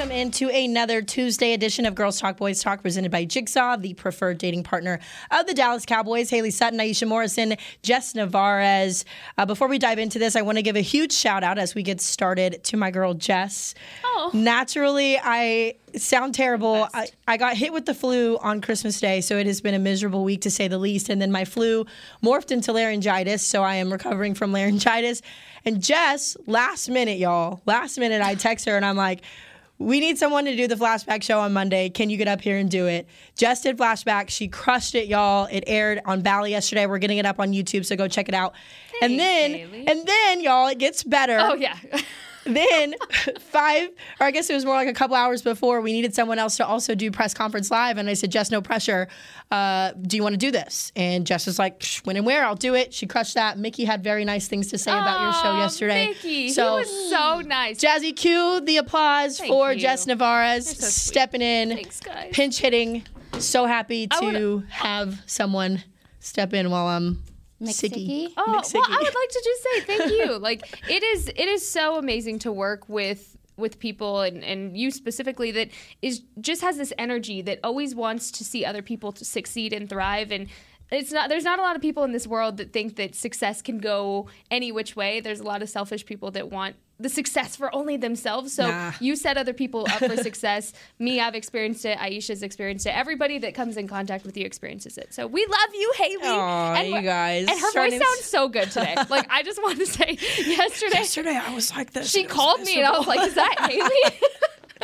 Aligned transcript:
Welcome 0.00 0.16
into 0.16 0.48
another 0.48 1.02
Tuesday 1.02 1.52
edition 1.52 1.84
of 1.84 1.94
Girls 1.94 2.18
Talk 2.18 2.38
Boys 2.38 2.62
Talk 2.62 2.80
presented 2.80 3.12
by 3.12 3.26
Jigsaw, 3.26 3.76
the 3.76 3.92
preferred 3.92 4.38
dating 4.38 4.62
partner 4.62 4.98
of 5.30 5.46
the 5.46 5.52
Dallas 5.52 5.84
Cowboys. 5.84 6.30
Haley 6.30 6.50
Sutton, 6.50 6.78
Aisha 6.78 7.06
Morrison, 7.06 7.54
Jess 7.82 8.14
Navarez. 8.14 9.04
Uh, 9.36 9.44
before 9.44 9.68
we 9.68 9.78
dive 9.78 9.98
into 9.98 10.18
this, 10.18 10.36
I 10.36 10.40
want 10.40 10.56
to 10.56 10.62
give 10.62 10.74
a 10.74 10.80
huge 10.80 11.12
shout 11.12 11.44
out 11.44 11.58
as 11.58 11.74
we 11.74 11.82
get 11.82 12.00
started 12.00 12.64
to 12.64 12.78
my 12.78 12.90
girl 12.90 13.12
Jess. 13.12 13.74
Oh. 14.02 14.30
Naturally, 14.32 15.18
I 15.22 15.74
sound 15.94 16.34
terrible. 16.34 16.88
I, 16.94 17.08
I 17.28 17.36
got 17.36 17.58
hit 17.58 17.70
with 17.70 17.84
the 17.84 17.92
flu 17.92 18.38
on 18.38 18.62
Christmas 18.62 18.98
Day, 19.00 19.20
so 19.20 19.36
it 19.36 19.46
has 19.46 19.60
been 19.60 19.74
a 19.74 19.78
miserable 19.78 20.24
week 20.24 20.40
to 20.42 20.50
say 20.50 20.66
the 20.66 20.78
least. 20.78 21.10
And 21.10 21.20
then 21.20 21.30
my 21.30 21.44
flu 21.44 21.84
morphed 22.24 22.50
into 22.50 22.72
laryngitis, 22.72 23.42
so 23.42 23.62
I 23.62 23.74
am 23.74 23.92
recovering 23.92 24.32
from 24.32 24.50
laryngitis. 24.50 25.20
And 25.66 25.82
Jess, 25.82 26.38
last 26.46 26.88
minute, 26.88 27.18
y'all, 27.18 27.60
last 27.66 27.98
minute, 27.98 28.22
I 28.22 28.34
text 28.34 28.64
her 28.64 28.76
and 28.76 28.86
I'm 28.86 28.96
like, 28.96 29.20
we 29.80 29.98
need 29.98 30.18
someone 30.18 30.44
to 30.44 30.54
do 30.54 30.68
the 30.68 30.74
flashback 30.74 31.22
show 31.22 31.40
on 31.40 31.54
Monday. 31.54 31.88
Can 31.88 32.10
you 32.10 32.18
get 32.18 32.28
up 32.28 32.42
here 32.42 32.58
and 32.58 32.70
do 32.70 32.86
it? 32.86 33.08
Jess 33.34 33.62
did 33.62 33.78
flashback. 33.78 34.28
She 34.28 34.46
crushed 34.46 34.94
it, 34.94 35.08
y'all. 35.08 35.48
It 35.50 35.64
aired 35.66 36.02
on 36.04 36.20
Bally 36.20 36.50
yesterday. 36.50 36.84
We're 36.84 36.98
getting 36.98 37.16
it 37.16 37.24
up 37.24 37.40
on 37.40 37.52
YouTube, 37.52 37.86
so 37.86 37.96
go 37.96 38.06
check 38.06 38.28
it 38.28 38.34
out. 38.34 38.52
and 39.00 39.18
then, 39.18 39.54
and 39.88 40.06
then, 40.06 40.40
y'all, 40.42 40.68
it 40.68 40.78
gets 40.78 41.02
better 41.02 41.38
Oh 41.40 41.54
yeah. 41.54 41.78
then 42.44 42.94
five 43.38 43.88
or 44.18 44.26
i 44.26 44.30
guess 44.30 44.48
it 44.48 44.54
was 44.54 44.64
more 44.64 44.74
like 44.74 44.88
a 44.88 44.92
couple 44.94 45.14
hours 45.16 45.42
before 45.42 45.80
we 45.80 45.92
needed 45.92 46.14
someone 46.14 46.38
else 46.38 46.56
to 46.56 46.66
also 46.66 46.94
do 46.94 47.10
press 47.10 47.34
conference 47.34 47.70
live 47.70 47.98
and 47.98 48.08
i 48.08 48.14
said 48.14 48.30
jess 48.30 48.50
no 48.50 48.60
pressure. 48.62 49.08
Uh, 49.50 49.90
do 50.02 50.16
you 50.16 50.22
want 50.22 50.32
to 50.32 50.36
do 50.38 50.52
this? 50.52 50.92
And 50.94 51.26
jess 51.26 51.44
was 51.46 51.58
like 51.58 51.80
"Psh, 51.80 52.06
when 52.06 52.16
and 52.16 52.24
where 52.24 52.44
i'll 52.44 52.54
do 52.54 52.74
it. 52.74 52.94
She 52.94 53.06
crushed 53.06 53.34
that. 53.34 53.58
Mickey 53.58 53.84
had 53.84 54.04
very 54.04 54.24
nice 54.24 54.46
things 54.46 54.68
to 54.68 54.78
say 54.78 54.92
about 54.92 55.20
your 55.22 55.32
show 55.42 55.58
yesterday. 55.58 56.08
Mickey, 56.08 56.50
so 56.50 56.74
he 56.76 56.80
was 56.80 57.10
so 57.10 57.40
nice. 57.40 57.80
jazzy 57.80 58.14
cue 58.14 58.60
the 58.64 58.76
applause 58.76 59.38
Thank 59.38 59.50
for 59.50 59.72
you. 59.72 59.80
jess 59.80 60.06
navarez 60.06 60.68
so 60.78 60.86
stepping 60.86 61.42
in 61.42 61.70
Thanks, 61.70 61.98
guys. 62.00 62.30
pinch 62.32 62.58
hitting. 62.60 63.04
So 63.38 63.66
happy 63.66 64.06
to 64.06 64.18
wanna- 64.22 64.66
have 64.70 65.20
someone 65.26 65.82
step 66.20 66.52
in 66.54 66.70
while 66.70 66.86
i'm 66.86 67.22
sicky. 67.62 68.32
Oh, 68.36 68.44
well, 68.46 68.84
I 68.88 68.96
would 68.96 69.14
like 69.14 69.28
to 69.28 69.42
just 69.44 69.62
say 69.62 69.80
thank 69.80 70.12
you. 70.12 70.38
like 70.38 70.62
it 70.88 71.02
is 71.02 71.28
it 71.28 71.48
is 71.48 71.68
so 71.68 71.96
amazing 71.96 72.38
to 72.40 72.52
work 72.52 72.88
with 72.88 73.36
with 73.56 73.78
people 73.78 74.22
and, 74.22 74.42
and 74.42 74.76
you 74.76 74.90
specifically 74.90 75.50
that 75.50 75.68
is 76.00 76.22
just 76.40 76.62
has 76.62 76.78
this 76.78 76.92
energy 76.96 77.42
that 77.42 77.60
always 77.62 77.94
wants 77.94 78.30
to 78.30 78.42
see 78.42 78.64
other 78.64 78.80
people 78.80 79.12
to 79.12 79.24
succeed 79.24 79.72
and 79.74 79.90
thrive 79.90 80.32
and 80.32 80.48
it's 80.90 81.12
not 81.12 81.28
there's 81.28 81.44
not 81.44 81.58
a 81.58 81.62
lot 81.62 81.76
of 81.76 81.82
people 81.82 82.02
in 82.04 82.12
this 82.12 82.26
world 82.26 82.56
that 82.56 82.72
think 82.72 82.96
that 82.96 83.14
success 83.14 83.62
can 83.62 83.78
go 83.78 84.28
any 84.50 84.72
which 84.72 84.96
way. 84.96 85.20
There's 85.20 85.40
a 85.40 85.44
lot 85.44 85.62
of 85.62 85.68
selfish 85.68 86.04
people 86.04 86.30
that 86.32 86.50
want 86.50 86.76
the 87.00 87.08
success 87.08 87.56
for 87.56 87.74
only 87.74 87.96
themselves. 87.96 88.52
So 88.52 88.66
Nah. 88.68 88.92
you 89.00 89.16
set 89.16 89.36
other 89.36 89.52
people 89.52 89.86
up 89.90 89.98
for 89.98 90.16
success. 90.22 90.72
Me, 90.98 91.20
I've 91.20 91.34
experienced 91.34 91.84
it. 91.84 91.98
Aisha's 91.98 92.42
experienced 92.42 92.86
it. 92.86 92.90
Everybody 92.90 93.38
that 93.38 93.54
comes 93.54 93.76
in 93.76 93.88
contact 93.88 94.24
with 94.24 94.36
you 94.36 94.44
experiences 94.44 94.98
it. 94.98 95.12
So 95.14 95.26
we 95.26 95.44
love 95.46 95.74
you, 95.74 95.92
Haley. 95.96 96.18
Aw, 96.24 96.74
and 96.74 96.88
you 96.90 97.02
guys. 97.02 97.48
And 97.48 97.58
her 97.58 97.72
voice 97.72 97.92
sounds 97.92 98.24
so 98.24 98.48
good 98.48 98.70
today. 98.70 98.94
Like 99.08 99.26
I 99.30 99.42
just 99.42 99.60
want 99.62 99.78
to 99.78 99.86
say, 99.86 100.18
yesterday 100.38 100.98
yesterday 100.98 101.40
i 101.42 101.54
was 101.54 101.74
like 101.74 101.92
this 101.92 102.10
she 102.10 102.24
called 102.24 102.60
me 102.60 102.76
and 102.78 102.86
I 102.86 102.96
was 102.98 103.06
like, 103.06 103.26
"Is 103.26 103.34
that 103.34 103.56
Haley?" 103.70 104.20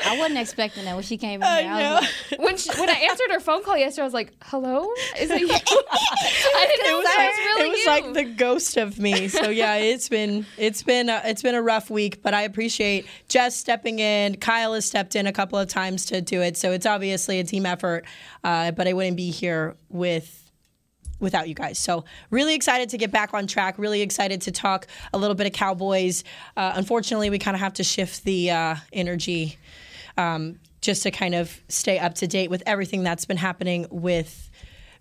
I 0.04 0.18
wasn't 0.18 0.38
expecting 0.38 0.84
that 0.84 0.94
when 0.94 1.04
she 1.04 1.16
came 1.16 1.40
in 1.40 1.46
I 1.46 1.62
here. 1.62 1.72
I, 1.72 1.82
know. 1.82 1.94
was 1.94 2.10
like, 2.30 2.40
when 2.40 2.56
she, 2.56 2.70
when 2.78 2.90
I 2.90 2.94
answered 2.94 3.30
her 3.30 3.40
phone 3.40 3.62
call 3.62 3.76
yesterday, 3.76 4.02
I 4.02 4.04
was 4.04 4.14
like, 4.14 4.32
"Hello, 4.42 4.88
is 5.18 5.30
it 5.30 5.40
you?" 5.40 5.48
I 5.50 6.66
didn't 6.66 6.86
it 6.86 6.90
know 6.90 6.96
was, 6.98 7.06
that 7.06 7.30
was 7.30 7.38
really 7.38 7.68
it 7.68 7.70
was 7.70 7.80
you. 7.80 7.86
like 7.86 8.14
the 8.14 8.34
ghost 8.34 8.76
of 8.76 8.98
me. 8.98 9.28
So 9.28 9.48
yeah, 9.48 9.74
it's 9.76 10.08
been 10.08 10.46
it's 10.58 10.82
been 10.82 11.08
a, 11.08 11.22
it's 11.24 11.42
been 11.42 11.54
a 11.54 11.62
rough 11.62 11.90
week, 11.90 12.22
but 12.22 12.34
I 12.34 12.42
appreciate 12.42 13.06
Jess 13.28 13.56
stepping 13.56 13.98
in. 13.98 14.36
Kyle 14.36 14.74
has 14.74 14.84
stepped 14.84 15.16
in 15.16 15.26
a 15.26 15.32
couple 15.32 15.58
of 15.58 15.68
times 15.68 16.06
to 16.06 16.20
do 16.20 16.42
it, 16.42 16.56
so 16.56 16.72
it's 16.72 16.86
obviously 16.86 17.40
a 17.40 17.44
team 17.44 17.66
effort. 17.66 18.04
Uh, 18.44 18.70
but 18.72 18.86
I 18.86 18.92
wouldn't 18.92 19.16
be 19.16 19.30
here 19.30 19.76
with 19.88 20.46
without 21.20 21.48
you 21.48 21.54
guys. 21.54 21.78
So 21.78 22.04
really 22.30 22.54
excited 22.54 22.90
to 22.90 22.98
get 22.98 23.10
back 23.10 23.32
on 23.34 23.46
track. 23.46 23.78
Really 23.78 24.02
excited 24.02 24.42
to 24.42 24.52
talk 24.52 24.86
a 25.12 25.18
little 25.18 25.34
bit 25.34 25.46
of 25.46 25.52
Cowboys. 25.52 26.24
Uh, 26.56 26.72
unfortunately, 26.74 27.30
we 27.30 27.38
kind 27.38 27.54
of 27.54 27.60
have 27.60 27.74
to 27.74 27.84
shift 27.84 28.24
the 28.24 28.50
uh, 28.50 28.76
energy 28.92 29.58
um, 30.16 30.58
just 30.80 31.02
to 31.02 31.10
kind 31.10 31.34
of 31.34 31.60
stay 31.68 31.98
up 31.98 32.14
to 32.14 32.26
date 32.26 32.50
with 32.50 32.62
everything 32.66 33.02
that's 33.02 33.24
been 33.24 33.36
happening 33.36 33.86
with. 33.90 34.50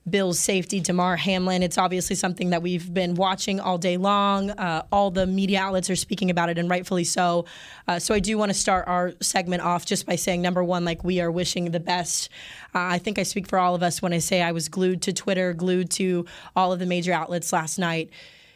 Bill's 0.08 0.40
safety, 0.40 0.80
Damar 0.80 1.16
Hamlin. 1.16 1.64
It's 1.64 1.80
obviously 1.80 2.16
something 2.16 2.52
that 2.52 2.62
we've 2.62 2.94
been 2.94 3.16
watching 3.16 3.60
all 3.60 3.80
day 3.80 3.98
long. 3.98 4.52
Uh, 4.52 4.84
all 4.92 5.10
the 5.10 5.26
media 5.26 5.60
outlets 5.60 5.90
are 5.90 5.96
speaking 5.96 6.30
about 6.30 6.48
it, 6.50 6.60
and 6.60 6.70
rightfully 6.70 7.04
so. 7.04 7.46
Uh, 7.88 7.98
so 7.98 8.14
I 8.14 8.20
do 8.20 8.38
want 8.38 8.52
to 8.52 8.54
start 8.54 8.88
our 8.88 9.14
segment 9.20 9.64
off 9.64 9.84
just 9.84 10.06
by 10.06 10.16
saying, 10.16 10.44
number 10.44 10.64
one, 10.64 10.86
like 10.86 11.04
we 11.04 11.22
are 11.22 11.32
wishing 11.32 11.72
the 11.72 11.80
best. 11.80 12.30
Uh, 12.76 12.86
I 12.86 13.00
think 13.00 13.18
I 13.18 13.24
speak 13.24 13.48
for 13.48 13.58
all 13.58 13.74
of 13.74 13.82
us 13.82 14.00
when 14.00 14.14
I 14.14 14.20
say 14.20 14.44
I 14.44 14.52
was 14.52 14.70
glued 14.70 15.02
to 15.04 15.14
Twitter, 15.14 15.54
glued 15.54 15.90
to 15.92 16.28
all 16.56 16.72
of 16.72 16.78
the 16.78 16.86
major 16.86 17.12
outlets 17.12 17.52
last 17.52 17.80
night. 17.80 18.12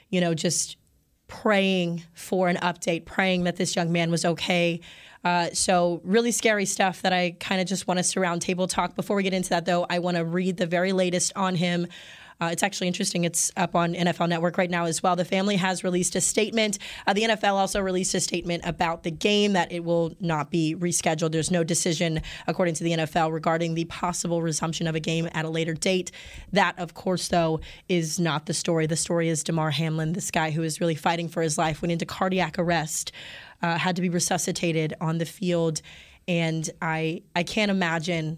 You 0.10 0.22
know, 0.22 0.36
just 0.36 0.78
praying 1.26 2.04
for 2.14 2.50
an 2.50 2.58
update, 2.58 3.06
praying 3.06 3.46
that 3.46 3.56
this 3.56 3.76
young 3.76 3.92
man 3.92 4.12
was 4.12 4.24
okay. 4.24 4.82
Uh, 5.24 5.50
so 5.52 6.02
really 6.04 6.32
scary 6.32 6.66
stuff 6.66 7.02
that 7.02 7.14
I 7.14 7.36
kind 7.40 7.60
of 7.60 7.68
just 7.68 7.88
want 7.88 8.00
us 8.00 8.14
to 8.14 8.20
roundtable 8.20 8.70
talk. 8.70 8.96
Before 8.96 9.16
we 9.16 9.24
get 9.24 9.34
into 9.34 9.50
that, 9.50 9.66
though, 9.66 9.86
I 9.90 10.00
want 10.00 10.18
to 10.18 10.24
read 10.24 10.58
the 10.58 10.68
very 10.68 10.94
latest 10.94 11.34
on 11.36 11.56
him. 11.56 11.88
Uh, 12.42 12.50
it's 12.52 12.64
actually 12.64 12.88
interesting. 12.88 13.26
It's 13.26 13.52
up 13.58 13.76
on 13.76 13.94
NFL 13.94 14.30
Network 14.30 14.58
right 14.58 14.70
now 14.70 14.86
as 14.86 15.04
well. 15.04 15.16
The 15.16 15.26
family 15.26 15.58
has 15.58 15.84
released 15.84 16.16
a 16.16 16.22
statement. 16.22 16.80
Uh, 17.06 17.14
the 17.14 17.24
NFL 17.24 17.54
also 17.54 17.82
released 17.82 18.16
a 18.16 18.22
statement 18.22 18.64
about 18.66 19.04
the 19.04 19.12
game 19.12 19.54
that 19.54 19.72
it 19.72 19.84
will 19.84 20.14
not 20.22 20.50
be 20.50 20.74
rescheduled. 20.76 21.34
There's 21.34 21.52
no 21.52 21.66
decision, 21.66 22.22
according 22.48 22.76
to 22.76 22.84
the 22.86 22.92
NFL, 22.92 23.34
regarding 23.34 23.74
the 23.74 23.86
possible 23.86 24.42
resumption 24.42 24.88
of 24.88 24.96
a 24.96 25.02
game 25.02 25.28
at 25.34 25.44
a 25.44 25.50
later 25.50 25.74
date. 25.74 26.12
That, 26.54 26.80
of 26.80 26.94
course, 26.94 27.28
though, 27.28 27.60
is 27.90 28.20
not 28.20 28.46
the 28.46 28.54
story. 28.54 28.88
The 28.88 28.96
story 28.96 29.28
is 29.28 29.44
Damar 29.44 29.72
Hamlin, 29.72 30.14
this 30.14 30.32
guy 30.32 30.52
who 30.52 30.64
is 30.64 30.80
really 30.80 30.96
fighting 30.96 31.28
for 31.28 31.42
his 31.42 31.58
life, 31.58 31.82
went 31.82 31.92
into 31.92 32.06
cardiac 32.06 32.58
arrest, 32.58 33.12
uh, 33.62 33.78
had 33.78 33.96
to 33.96 34.02
be 34.02 34.10
resuscitated 34.10 34.94
on 35.02 35.18
the 35.18 35.26
field, 35.26 35.82
and 36.28 36.70
I 36.82 37.24
I 37.36 37.44
can't 37.44 37.72
imagine 37.72 38.38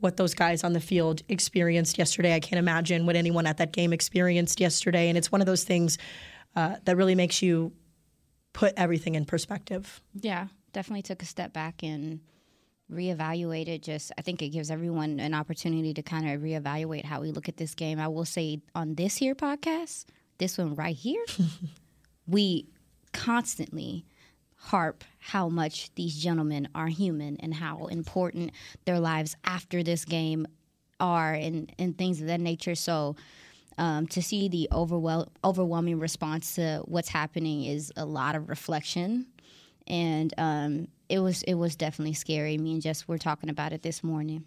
what 0.00 0.16
those 0.16 0.34
guys 0.34 0.64
on 0.64 0.72
the 0.72 0.80
field 0.80 1.22
experienced 1.28 1.98
yesterday. 1.98 2.34
I 2.34 2.40
can't 2.40 2.58
imagine 2.58 3.06
what 3.06 3.16
anyone 3.16 3.46
at 3.46 3.58
that 3.58 3.72
game 3.72 3.92
experienced 3.92 4.60
yesterday. 4.60 5.08
And 5.08 5.16
it's 5.16 5.30
one 5.30 5.40
of 5.40 5.46
those 5.46 5.64
things 5.64 5.98
uh, 6.56 6.76
that 6.84 6.96
really 6.96 7.14
makes 7.14 7.42
you 7.42 7.72
put 8.52 8.72
everything 8.76 9.14
in 9.14 9.24
perspective. 9.24 10.00
yeah, 10.14 10.48
definitely 10.72 11.02
took 11.02 11.22
a 11.22 11.26
step 11.26 11.52
back 11.52 11.82
and 11.82 12.20
reevaluated. 12.90 13.82
Just, 13.82 14.10
I 14.18 14.22
think 14.22 14.42
it 14.42 14.48
gives 14.48 14.70
everyone 14.70 15.20
an 15.20 15.34
opportunity 15.34 15.94
to 15.94 16.02
kind 16.02 16.28
of 16.28 16.40
reevaluate 16.40 17.04
how 17.04 17.20
we 17.20 17.30
look 17.30 17.48
at 17.48 17.56
this 17.56 17.74
game. 17.74 18.00
I 18.00 18.08
will 18.08 18.24
say 18.24 18.60
on 18.74 18.94
this 18.94 19.16
here 19.16 19.34
podcast, 19.34 20.06
this 20.38 20.58
one 20.58 20.74
right 20.74 20.96
here, 20.96 21.24
we 22.26 22.66
constantly 23.12 24.04
harp 24.62 25.04
how 25.18 25.48
much 25.48 25.90
these 25.94 26.14
gentlemen 26.16 26.68
are 26.74 26.88
human 26.88 27.36
and 27.38 27.54
how 27.54 27.86
important 27.86 28.52
their 28.84 29.00
lives 29.00 29.34
after 29.44 29.82
this 29.82 30.04
game 30.04 30.46
are 31.00 31.32
and, 31.32 31.72
and 31.78 31.96
things 31.96 32.20
of 32.20 32.26
that 32.26 32.40
nature. 32.40 32.74
So 32.74 33.16
um, 33.78 34.06
to 34.08 34.22
see 34.22 34.48
the 34.48 34.68
overwhel- 34.70 35.28
overwhelming 35.42 35.98
response 35.98 36.56
to 36.56 36.82
what's 36.84 37.08
happening 37.08 37.64
is 37.64 37.90
a 37.96 38.04
lot 38.04 38.34
of 38.34 38.48
reflection 38.48 39.26
and 39.86 40.32
um, 40.38 40.88
it 41.08 41.18
was 41.18 41.42
it 41.42 41.54
was 41.54 41.74
definitely 41.74 42.14
scary. 42.14 42.56
Me 42.58 42.72
and 42.72 42.82
Jess 42.82 43.08
were 43.08 43.18
talking 43.18 43.50
about 43.50 43.72
it 43.72 43.82
this 43.82 44.04
morning. 44.04 44.44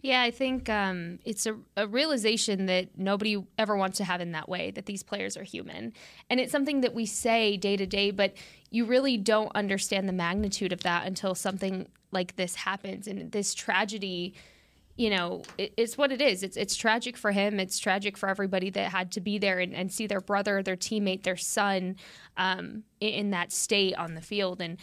Yeah, 0.00 0.22
I 0.22 0.30
think 0.30 0.68
um, 0.68 1.18
it's 1.24 1.46
a, 1.46 1.56
a, 1.76 1.86
realization 1.86 2.66
that 2.66 2.96
nobody 2.96 3.42
ever 3.56 3.76
wants 3.76 3.98
to 3.98 4.04
have 4.04 4.20
in 4.20 4.32
that 4.32 4.48
way 4.48 4.70
that 4.72 4.86
these 4.86 5.02
players 5.02 5.36
are 5.36 5.42
human. 5.42 5.92
And 6.30 6.40
it's 6.40 6.52
something 6.52 6.80
that 6.82 6.94
we 6.94 7.06
say 7.06 7.56
day 7.56 7.76
to 7.76 7.86
day, 7.86 8.10
but 8.10 8.34
you 8.70 8.84
really 8.84 9.16
don't 9.16 9.50
understand 9.54 10.08
the 10.08 10.12
magnitude 10.12 10.72
of 10.72 10.82
that 10.82 11.06
until 11.06 11.34
something 11.34 11.86
like 12.12 12.36
this 12.36 12.54
happens. 12.54 13.06
And 13.06 13.30
this 13.32 13.54
tragedy, 13.54 14.34
you 14.96 15.10
know, 15.10 15.42
it, 15.56 15.72
it's 15.76 15.96
what 15.96 16.12
it 16.12 16.20
is. 16.20 16.42
It's, 16.42 16.56
it's 16.56 16.76
tragic 16.76 17.16
for 17.16 17.30
him, 17.30 17.60
it's 17.60 17.78
tragic 17.78 18.16
for 18.16 18.28
everybody 18.28 18.70
that 18.70 18.90
had 18.90 19.12
to 19.12 19.20
be 19.20 19.38
there 19.38 19.58
and, 19.58 19.74
and 19.74 19.92
see 19.92 20.06
their 20.06 20.20
brother, 20.20 20.62
their 20.62 20.76
teammate, 20.76 21.22
their 21.22 21.36
son 21.36 21.96
um, 22.36 22.84
in, 23.00 23.08
in 23.10 23.30
that 23.30 23.52
state 23.52 23.94
on 23.96 24.14
the 24.14 24.22
field. 24.22 24.60
And 24.60 24.78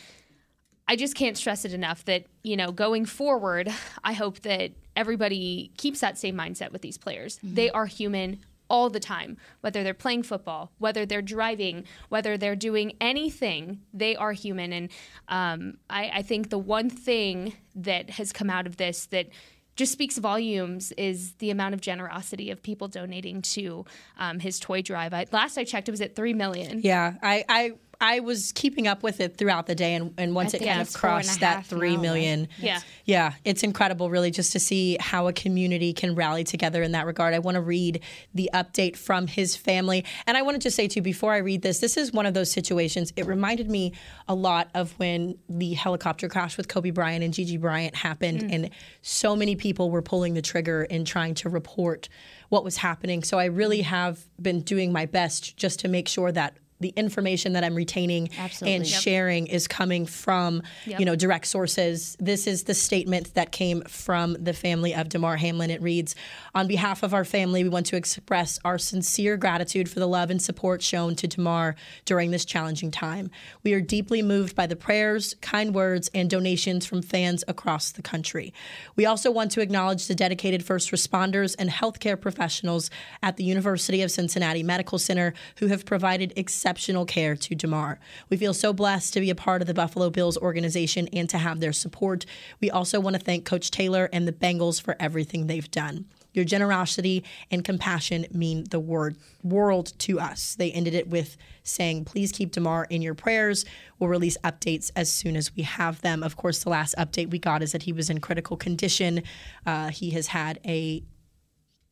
I 0.88 0.96
just 0.96 1.16
can't 1.16 1.38
stress 1.38 1.66
it 1.66 1.74
enough 1.74 2.06
that, 2.06 2.26
you 2.44 2.56
know, 2.56 2.72
going 2.72 3.06
forward, 3.06 3.74
I 4.04 4.14
hope 4.14 4.42
that 4.42 4.72
everybody 4.96 5.72
keeps 5.78 6.00
that 6.02 6.18
same 6.18 6.36
mindset 6.36 6.72
with 6.72 6.82
these 6.82 6.98
players. 6.98 7.38
Mm-hmm. 7.38 7.56
They 7.56 7.70
are 7.72 7.86
human 7.86 8.40
all 8.68 8.90
the 8.90 9.00
time, 9.00 9.38
whether 9.62 9.84
they're 9.84 9.94
playing 9.94 10.24
football, 10.24 10.72
whether 10.80 11.06
they're 11.06 11.22
driving, 11.22 11.86
whether 12.10 12.38
they're 12.38 12.56
doing 12.56 12.94
anything, 13.00 13.82
they 13.94 14.16
are 14.16 14.32
human. 14.32 14.74
And 14.74 14.90
um, 15.28 15.78
I, 15.90 16.10
I 16.16 16.22
think 16.22 16.50
the 16.50 16.58
one 16.58 16.90
thing 16.90 17.54
that 17.76 18.10
has 18.12 18.32
come 18.32 18.50
out 18.50 18.66
of 18.66 18.78
this 18.78 19.06
that 19.08 19.28
just 19.76 19.92
speaks 19.92 20.18
volumes 20.18 20.94
is 20.94 21.34
the 21.34 21.50
amount 21.50 21.74
of 21.74 21.82
generosity 21.82 22.50
of 22.50 22.64
people 22.64 22.88
donating 22.88 23.42
to 23.42 23.86
um, 24.18 24.40
his 24.40 24.60
toy 24.60 24.82
drive. 24.82 25.14
I, 25.14 25.26
last 25.32 25.58
I 25.58 25.64
checked, 25.64 25.90
it 25.90 25.92
was 25.92 26.02
at 26.02 26.16
three 26.16 26.34
million. 26.34 26.80
Yeah, 26.82 27.16
I, 27.22 27.44
I 27.50 27.74
I 28.02 28.20
was 28.20 28.52
keeping 28.52 28.88
up 28.88 29.04
with 29.04 29.20
it 29.20 29.38
throughout 29.38 29.68
the 29.68 29.76
day, 29.76 29.94
and, 29.94 30.14
and 30.18 30.36
once 30.36 30.54
it 30.54 30.64
kind 30.64 30.82
of 30.82 30.94
crossed 30.94 31.40
that 31.40 31.66
three 31.66 31.98
million, 31.98 32.42
right? 32.42 32.50
yeah, 32.60 32.80
yeah, 33.06 33.34
it's 33.44 33.64
incredible, 33.64 34.10
really, 34.10 34.32
just 34.32 34.52
to 34.54 34.60
see 34.60 34.98
how 35.00 35.28
a 35.28 35.34
community 35.34 35.94
can 35.94 36.16
rally 36.16 36.44
together 36.44 36.84
in 36.84 36.92
that 36.94 37.06
regard. 37.06 37.34
I 37.34 37.40
want 37.40 37.56
to 37.56 37.62
read 37.62 38.02
the 38.34 38.50
update 38.54 38.96
from 38.96 39.28
his 39.28 39.56
family, 39.56 40.06
and 40.28 40.38
I 40.38 40.42
want 40.42 40.56
to 40.56 40.60
just 40.60 40.76
say 40.76 40.88
too, 40.88 41.02
before 41.02 41.34
I 41.34 41.38
read 41.38 41.62
this, 41.62 41.80
this 41.80 41.98
is 41.98 42.12
one 42.12 42.26
of 42.26 42.34
those 42.34 42.52
situations. 42.52 43.14
It 43.16 43.26
reminded 43.26 43.70
me 43.70 43.94
a 44.28 44.36
lot 44.36 44.70
of 44.74 44.92
when 44.94 45.38
the 45.50 45.74
helicopter 45.74 46.28
crash 46.28 46.58
with 46.58 46.68
Kobe 46.68 46.92
Bryant 46.92 47.24
and 47.24 47.34
Gigi 47.34 47.58
Bryant 47.58 47.96
happened, 47.96 48.42
mm. 48.42 48.54
and 48.54 48.70
so 49.02 49.36
many 49.36 49.56
people 49.56 49.90
were 49.90 50.02
pulling 50.02 50.34
the 50.34 50.42
trigger 50.42 50.88
and 50.90 51.06
trying 51.06 51.36
to 51.36 51.50
report 51.50 52.10
what 52.50 52.64
was 52.64 52.78
happening. 52.78 53.24
So 53.24 53.40
I 53.40 53.46
really 53.46 53.82
have 53.82 54.26
been 54.42 54.62
doing 54.62 54.92
my 54.92 55.06
best 55.06 55.58
just 55.58 55.80
to 55.82 55.88
make 55.88 56.08
sure 56.08 56.32
that 56.32 56.58
the 56.80 56.90
information 56.90 57.54
that 57.54 57.64
I'm 57.64 57.76
retaining 57.76 58.30
Absolutely. 58.38 58.76
and 58.76 58.88
yep. 58.88 59.02
sharing 59.02 59.48
is 59.48 59.68
coming 59.68 60.06
from 60.06 60.62
yep. 60.86 61.00
you 61.00 61.06
know 61.06 61.16
direct 61.16 61.48
sources. 61.48 62.18
This 62.20 62.48
is 62.48 62.64
the 62.64 62.74
statement 62.74 63.34
that 63.36 63.52
came 63.52 63.82
from 63.84 64.34
the 64.34 64.54
family 64.54 64.94
of 64.94 65.10
Damar 65.10 65.38
Hamlin. 65.38 65.72
It 65.72 65.82
reads, 65.82 66.16
"On 66.54 66.68
behalf 66.68 67.02
of 67.02 67.14
our 67.14 67.24
family, 67.24 67.64
we 67.64 67.70
want 67.70 67.86
to 67.88 67.96
express 67.96 68.60
our 68.66 68.78
sincere 68.78 69.38
gratitude 69.38 69.90
for 69.90 70.00
the 70.00 70.08
love 70.08 70.30
and 70.30 70.42
support 70.42 70.82
shown 70.82 71.16
to 71.16 71.28
Damar 71.28 71.76
during 72.04 72.32
this 72.32 72.44
challenging 72.44 72.92
time. 72.92 73.32
We 73.64 73.74
are 73.74 73.82
deeply 73.82 74.22
moved 74.22 74.56
by 74.56 74.68
the 74.68 74.76
prayers, 74.76 75.36
kind 75.42 75.74
words, 75.74 76.10
and 76.14 76.30
donations 76.30 76.86
from 76.86 77.02
fans 77.02 77.44
across 77.48 77.92
the 77.92 78.02
country. 78.02 78.54
We 78.98 79.06
also 79.06 79.32
want 79.32 79.52
to 79.52 79.62
acknowledge 79.62 80.08
the 80.08 80.16
dedicated 80.16 80.66
first 80.66 80.92
responders 80.92 81.56
and 81.58 81.70
healthcare 81.70 82.20
professionals 82.20 82.90
at 83.24 83.38
the 83.38 83.46
University 83.46 84.02
of 84.02 84.12
Cincinnati 84.12 84.62
Medical 84.62 85.00
Center 85.00 85.34
who 85.58 85.68
have 85.68 85.86
provided." 85.86 86.34
exceptional 86.36 86.65
care 87.08 87.36
to 87.36 87.56
Damar. 87.56 88.00
We 88.30 88.38
feel 88.38 88.54
so 88.54 88.74
blessed 88.74 89.14
to 89.14 89.20
be 89.20 89.30
a 89.30 89.36
part 89.36 89.62
of 89.62 89.68
the 89.68 89.74
Buffalo 89.74 90.10
Bills 90.10 90.38
organization 90.38 91.08
and 91.14 91.30
to 91.30 91.38
have 91.38 91.60
their 91.60 91.74
support. 91.74 92.26
We 92.60 92.72
also 92.72 93.00
want 93.00 93.16
to 93.16 93.22
thank 93.22 93.46
Coach 93.46 93.72
Taylor 93.72 94.10
and 94.12 94.28
the 94.28 94.32
Bengals 94.32 94.82
for 94.82 94.96
everything 95.00 95.48
they've 95.48 95.70
done. 95.70 96.06
Your 96.34 96.44
generosity 96.44 97.24
and 97.50 97.64
compassion 97.64 98.26
mean 98.32 98.66
the 98.70 98.80
word 98.80 99.16
world 99.42 99.94
to 100.00 100.20
us. 100.20 100.56
They 100.56 100.72
ended 100.72 100.94
it 100.94 101.08
with 101.08 101.38
saying, 101.64 102.04
"Please 102.06 102.34
keep 102.34 102.52
Damar 102.52 102.88
in 102.90 103.02
your 103.02 103.16
prayers. 103.16 103.64
We'll 103.98 104.10
release 104.10 104.38
updates 104.44 104.92
as 104.98 105.10
soon 105.10 105.38
as 105.38 105.56
we 105.56 105.64
have 105.64 106.02
them." 106.02 106.24
Of 106.24 106.36
course, 106.36 106.62
the 106.62 106.70
last 106.70 106.94
update 106.98 107.30
we 107.30 107.40
got 107.40 107.64
is 107.64 107.72
that 107.72 107.84
he 107.84 107.94
was 107.94 108.10
in 108.10 108.20
critical 108.20 108.58
condition. 108.58 109.24
Uh, 109.66 109.90
he 109.90 110.10
has 110.10 110.28
had 110.28 110.60
a 110.66 111.04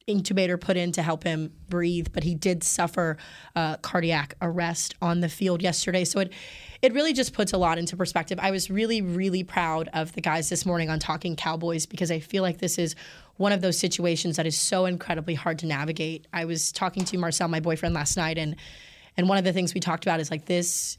intubator 0.07 0.59
put 0.59 0.77
in 0.77 0.91
to 0.93 1.01
help 1.01 1.23
him 1.23 1.51
breathe, 1.69 2.07
but 2.11 2.23
he 2.23 2.35
did 2.35 2.63
suffer 2.63 3.17
uh, 3.55 3.77
cardiac 3.77 4.35
arrest 4.41 4.95
on 5.01 5.21
the 5.21 5.29
field 5.29 5.61
yesterday. 5.61 6.03
So 6.03 6.19
it 6.19 6.33
it 6.81 6.93
really 6.93 7.13
just 7.13 7.33
puts 7.33 7.53
a 7.53 7.57
lot 7.57 7.77
into 7.77 7.95
perspective. 7.95 8.39
I 8.41 8.51
was 8.51 8.69
really 8.69 9.01
really 9.01 9.43
proud 9.43 9.89
of 9.93 10.13
the 10.13 10.21
guys 10.21 10.49
this 10.49 10.65
morning 10.65 10.89
on 10.89 10.99
Talking 10.99 11.35
Cowboys 11.35 11.85
because 11.85 12.11
I 12.11 12.19
feel 12.19 12.43
like 12.43 12.57
this 12.59 12.77
is 12.77 12.95
one 13.37 13.51
of 13.51 13.61
those 13.61 13.79
situations 13.79 14.35
that 14.35 14.45
is 14.45 14.57
so 14.57 14.85
incredibly 14.85 15.33
hard 15.33 15.59
to 15.59 15.65
navigate. 15.65 16.27
I 16.33 16.45
was 16.45 16.71
talking 16.71 17.05
to 17.05 17.17
Marcel, 17.17 17.47
my 17.47 17.59
boyfriend, 17.59 17.95
last 17.95 18.17
night, 18.17 18.37
and 18.37 18.55
and 19.15 19.29
one 19.29 19.37
of 19.37 19.43
the 19.43 19.53
things 19.53 19.73
we 19.73 19.79
talked 19.79 20.05
about 20.05 20.19
is 20.19 20.29
like 20.29 20.45
this 20.45 20.97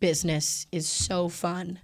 business 0.00 0.66
is 0.72 0.88
so 0.88 1.28
fun 1.28 1.80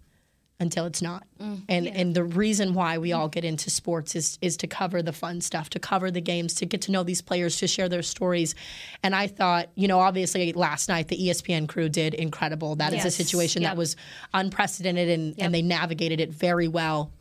until 0.61 0.87
it's 0.87 1.03
not. 1.03 1.25
Mm, 1.41 1.63
and 1.69 1.87
yeah. 1.87 1.93
and 1.95 2.15
the 2.15 2.25
reason 2.25 2.75
why 2.75 2.99
we 2.99 3.13
all 3.13 3.29
get 3.29 3.45
into 3.45 3.71
sports 3.71 4.15
is 4.15 4.39
is 4.41 4.57
to 4.59 4.67
cover 4.67 5.03
the 5.03 5.13
fun 5.13 5.41
stuff, 5.41 5.69
to 5.71 5.79
cover 5.79 6.11
the 6.11 6.21
games, 6.21 6.55
to 6.55 6.67
get 6.67 6.83
to 6.83 6.93
know 6.93 7.03
these 7.03 7.21
players, 7.21 7.57
to 7.59 7.67
share 7.67 7.89
their 7.89 8.03
stories. 8.03 8.55
And 9.03 9.15
I 9.15 9.27
thought, 9.27 9.71
you 9.75 9.89
know, 9.89 9.99
obviously 9.99 10.53
last 10.53 10.89
night 10.89 11.09
the 11.09 11.17
ESPN 11.17 11.69
crew 11.69 11.89
did 11.89 12.15
incredible. 12.15 12.77
That 12.77 12.93
yes. 12.93 13.05
is 13.05 13.15
a 13.15 13.17
situation 13.17 13.63
yep. 13.63 13.73
that 13.73 13.77
was 13.77 13.97
unprecedented 14.33 15.09
and, 15.09 15.37
yep. 15.37 15.47
and 15.47 15.55
they 15.55 15.63
navigated 15.63 16.21
it 16.21 16.31
very 16.31 16.69
well. 16.69 17.13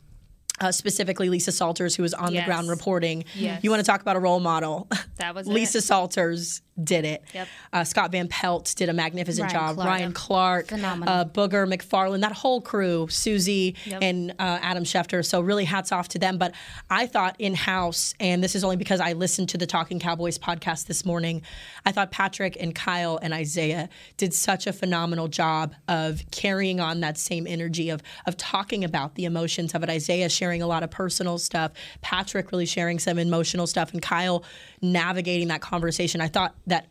Uh, 0.60 0.70
specifically 0.70 1.28
Lisa 1.28 1.50
Salters, 1.50 1.96
who 1.96 2.04
was 2.04 2.14
on 2.14 2.32
yes. 2.32 2.44
the 2.44 2.46
ground 2.46 2.68
reporting. 2.68 3.24
Yes. 3.34 3.64
You 3.64 3.70
want 3.70 3.80
to 3.80 3.84
talk 3.84 4.00
about 4.02 4.14
a 4.14 4.20
role 4.20 4.38
model? 4.38 4.86
That 5.16 5.34
was 5.34 5.48
Lisa 5.48 5.78
it. 5.78 5.80
Salters 5.80 6.62
did 6.82 7.04
it. 7.04 7.22
Yep. 7.32 7.48
Uh, 7.72 7.84
Scott 7.84 8.10
Van 8.12 8.28
Pelt 8.28 8.74
did 8.76 8.88
a 8.88 8.92
magnificent 8.92 9.52
Ryan 9.52 9.54
job. 9.54 9.74
Clark. 9.76 9.88
Ryan 9.88 10.12
Clark, 10.12 10.72
uh, 10.72 11.24
Booger 11.26 11.72
McFarland, 11.72 12.22
that 12.22 12.32
whole 12.32 12.60
crew, 12.60 13.06
Susie 13.08 13.76
yep. 13.84 14.02
and 14.02 14.32
uh, 14.32 14.58
Adam 14.62 14.84
Schefter. 14.84 15.24
So 15.24 15.40
really, 15.40 15.64
hats 15.64 15.92
off 15.92 16.08
to 16.08 16.18
them. 16.18 16.38
But 16.38 16.54
I 16.90 17.06
thought 17.06 17.36
in 17.38 17.54
house, 17.54 18.14
and 18.18 18.42
this 18.42 18.54
is 18.54 18.64
only 18.64 18.76
because 18.76 19.00
I 19.00 19.12
listened 19.12 19.50
to 19.50 19.58
the 19.58 19.66
Talking 19.66 20.00
Cowboys 20.00 20.38
podcast 20.38 20.86
this 20.86 21.04
morning. 21.04 21.42
I 21.84 21.92
thought 21.92 22.10
Patrick 22.10 22.56
and 22.58 22.74
Kyle 22.74 23.18
and 23.22 23.32
Isaiah 23.32 23.88
did 24.16 24.34
such 24.34 24.66
a 24.66 24.72
phenomenal 24.72 25.28
job 25.28 25.74
of 25.88 26.22
carrying 26.30 26.80
on 26.80 27.00
that 27.00 27.18
same 27.18 27.46
energy 27.46 27.90
of 27.90 28.02
of 28.26 28.36
talking 28.36 28.84
about 28.84 29.14
the 29.14 29.24
emotions 29.24 29.74
of 29.74 29.82
it. 29.82 29.90
Isaiah 29.90 30.28
sharing 30.28 30.62
a 30.62 30.66
lot 30.66 30.82
of 30.82 30.90
personal 30.90 31.38
stuff, 31.38 31.72
Patrick 32.00 32.50
really 32.50 32.66
sharing 32.66 32.98
some 32.98 33.18
emotional 33.18 33.66
stuff, 33.66 33.92
and 33.92 34.02
Kyle 34.02 34.44
navigating 34.82 35.48
that 35.48 35.60
conversation. 35.60 36.20
I 36.20 36.28
thought 36.28 36.54
that 36.66 36.86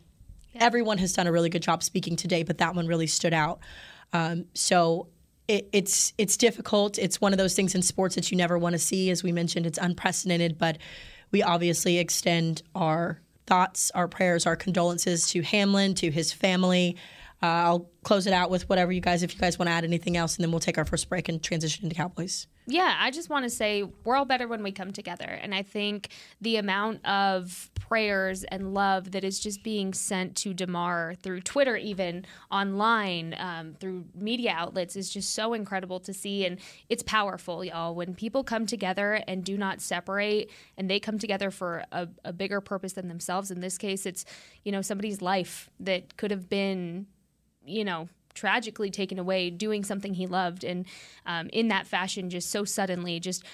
yeah. 0.52 0.64
everyone 0.64 0.98
has 0.98 1.12
done 1.12 1.26
a 1.26 1.32
really 1.32 1.50
good 1.50 1.62
job 1.62 1.82
speaking 1.82 2.16
today, 2.16 2.42
but 2.42 2.58
that 2.58 2.74
one 2.74 2.86
really 2.86 3.06
stood 3.06 3.34
out. 3.34 3.60
Um, 4.12 4.46
so 4.54 5.08
it, 5.48 5.68
it's 5.72 6.12
it's 6.18 6.36
difficult. 6.36 6.98
It's 6.98 7.20
one 7.20 7.32
of 7.32 7.38
those 7.38 7.54
things 7.54 7.74
in 7.74 7.82
sports 7.82 8.14
that 8.14 8.30
you 8.30 8.36
never 8.36 8.58
want 8.58 8.74
to 8.74 8.78
see. 8.78 9.10
As 9.10 9.22
we 9.22 9.32
mentioned, 9.32 9.66
it's 9.66 9.78
unprecedented, 9.78 10.58
but 10.58 10.78
we 11.30 11.42
obviously 11.42 11.98
extend 11.98 12.62
our 12.74 13.20
thoughts, 13.46 13.90
our 13.94 14.08
prayers, 14.08 14.46
our 14.46 14.56
condolences 14.56 15.28
to 15.28 15.42
Hamlin, 15.42 15.94
to 15.96 16.10
his 16.10 16.32
family. 16.32 16.96
Uh, 17.42 17.46
I'll 17.46 17.90
close 18.04 18.26
it 18.26 18.32
out 18.32 18.48
with 18.48 18.68
whatever 18.70 18.90
you 18.90 19.02
guys, 19.02 19.22
if 19.22 19.34
you 19.34 19.40
guys 19.40 19.58
want 19.58 19.68
to 19.68 19.72
add 19.72 19.84
anything 19.84 20.16
else, 20.16 20.36
and 20.36 20.44
then 20.44 20.50
we'll 20.50 20.60
take 20.60 20.78
our 20.78 20.84
first 20.86 21.10
break 21.10 21.28
and 21.28 21.42
transition 21.42 21.84
into 21.84 21.94
Cowboys 21.94 22.46
yeah, 22.66 22.96
I 22.98 23.10
just 23.10 23.28
want 23.28 23.44
to 23.44 23.50
say 23.50 23.84
we're 24.04 24.16
all 24.16 24.24
better 24.24 24.48
when 24.48 24.62
we 24.62 24.72
come 24.72 24.92
together. 24.92 25.26
And 25.26 25.54
I 25.54 25.62
think 25.62 26.08
the 26.40 26.56
amount 26.56 27.04
of 27.04 27.70
prayers 27.88 28.44
and 28.44 28.72
love 28.72 29.12
that 29.12 29.24
is 29.24 29.38
just 29.38 29.62
being 29.62 29.92
sent 29.92 30.34
to 30.36 30.54
Damar 30.54 31.14
through 31.22 31.42
Twitter, 31.42 31.76
even 31.76 32.24
online, 32.50 33.34
um, 33.38 33.74
through 33.78 34.06
media 34.14 34.52
outlets, 34.56 34.96
is 34.96 35.10
just 35.10 35.34
so 35.34 35.52
incredible 35.52 36.00
to 36.00 36.14
see. 36.14 36.46
And 36.46 36.58
it's 36.88 37.02
powerful, 37.02 37.62
y'all. 37.62 37.94
When 37.94 38.14
people 38.14 38.42
come 38.42 38.64
together 38.64 39.22
and 39.28 39.44
do 39.44 39.58
not 39.58 39.82
separate 39.82 40.50
and 40.78 40.88
they 40.88 40.98
come 40.98 41.18
together 41.18 41.50
for 41.50 41.84
a, 41.92 42.08
a 42.24 42.32
bigger 42.32 42.60
purpose 42.62 42.94
than 42.94 43.08
themselves, 43.08 43.50
in 43.50 43.60
this 43.60 43.76
case, 43.76 44.06
it's, 44.06 44.24
you 44.64 44.72
know, 44.72 44.80
somebody's 44.80 45.20
life 45.20 45.68
that 45.80 46.16
could 46.16 46.30
have 46.30 46.48
been, 46.48 47.06
you 47.66 47.84
know, 47.84 48.08
tragically 48.32 48.90
taken 48.90 49.18
away 49.18 49.50
doing 49.50 49.84
something 49.84 50.14
he 50.14 50.26
loved 50.26 50.64
and 50.64 50.86
um, 51.24 51.48
in 51.52 51.68
that 51.68 51.86
fashion 51.86 52.28
just 52.28 52.50
so 52.50 52.64
suddenly 52.64 53.20
just 53.20 53.44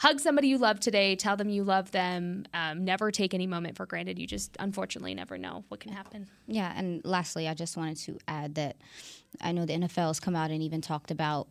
hug 0.00 0.18
somebody 0.18 0.48
you 0.48 0.56
love 0.56 0.80
today 0.80 1.14
tell 1.14 1.36
them 1.36 1.50
you 1.50 1.62
love 1.62 1.90
them 1.90 2.44
um, 2.54 2.84
never 2.84 3.10
take 3.10 3.34
any 3.34 3.46
moment 3.46 3.76
for 3.76 3.84
granted 3.84 4.18
you 4.18 4.26
just 4.26 4.56
unfortunately 4.58 5.14
never 5.14 5.36
know 5.36 5.62
what 5.68 5.78
can 5.78 5.92
happen 5.92 6.26
yeah 6.46 6.72
and 6.74 7.04
lastly 7.04 7.46
i 7.46 7.52
just 7.52 7.76
wanted 7.76 7.96
to 7.96 8.18
add 8.26 8.54
that 8.54 8.76
i 9.42 9.52
know 9.52 9.66
the 9.66 9.74
nfl 9.74 10.06
has 10.06 10.18
come 10.18 10.34
out 10.34 10.50
and 10.50 10.62
even 10.62 10.80
talked 10.80 11.10
about 11.10 11.48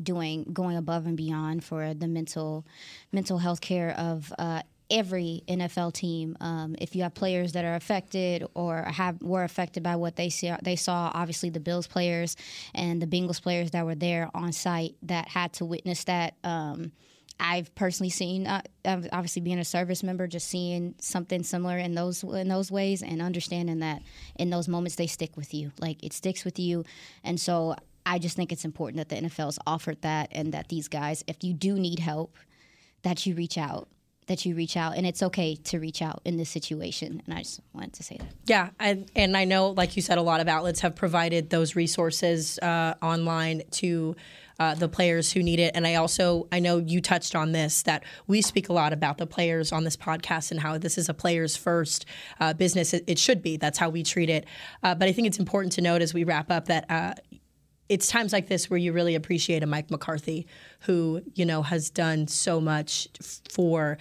doing 0.00 0.44
going 0.52 0.76
above 0.76 1.04
and 1.04 1.16
beyond 1.16 1.64
for 1.64 1.92
the 1.92 2.06
mental 2.06 2.64
mental 3.10 3.38
health 3.38 3.60
care 3.60 3.90
of 3.98 4.32
uh, 4.38 4.62
every 4.90 5.42
NFL 5.48 5.92
team. 5.92 6.36
Um, 6.40 6.74
if 6.78 6.96
you 6.96 7.02
have 7.04 7.14
players 7.14 7.52
that 7.52 7.64
are 7.64 7.74
affected 7.74 8.44
or 8.54 8.82
have 8.82 9.22
were 9.22 9.44
affected 9.44 9.82
by 9.82 9.96
what 9.96 10.16
they 10.16 10.28
saw, 10.28 10.56
they 10.62 10.76
saw 10.76 11.10
obviously 11.14 11.50
the 11.50 11.60
Bills 11.60 11.86
players 11.86 12.36
and 12.74 13.00
the 13.00 13.06
Bengals 13.06 13.40
players 13.40 13.70
that 13.70 13.86
were 13.86 13.94
there 13.94 14.28
on 14.34 14.52
site 14.52 14.96
that 15.02 15.28
had 15.28 15.52
to 15.54 15.64
witness 15.64 16.04
that. 16.04 16.34
Um, 16.44 16.92
I've 17.40 17.74
personally 17.74 18.10
seen, 18.10 18.46
uh, 18.46 18.62
obviously 18.84 19.42
being 19.42 19.58
a 19.58 19.64
service 19.64 20.02
member, 20.02 20.26
just 20.26 20.48
seeing 20.48 20.94
something 21.00 21.42
similar 21.42 21.78
in 21.78 21.94
those 21.94 22.22
in 22.22 22.48
those 22.48 22.70
ways, 22.70 23.02
and 23.02 23.22
understanding 23.22 23.80
that 23.80 24.02
in 24.36 24.50
those 24.50 24.68
moments 24.68 24.96
they 24.96 25.06
stick 25.06 25.36
with 25.36 25.54
you, 25.54 25.72
like 25.80 26.02
it 26.04 26.12
sticks 26.12 26.44
with 26.44 26.58
you, 26.58 26.84
and 27.24 27.40
so 27.40 27.74
I 28.04 28.18
just 28.18 28.36
think 28.36 28.52
it's 28.52 28.64
important 28.64 28.98
that 28.98 29.08
the 29.08 29.28
NFL's 29.28 29.58
offered 29.66 30.02
that, 30.02 30.28
and 30.32 30.52
that 30.52 30.68
these 30.68 30.88
guys, 30.88 31.24
if 31.26 31.42
you 31.42 31.54
do 31.54 31.74
need 31.74 31.98
help, 31.98 32.36
that 33.02 33.26
you 33.26 33.34
reach 33.34 33.58
out 33.58 33.88
that 34.30 34.46
you 34.46 34.54
reach 34.54 34.76
out. 34.76 34.96
And 34.96 35.04
it's 35.04 35.24
okay 35.24 35.56
to 35.56 35.80
reach 35.80 36.00
out 36.00 36.22
in 36.24 36.36
this 36.36 36.48
situation. 36.48 37.20
And 37.26 37.34
i 37.34 37.38
just 37.38 37.60
wanted 37.72 37.94
to 37.94 38.04
say 38.04 38.16
that. 38.18 38.28
Yeah 38.46 38.70
and, 38.78 39.10
and 39.16 39.36
i 39.36 39.44
know 39.44 39.70
like 39.70 39.96
you 39.96 40.02
said 40.02 40.18
a 40.18 40.22
lot 40.22 40.40
of 40.40 40.46
outlets 40.46 40.80
have 40.80 40.94
provided 40.94 41.50
those 41.50 41.74
resources 41.74 42.58
uh, 42.60 42.94
online 43.02 43.62
to 43.72 44.14
uh, 44.60 44.74
the 44.74 44.88
players 44.88 45.32
who 45.32 45.42
need 45.42 45.58
it. 45.58 45.72
And 45.74 45.86
i 45.86 45.96
also 45.96 46.46
i 46.52 46.60
know 46.60 46.78
you 46.78 47.00
touched 47.00 47.34
on 47.34 47.52
this 47.52 47.82
that 47.82 48.04
we 48.28 48.42
speak 48.42 48.68
a 48.68 48.72
lot 48.72 48.92
about 48.92 49.18
the 49.18 49.26
players 49.26 49.72
on 49.72 49.82
this 49.82 49.96
podcast 49.96 50.52
and 50.52 50.60
how 50.60 50.78
this 50.78 50.96
is 50.96 51.08
a 51.08 51.14
players 51.14 51.56
first 51.56 52.06
uh, 52.38 52.52
business. 52.52 52.94
It, 52.94 53.04
it, 53.06 53.18
should 53.18 53.42
be. 53.42 53.56
That's 53.56 53.78
how 53.78 53.88
we 53.88 54.02
treat 54.02 54.30
it. 54.30 54.46
Uh, 54.82 54.94
but 54.94 55.08
i 55.08 55.12
think 55.12 55.26
it's 55.26 55.38
important 55.38 55.72
to 55.72 55.80
note 55.80 56.02
as 56.02 56.14
we 56.14 56.22
wrap 56.24 56.50
up 56.50 56.66
that 56.66 56.84
uh, 56.88 57.14
it's 57.88 58.06
times 58.06 58.32
like 58.32 58.46
this 58.46 58.70
where 58.70 58.78
you 58.78 58.92
really 58.92 59.16
appreciate 59.16 59.64
a 59.64 59.66
Mike 59.66 59.90
McCarthy 59.90 60.46
who, 60.80 61.22
you 61.34 61.44
know, 61.44 61.62
has 61.62 61.90
done 61.90 62.28
so 62.28 62.60
much 62.60 63.08
for, 63.50 63.98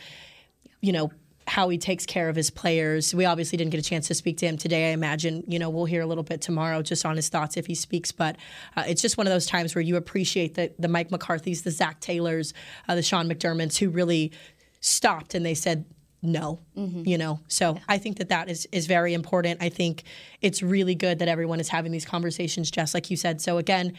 you 0.80 0.92
know, 0.92 1.10
how 1.50 1.68
he 1.70 1.78
takes 1.78 2.06
care 2.06 2.30
of 2.30 2.36
his 2.36 2.52
players. 2.52 3.14
We 3.14 3.26
obviously 3.26 3.58
didn't 3.58 3.72
get 3.72 3.80
a 3.80 3.84
chance 3.84 4.08
to 4.08 4.14
speak 4.14 4.38
to 4.38 4.46
him 4.46 4.56
today. 4.56 4.90
I 4.90 4.94
imagine, 4.94 5.44
you 5.48 5.58
know, 5.58 5.70
we'll 5.70 5.86
hear 5.86 6.02
a 6.02 6.06
little 6.06 6.24
bit 6.24 6.42
tomorrow 6.42 6.84
just 6.84 7.06
on 7.06 7.16
his 7.16 7.28
thoughts 7.28 7.58
if 7.58 7.66
he 7.66 7.74
speaks. 7.74 8.12
But 8.12 8.38
uh, 8.78 8.84
it's 8.88 9.02
just 9.02 9.18
one 9.18 9.26
of 9.26 9.32
those 9.32 9.48
times 9.48 9.74
where 9.74 9.82
you 9.82 9.96
appreciate 9.96 10.54
the, 10.54 10.72
the 10.78 10.88
Mike 10.88 11.10
McCarthys, 11.10 11.64
the 11.64 11.72
Zac 11.72 12.00
Taylors, 12.00 12.54
uh, 12.88 12.94
the 12.94 13.02
Sean 13.02 13.28
McDermotts 13.28 13.78
who 13.78 13.90
really 13.90 14.32
stopped 14.80 15.34
and 15.34 15.46
they 15.46 15.56
said, 15.56 15.86
no 16.22 16.60
mm-hmm. 16.76 17.08
you 17.08 17.18
know 17.18 17.40
so 17.48 17.76
yeah. 17.76 17.80
i 17.88 17.98
think 17.98 18.18
that 18.18 18.28
that 18.28 18.50
is 18.50 18.68
is 18.74 18.88
very 18.88 19.14
important 19.14 19.62
i 19.64 19.70
think 19.70 20.04
it's 20.42 20.62
really 20.62 20.94
good 20.94 21.20
that 21.20 21.30
everyone 21.30 21.62
is 21.62 21.70
having 21.70 21.94
these 21.94 22.04
conversations 22.04 22.70
just 22.70 22.94
like 22.94 23.10
you 23.10 23.16
said 23.16 23.40
so 23.40 23.58
again 23.58 23.94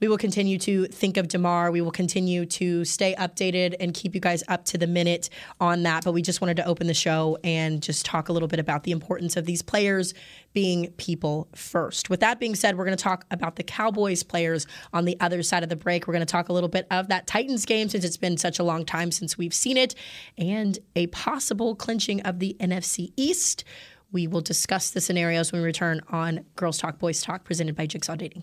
we 0.00 0.08
will 0.08 0.18
continue 0.18 0.58
to 0.58 0.86
think 0.86 1.16
of 1.16 1.28
Damar. 1.28 1.70
We 1.70 1.82
will 1.82 1.90
continue 1.90 2.46
to 2.46 2.84
stay 2.84 3.14
updated 3.18 3.76
and 3.78 3.92
keep 3.92 4.14
you 4.14 4.20
guys 4.20 4.42
up 4.48 4.64
to 4.66 4.78
the 4.78 4.86
minute 4.86 5.28
on 5.60 5.82
that. 5.82 6.04
But 6.04 6.12
we 6.12 6.22
just 6.22 6.40
wanted 6.40 6.56
to 6.56 6.64
open 6.64 6.86
the 6.86 6.94
show 6.94 7.38
and 7.44 7.82
just 7.82 8.06
talk 8.06 8.28
a 8.28 8.32
little 8.32 8.48
bit 8.48 8.58
about 8.58 8.84
the 8.84 8.92
importance 8.92 9.36
of 9.36 9.44
these 9.44 9.60
players 9.60 10.14
being 10.52 10.90
people 10.92 11.48
first. 11.54 12.08
With 12.08 12.20
that 12.20 12.40
being 12.40 12.54
said, 12.54 12.76
we're 12.76 12.86
going 12.86 12.96
to 12.96 13.02
talk 13.02 13.26
about 13.30 13.56
the 13.56 13.62
Cowboys 13.62 14.22
players 14.22 14.66
on 14.92 15.04
the 15.04 15.16
other 15.20 15.42
side 15.42 15.62
of 15.62 15.68
the 15.68 15.76
break. 15.76 16.06
We're 16.06 16.14
going 16.14 16.26
to 16.26 16.32
talk 16.32 16.48
a 16.48 16.52
little 16.52 16.68
bit 16.68 16.86
of 16.90 17.08
that 17.08 17.26
Titans 17.26 17.66
game 17.66 17.88
since 17.88 18.04
it's 18.04 18.16
been 18.16 18.36
such 18.38 18.58
a 18.58 18.64
long 18.64 18.84
time 18.84 19.12
since 19.12 19.36
we've 19.36 19.54
seen 19.54 19.76
it 19.76 19.94
and 20.38 20.78
a 20.96 21.08
possible 21.08 21.76
clinching 21.76 22.22
of 22.22 22.38
the 22.38 22.56
NFC 22.58 23.12
East. 23.16 23.64
We 24.12 24.26
will 24.26 24.40
discuss 24.40 24.90
the 24.90 25.00
scenarios 25.00 25.52
when 25.52 25.60
we 25.60 25.66
return 25.66 26.00
on 26.08 26.44
Girls 26.56 26.78
Talk 26.78 26.98
Boys 26.98 27.22
Talk 27.22 27.44
presented 27.44 27.76
by 27.76 27.86
Jigsaw 27.86 28.16
Dating. 28.16 28.42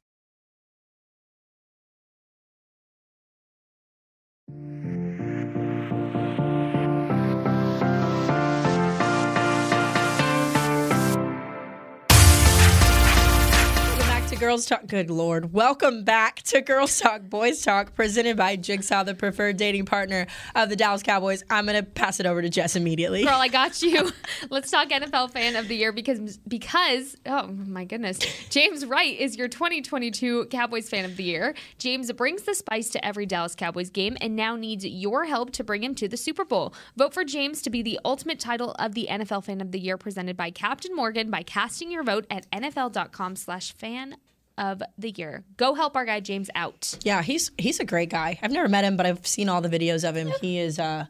Girls 14.41 14.65
Talk. 14.65 14.87
Good 14.87 15.11
Lord. 15.11 15.53
Welcome 15.53 16.03
back 16.03 16.41
to 16.45 16.61
Girls 16.61 16.99
Talk, 16.99 17.21
Boys 17.21 17.61
Talk, 17.61 17.93
presented 17.93 18.37
by 18.37 18.55
Jigsaw, 18.55 19.03
the 19.03 19.13
preferred 19.13 19.57
dating 19.57 19.85
partner 19.85 20.25
of 20.55 20.67
the 20.67 20.75
Dallas 20.75 21.03
Cowboys. 21.03 21.43
I'm 21.51 21.67
going 21.67 21.77
to 21.77 21.83
pass 21.83 22.19
it 22.19 22.25
over 22.25 22.41
to 22.41 22.49
Jess 22.49 22.75
immediately. 22.75 23.23
Girl, 23.23 23.35
I 23.35 23.47
got 23.49 23.83
you. 23.83 24.11
Let's 24.49 24.71
talk 24.71 24.89
NFL 24.89 25.29
fan 25.29 25.55
of 25.55 25.67
the 25.67 25.75
year 25.75 25.91
because, 25.91 26.39
because, 26.39 27.15
oh 27.27 27.49
my 27.49 27.85
goodness, 27.85 28.17
James 28.49 28.83
Wright 28.83 29.15
is 29.15 29.37
your 29.37 29.47
2022 29.47 30.47
Cowboys 30.47 30.89
fan 30.89 31.05
of 31.05 31.17
the 31.17 31.23
year. 31.23 31.53
James 31.77 32.11
brings 32.11 32.41
the 32.41 32.55
spice 32.55 32.89
to 32.89 33.05
every 33.05 33.27
Dallas 33.27 33.53
Cowboys 33.53 33.91
game 33.91 34.17
and 34.21 34.35
now 34.35 34.55
needs 34.55 34.83
your 34.83 35.25
help 35.25 35.51
to 35.51 35.63
bring 35.63 35.83
him 35.83 35.93
to 35.93 36.07
the 36.07 36.17
Super 36.17 36.45
Bowl. 36.45 36.73
Vote 36.97 37.13
for 37.13 37.23
James 37.23 37.61
to 37.61 37.69
be 37.69 37.83
the 37.83 37.99
ultimate 38.03 38.39
title 38.39 38.71
of 38.79 38.95
the 38.95 39.07
NFL 39.07 39.43
fan 39.43 39.61
of 39.61 39.71
the 39.71 39.79
year 39.79 39.97
presented 39.97 40.35
by 40.35 40.49
Captain 40.49 40.95
Morgan 40.95 41.29
by 41.29 41.43
casting 41.43 41.91
your 41.91 42.01
vote 42.01 42.25
at 42.31 42.49
NFL.com 42.49 43.35
slash 43.35 43.71
fan 43.73 44.15
of 44.57 44.81
the 44.97 45.11
year. 45.11 45.43
Go 45.57 45.73
help 45.73 45.95
our 45.95 46.05
guy 46.05 46.19
James 46.19 46.49
out. 46.55 46.97
Yeah, 47.03 47.21
he's 47.21 47.51
he's 47.57 47.79
a 47.79 47.85
great 47.85 48.09
guy. 48.09 48.39
I've 48.41 48.51
never 48.51 48.67
met 48.69 48.83
him, 48.83 48.97
but 48.97 49.05
I've 49.05 49.25
seen 49.25 49.49
all 49.49 49.61
the 49.61 49.69
videos 49.69 50.07
of 50.07 50.15
him. 50.15 50.31
He 50.41 50.59
is 50.59 50.79
uh 50.79 51.05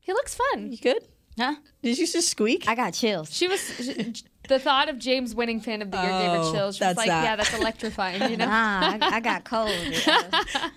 he 0.00 0.12
looks 0.12 0.34
fun. 0.34 0.70
You 0.72 0.78
good? 0.78 1.02
Huh? 1.38 1.56
Did 1.82 1.98
you 1.98 2.06
just 2.06 2.28
squeak? 2.28 2.66
I 2.68 2.74
got 2.74 2.94
chills. 2.94 3.30
She 3.34 3.46
was 3.48 4.22
the 4.48 4.58
thought 4.58 4.88
of 4.88 4.98
James 4.98 5.34
winning 5.34 5.60
fan 5.60 5.82
of 5.82 5.90
the 5.90 5.96
year 5.96 6.10
oh, 6.10 6.20
gave 6.20 6.30
her 6.30 6.38
oh, 6.38 6.52
chills. 6.52 6.76
She 6.76 6.84
was 6.84 6.96
like, 6.96 7.08
that. 7.08 7.24
yeah, 7.24 7.36
that's 7.36 7.54
electrifying, 7.54 8.30
you 8.30 8.36
know? 8.36 8.46
Nah, 8.56 8.80
I, 8.80 9.16
I 9.16 9.20
got 9.20 9.44
cold. 9.44 9.70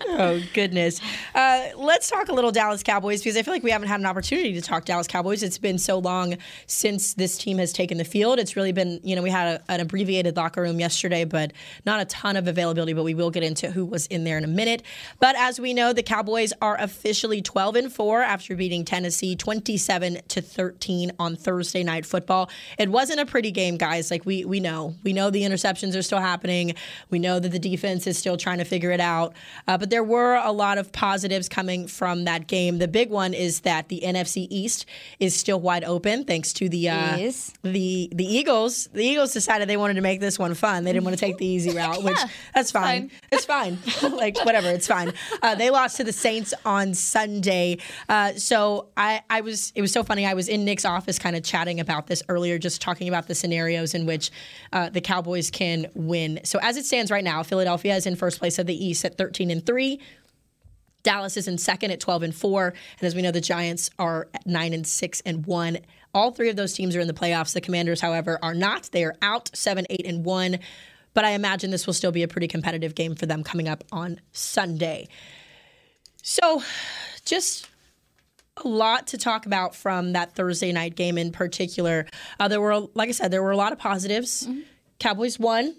oh, 0.08 0.42
goodness. 0.54 1.00
Uh, 1.36 1.68
let's 1.78 2.10
talk 2.10 2.30
a 2.30 2.34
little 2.34 2.52
Dallas 2.52 2.84
Cowboys 2.84 3.22
because 3.22 3.38
I 3.38 3.44
feel 3.44 3.54
like 3.54 3.64
we 3.64 3.72
haven't 3.72 3.88
had 3.88 4.00
an 4.00 4.06
opportunity 4.06 4.54
to 4.54 4.62
talk 4.62 4.86
Dallas 4.86 5.08
Cowboys. 5.08 5.44
It's 5.44 5.58
been 5.58 5.78
so 5.78 6.00
long 6.00 6.38
since 6.66 7.14
this 7.14 7.38
team 7.38 7.58
has 7.60 7.72
taken 7.72 7.98
the 7.98 8.04
field. 8.04 8.40
It's 8.40 8.56
really 8.56 8.72
been, 8.72 9.00
you 9.04 9.16
know, 9.16 9.22
we 9.22 9.30
had 9.30 9.62
a, 9.62 9.72
an 9.72 9.82
abbreviated 9.82 10.36
locker 10.36 10.62
room 10.62 10.80
yesterday, 10.80 11.26
but 11.26 11.54
not 11.86 12.02
a 12.02 12.06
ton 12.06 12.36
of 12.38 12.48
availability, 12.48 12.94
but 12.94 13.04
we 13.04 13.14
will 13.14 13.32
get 13.32 13.44
into 13.44 13.70
who 13.72 13.86
was 13.86 14.08
in 14.08 14.24
there 14.24 14.38
in 14.38 14.44
a 14.44 14.48
minute. 14.48 14.82
But 15.20 15.36
as 15.38 15.60
we 15.60 15.74
know, 15.74 15.94
the 15.94 16.04
Cowboys 16.04 16.54
are 16.62 16.76
officially 16.80 17.42
12 17.42 17.76
and 17.76 17.94
4 17.94 18.22
after 18.22 18.56
beating 18.56 18.84
Tennessee 18.84 19.36
27 19.36 20.22
to 20.28 20.42
13 20.42 21.12
on 21.20 21.36
Thursday 21.36 21.84
night 21.84 22.06
football. 22.06 22.50
It 22.78 22.90
wasn't 22.90 23.20
a 23.20 23.26
pretty 23.26 23.52
game, 23.52 23.59
guys. 23.78 24.12
Like 24.12 24.26
we 24.26 24.46
we 24.46 24.60
know, 24.60 24.96
we 25.04 25.14
know 25.14 25.30
the 25.30 25.44
interceptions 25.44 25.96
are 25.98 26.02
still 26.02 26.20
happening. 26.20 26.76
We 27.10 27.20
know 27.20 27.40
that 27.40 27.50
the 27.50 27.60
defense 27.60 28.08
is 28.08 28.18
still 28.18 28.38
trying 28.38 28.60
to 28.60 28.64
figure 28.66 28.92
it 28.92 29.00
out. 29.00 29.34
Uh, 29.68 29.78
but 29.78 29.90
there 29.90 30.04
were 30.04 30.36
a 30.36 30.52
lot 30.52 30.78
of 30.78 30.92
positives 30.92 31.50
coming 31.50 31.88
from 31.88 32.26
that 32.26 32.48
game. 32.48 32.78
The 32.78 32.88
big 32.88 33.10
one 33.10 33.34
is 33.34 33.62
that 33.62 33.90
the 33.90 34.02
NFC 34.04 34.48
East 34.50 34.86
is 35.20 35.36
still 35.36 35.60
wide 35.60 35.84
open 35.84 36.24
thanks 36.24 36.54
to 36.54 36.70
the 36.70 36.90
uh, 36.90 37.18
Is. 37.18 37.54
the 37.64 38.10
the 38.14 38.26
Eagles. 38.26 38.88
The 38.94 39.04
Eagles 39.04 39.34
decided 39.34 39.68
they 39.68 39.78
wanted 39.78 39.96
to 39.96 40.02
make 40.02 40.20
this 40.20 40.40
one 40.40 40.54
fun. 40.54 40.84
They 40.84 40.94
didn't 40.94 41.06
want 41.06 41.18
to 41.18 41.24
take 41.26 41.38
the 41.38 41.46
easy 41.46 41.76
route, 41.76 42.04
which 42.10 42.20
that's 42.54 42.72
fine. 42.72 43.12
It's 43.32 43.46
fine. 43.46 43.78
like 44.02 44.38
whatever, 44.46 44.70
it's 44.70 44.88
fine. 44.88 45.14
Uh, 45.42 45.56
they 45.56 45.70
lost 45.70 45.98
to 45.98 46.04
the 46.04 46.14
Saints 46.14 46.54
on 46.66 46.94
Sunday. 46.94 47.78
Uh, 48.08 48.34
so 48.34 48.88
I 48.96 49.22
I 49.30 49.42
was 49.42 49.72
it 49.76 49.82
was 49.82 49.92
so 49.92 50.04
funny. 50.04 50.26
I 50.26 50.34
was 50.34 50.48
in 50.48 50.66
Nick's 50.66 50.86
office, 50.86 51.20
kind 51.20 51.36
of 51.36 51.44
chatting 51.44 51.80
about 51.80 52.08
this 52.08 52.24
earlier, 52.30 52.58
just 52.58 52.82
talking 52.82 53.08
about 53.08 53.28
the 53.28 53.36
scenarios 53.50 53.96
in 53.96 54.06
which 54.06 54.30
uh, 54.74 54.90
the 54.90 55.02
Cowboys 55.02 55.50
can 55.50 55.88
win. 55.96 56.40
So 56.44 56.60
as 56.62 56.78
it 56.78 56.86
stands 56.86 57.10
right 57.10 57.24
now, 57.24 57.42
Philadelphia 57.42 57.96
is 57.96 58.06
in 58.06 58.16
first 58.16 58.38
place 58.38 58.60
of 58.60 58.68
the 58.68 58.86
East 58.86 59.04
at 59.06 59.18
13 59.18 59.50
and 59.50 59.66
three. 59.66 60.00
Dallas 61.02 61.36
is 61.36 61.48
in 61.48 61.58
second 61.58 61.92
at 61.92 62.00
12 62.00 62.24
and 62.24 62.36
4 62.36 62.68
and 62.68 63.08
as 63.08 63.16
we 63.16 63.22
know 63.22 63.32
the 63.32 63.42
Giants 63.42 63.90
are 63.98 64.28
at 64.34 64.46
9 64.46 64.74
and 64.74 64.86
6 64.86 65.22
and 65.26 65.46
1 65.46 65.78
all 66.14 66.32
three 66.32 66.50
of 66.50 66.56
those 66.56 66.74
teams 66.74 66.96
are 66.96 67.00
in 67.00 67.08
the 67.08 67.14
playoffs. 67.14 67.54
The 67.54 67.62
Commanders 67.62 68.02
however 68.02 68.40
are 68.42 68.56
not. 68.56 68.90
They 68.92 69.04
are 69.04 69.16
out 69.22 69.50
7 69.54 69.86
8 69.90 70.06
and 70.06 70.26
1 70.26 70.60
but 71.14 71.26
I 71.26 71.32
imagine 71.32 71.72
this 71.72 71.88
will 71.88 71.94
still 71.94 72.12
be 72.12 72.24
a 72.24 72.28
pretty 72.28 72.48
competitive 72.48 72.96
game 72.96 73.16
for 73.16 73.26
them 73.26 73.44
coming 73.44 73.68
up 73.68 73.84
on 73.92 74.20
Sunday. 74.32 75.08
So 76.22 76.62
just 77.26 77.68
a 78.64 78.68
lot 78.68 79.08
to 79.08 79.18
talk 79.18 79.46
about 79.46 79.76
from 79.76 80.14
that 80.14 80.36
Thursday 80.36 80.72
night 80.72 80.96
game 80.96 81.18
in 81.18 81.32
particular 81.32 82.06
uh, 82.40 82.48
there 82.48 82.62
were 82.62 82.88
like 82.94 83.10
I 83.10 83.12
said 83.14 83.32
there 83.32 83.44
were 83.44 83.52
a 83.52 83.58
lot 83.58 83.72
of 83.72 83.80
positives 83.80 84.48
Cowboys 85.00 85.40
won 85.40 85.76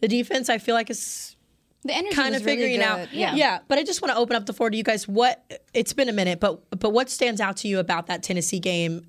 the 0.00 0.08
defense 0.08 0.48
I 0.48 0.58
feel 0.58 0.74
like 0.74 0.90
is 0.90 1.36
The 1.84 1.94
energy 1.94 2.14
kind 2.14 2.32
was 2.32 2.40
of 2.40 2.46
really 2.46 2.58
figuring 2.58 2.76
good. 2.80 2.84
out. 2.84 3.12
Yeah. 3.12 3.34
yeah. 3.34 3.58
But 3.68 3.78
I 3.78 3.84
just 3.84 4.02
want 4.02 4.12
to 4.12 4.18
open 4.18 4.34
up 4.36 4.46
the 4.46 4.52
floor 4.52 4.70
to 4.70 4.76
you 4.76 4.82
guys. 4.84 5.06
What 5.06 5.44
it's 5.74 5.92
been 5.92 6.08
a 6.08 6.12
minute, 6.12 6.40
but 6.40 6.60
but 6.80 6.90
what 6.90 7.10
stands 7.10 7.40
out 7.40 7.56
to 7.58 7.68
you 7.68 7.78
about 7.78 8.06
that 8.06 8.22
Tennessee 8.22 8.58
game? 8.60 9.06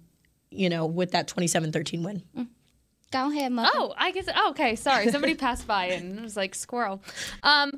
You 0.52 0.70
know, 0.70 0.86
with 0.86 1.12
that 1.12 1.28
27-13 1.28 2.04
win. 2.04 2.48
Go 3.12 3.32
ahead, 3.32 3.52
mother. 3.52 3.72
Oh, 3.74 3.94
I 3.98 4.12
guess. 4.12 4.26
Oh, 4.36 4.50
okay, 4.52 4.76
sorry. 4.76 5.10
Somebody 5.12 5.34
passed 5.36 5.66
by 5.66 5.86
and 5.88 6.18
it 6.20 6.22
was 6.22 6.36
like 6.38 6.54
squirrel. 6.56 7.02
Um, 7.42 7.72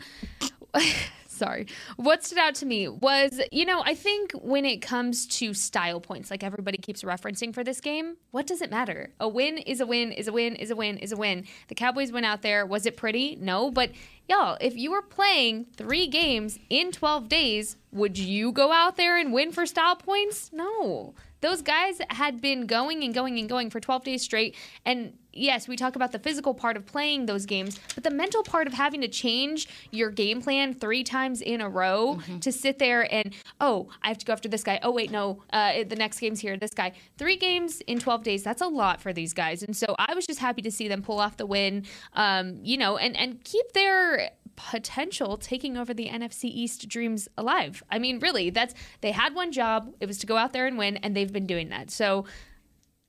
sorry. 1.36 1.68
What 1.98 2.24
stood 2.24 2.38
out 2.38 2.56
to 2.56 2.66
me 2.66 2.88
was, 2.88 3.42
you 3.52 3.66
know, 3.66 3.82
I 3.86 3.94
think 3.94 4.32
when 4.34 4.66
it 4.66 4.82
comes 4.82 5.28
to 5.40 5.54
style 5.54 6.00
points, 6.00 6.32
like 6.32 6.44
everybody 6.44 6.78
keeps 6.78 7.04
referencing 7.04 7.54
for 7.54 7.64
this 7.64 7.82
game, 7.82 8.18
what 8.32 8.48
does 8.48 8.62
it 8.62 8.72
matter? 8.72 9.12
A 9.20 9.28
win 9.28 9.58
is 9.58 9.80
a 9.80 9.86
win, 9.86 10.12
is 10.12 10.28
a 10.28 10.32
win, 10.32 10.56
is 10.56 10.72
a 10.72 10.76
win, 10.76 10.98
is 10.98 11.12
a 11.12 11.18
win. 11.18 11.46
The 11.68 11.76
Cowboys 11.76 12.12
went 12.12 12.26
out 12.26 12.42
there. 12.42 12.66
Was 12.66 12.86
it 12.86 12.98
pretty? 12.98 13.36
No, 13.40 13.72
but 13.72 13.92
y'all, 14.28 14.58
if 14.62 14.76
you 14.76 14.92
were 14.92 15.02
playing 15.02 15.66
three 15.76 16.08
games 16.08 16.60
in 16.70 16.92
12 16.92 17.28
days, 17.30 17.78
would 17.92 18.18
you 18.18 18.52
go 18.52 18.72
out 18.72 18.98
there 18.98 19.18
and 19.18 19.34
win 19.34 19.52
for 19.52 19.66
style 19.66 19.96
points? 19.96 20.52
No. 20.54 21.14
Those 21.42 21.62
guys 21.62 22.02
had 22.10 22.42
been 22.42 22.66
going 22.66 23.04
and 23.04 23.14
going 23.14 23.38
and 23.38 23.48
going 23.48 23.70
for 23.70 23.80
12 23.80 24.04
days 24.04 24.24
straight. 24.24 24.56
And 24.86 25.14
yes, 25.36 25.68
we 25.68 25.76
talk 25.76 25.96
about 25.96 26.12
the 26.12 26.20
physical 26.20 26.54
part 26.54 26.78
of 26.78 26.86
playing 26.86 27.26
those 27.26 27.46
games, 27.46 27.80
but 27.94 28.04
the 28.04 28.10
mental 28.10 28.42
part 28.42 28.68
of 28.68 28.74
having 28.74 29.02
to 29.02 29.08
change 29.08 29.68
your 29.92 30.10
game 30.10 30.42
plan 30.42 30.74
three 30.74 31.04
times 31.04 31.42
in 31.42 31.62
a 31.62 31.70
row 31.70 32.20
to 32.42 32.52
sit 32.52 32.80
there 32.80 33.12
and, 33.14 33.34
oh, 33.60 33.90
I 34.02 34.08
have 34.08 34.18
to 34.20 34.26
go 34.26 34.34
after 34.34 34.50
this 34.50 34.64
guy. 34.64 34.80
Oh, 34.82 34.92
wait, 34.92 35.12
no, 35.12 35.44
uh, 35.52 35.84
the 35.88 35.96
next 35.96 36.20
game's 36.20 36.40
here, 36.40 36.58
this 36.58 36.74
guy. 36.74 36.94
Three 37.18 37.36
games 37.36 37.82
in 37.82 38.00
12 38.00 38.24
days, 38.24 38.44
that's 38.44 38.62
a 38.62 38.68
lot 38.68 39.02
for 39.02 39.14
these 39.14 39.34
guys. 39.34 39.62
And 39.62 39.76
so 39.76 39.96
I 40.00 40.14
was 40.16 40.26
just 40.26 40.40
happy 40.40 40.62
to 40.64 40.72
see 40.72 40.88
them 40.88 41.02
pull 41.02 41.20
off 41.20 41.38
the 41.38 41.46
win, 41.46 41.86
um, 42.14 42.60
you 42.64 42.78
know, 42.78 42.98
and, 42.98 43.16
and 43.16 43.44
keep 43.44 43.74
their 43.74 44.32
potential 44.56 45.38
taking 45.38 45.78
over 45.78 45.94
the 45.94 46.08
NFC 46.08 46.46
East 46.46 46.88
dreams 46.88 47.28
alive. 47.38 47.84
I 47.92 48.00
mean, 48.00 48.20
really, 48.20 48.50
that's 48.50 48.74
they 49.02 49.12
had 49.12 49.36
one 49.36 49.52
job. 49.52 49.94
It 50.00 50.06
was 50.06 50.18
to 50.20 50.26
go 50.26 50.38
out 50.38 50.54
there 50.54 50.66
and 50.66 50.78
win, 50.78 50.98
and 50.98 51.16
they've 51.16 51.32
been 51.32 51.46
doing 51.46 51.70
that. 51.70 51.92
So 51.92 52.26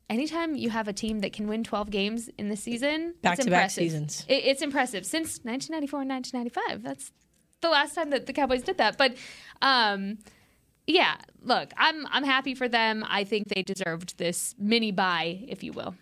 anytime 0.09 0.55
you 0.55 0.71
have 0.71 0.89
a 0.89 0.93
team 0.93 1.21
that 1.21 1.33
can 1.33 1.49
win 1.49 1.65
12 1.65 1.91
games 1.91 2.29
in 2.39 2.49
the 2.49 2.57
season, 2.57 3.11
it's 3.15 3.21
Back-to-back 3.23 3.47
impressive. 3.47 3.83
seasons. 3.83 4.25
It, 4.29 4.45
it's 4.45 4.63
impressive 4.63 5.05
since 5.07 5.39
1994 5.43 6.01
and 6.03 6.11
1995. 6.11 6.83
That's 6.83 7.13
the 7.61 7.69
last 7.69 7.95
time 7.95 8.11
that 8.11 8.27
the 8.27 8.33
Cowboys 8.33 8.63
did 8.63 8.79
that. 8.79 8.97
But 8.99 9.17
um 9.63 10.19
yeah, 10.87 11.17
look, 11.43 11.73
I'm 11.77 12.07
I'm 12.09 12.23
happy 12.25 12.55
for 12.55 12.69
them. 12.69 13.05
I 13.09 13.25
think 13.25 13.49
they 13.49 13.63
deserved 13.63 14.19
this 14.19 14.54
mini 14.59 14.93
bye, 14.93 15.45
if 15.49 15.65
you 15.65 15.73
will. 15.73 15.97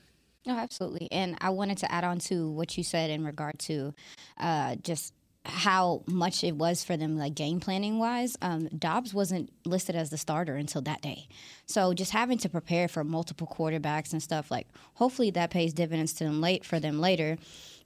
No, 0.47 0.59
absolutely. 0.59 1.09
And 1.11 1.39
I 1.41 1.49
wanted 1.51 1.79
to 1.79 1.91
add 1.91 2.05
on 2.05 2.19
to 2.21 2.51
what 2.51 2.77
you 2.77 2.85
said 2.85 3.09
in 3.09 3.25
regard 3.25 3.59
to 3.61 3.95
uh, 4.37 4.77
just 4.77 5.15
how 5.45 6.03
much 6.07 6.43
it 6.43 6.57
was 6.57 6.83
for 6.83 6.97
them, 6.97 7.19
like 7.19 7.35
game 7.35 7.61
planning 7.61 7.99
wise. 7.99 8.37
Um, 8.41 8.69
Dobbs 8.69 9.13
wasn't 9.13 9.53
listed 9.67 9.95
as 9.95 10.11
the 10.11 10.17
starter 10.17 10.57
until 10.57 10.81
that 10.83 11.03
day. 11.03 11.29
So 11.67 11.93
just 11.93 12.13
having 12.13 12.39
to 12.39 12.49
prepare 12.49 12.89
for 12.89 13.05
multiple 13.05 13.47
quarterbacks 13.47 14.13
and 14.13 14.23
stuff, 14.23 14.51
like 14.51 14.67
hopefully 14.95 15.31
that 15.33 15.51
pays 15.51 15.75
dividends 15.75 16.15
to 16.15 16.25
them 16.25 16.41
late 16.41 16.65
for 16.65 16.81
them 16.81 16.99
later. 16.99 17.37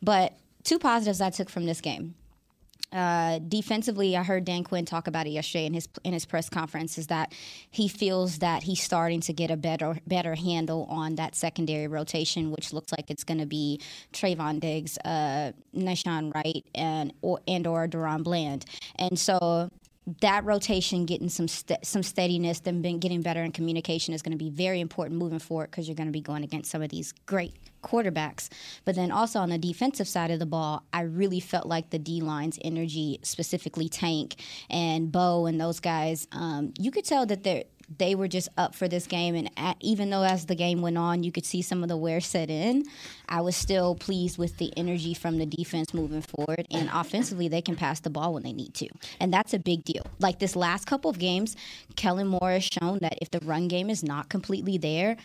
But 0.01 0.38
two 0.62 0.79
positives 0.79 1.21
I 1.21 1.31
took 1.31 1.51
from 1.51 1.66
this 1.66 1.81
game. 1.81 2.14
Uh, 2.91 3.38
defensively, 3.41 4.17
I 4.17 4.23
heard 4.23 4.47
Dan 4.47 4.64
Quinn 4.64 4.87
talk 4.87 5.09
about 5.09 5.27
it 5.27 5.31
yesterday 5.31 5.67
in 5.67 5.75
his 5.75 5.88
in 6.05 6.14
his 6.14 6.25
press 6.25 6.49
conference. 6.49 6.97
Is 6.97 7.09
that 7.09 7.35
he 7.71 7.87
feels 7.87 8.38
that 8.38 8.62
he's 8.62 8.83
starting 8.83 9.21
to 9.23 9.33
get 9.35 9.51
a 9.51 9.57
better 9.57 9.99
better 10.07 10.35
handle 10.35 10.87
on 10.88 11.17
that 11.17 11.35
secondary 11.35 11.87
rotation, 11.87 12.51
which 12.51 12.73
looks 12.73 12.91
like 12.93 13.11
it's 13.11 13.25
going 13.25 13.41
to 13.41 13.47
be 13.47 13.81
Trevon 14.14 14.61
Diggs, 14.61 14.97
uh, 15.05 15.53
Wright, 15.75 16.64
and 16.75 17.12
or 17.21 17.41
and 17.47 17.67
or 17.67 17.87
DaRon 17.87 18.23
Bland, 18.23 18.64
and 18.97 19.19
so 19.19 19.71
that 20.21 20.44
rotation 20.44 21.05
getting 21.05 21.29
some 21.29 21.49
st- 21.49 21.85
some 21.85 22.03
steadiness, 22.03 22.61
being, 22.61 22.99
getting 22.99 23.21
better 23.21 23.42
in 23.42 23.53
communication 23.53 24.14
is 24.14 24.23
going 24.23 24.33
to 24.33 24.38
be 24.38 24.51
very 24.51 24.81
important 24.81 25.18
moving 25.18 25.38
forward 25.38 25.71
because 25.71 25.88
you're 25.88 25.94
going 25.94 26.09
to 26.09 26.12
be 26.12 26.21
going 26.21 26.44
against 26.44 26.71
some 26.71 26.83
of 26.83 26.88
these 26.88 27.12
great 27.27 27.55
quarterbacks. 27.83 28.49
But 28.85 28.94
then 28.94 29.11
also 29.11 29.38
on 29.40 29.51
the 29.51 29.59
defensive 29.59 30.09
side 30.09 30.31
of 30.31 30.38
the 30.38 30.47
ball, 30.47 30.85
I 30.92 31.03
really 31.03 31.40
felt 31.40 31.66
like 31.66 31.90
the 31.90 31.99
D 31.99 32.21
line's 32.21 32.59
energy, 32.62 33.18
specifically 33.23 33.88
Tank 33.88 34.37
and 34.71 35.12
Bo 35.12 35.47
and 35.47 35.61
those 35.61 35.81
guys, 35.81 36.27
um, 36.33 36.73
you 36.79 36.90
could 36.90 37.05
tell 37.05 37.27
that 37.27 37.44
they're 37.44 37.64
they 37.96 38.14
were 38.14 38.29
just 38.29 38.48
up 38.57 38.74
for 38.74 38.88
this 38.88 39.07
game. 39.07 39.35
And 39.35 39.51
at, 39.57 39.77
even 39.81 40.11
though 40.11 40.22
as 40.22 40.46
the 40.46 40.55
game 40.55 40.83
went 40.83 40.98
on, 40.98 41.22
you 41.22 41.33
could 41.33 41.46
see 41.46 41.62
some 41.62 41.83
of 41.83 41.88
the 41.88 41.96
wear 41.96 42.20
set 42.20 42.51
in, 42.51 42.85
I 43.29 43.40
was 43.40 43.57
still 43.57 43.94
pleased 43.94 44.37
with 44.37 44.59
the 44.59 44.72
energy 44.77 45.14
from 45.14 45.38
the 45.38 45.46
defense 45.46 45.94
moving 45.94 46.22
forward. 46.22 46.66
And 46.70 46.90
offensively, 46.92 47.48
they 47.48 47.62
can 47.62 47.77
pass 47.77 48.01
the 48.01 48.11
ball 48.11 48.35
when 48.35 48.42
they 48.42 48.53
need 48.53 48.74
to. 48.74 48.88
And 49.20 49.33
that's 49.33 49.55
a 49.55 49.59
big 49.59 49.85
deal. 49.85 50.07
Like 50.18 50.38
this 50.38 50.55
last 50.55 50.87
couple 50.87 51.11
of 51.11 51.18
games, 51.18 51.57
Kellen 51.96 52.29
Moore 52.29 52.53
has 52.53 52.64
shown 52.64 52.98
that 53.01 53.18
if 53.22 53.31
the 53.31 53.40
run 53.40 53.68
game 53.68 53.88
is 53.88 54.03
not 54.03 54.29
completely 54.29 54.77
there, 54.77 55.16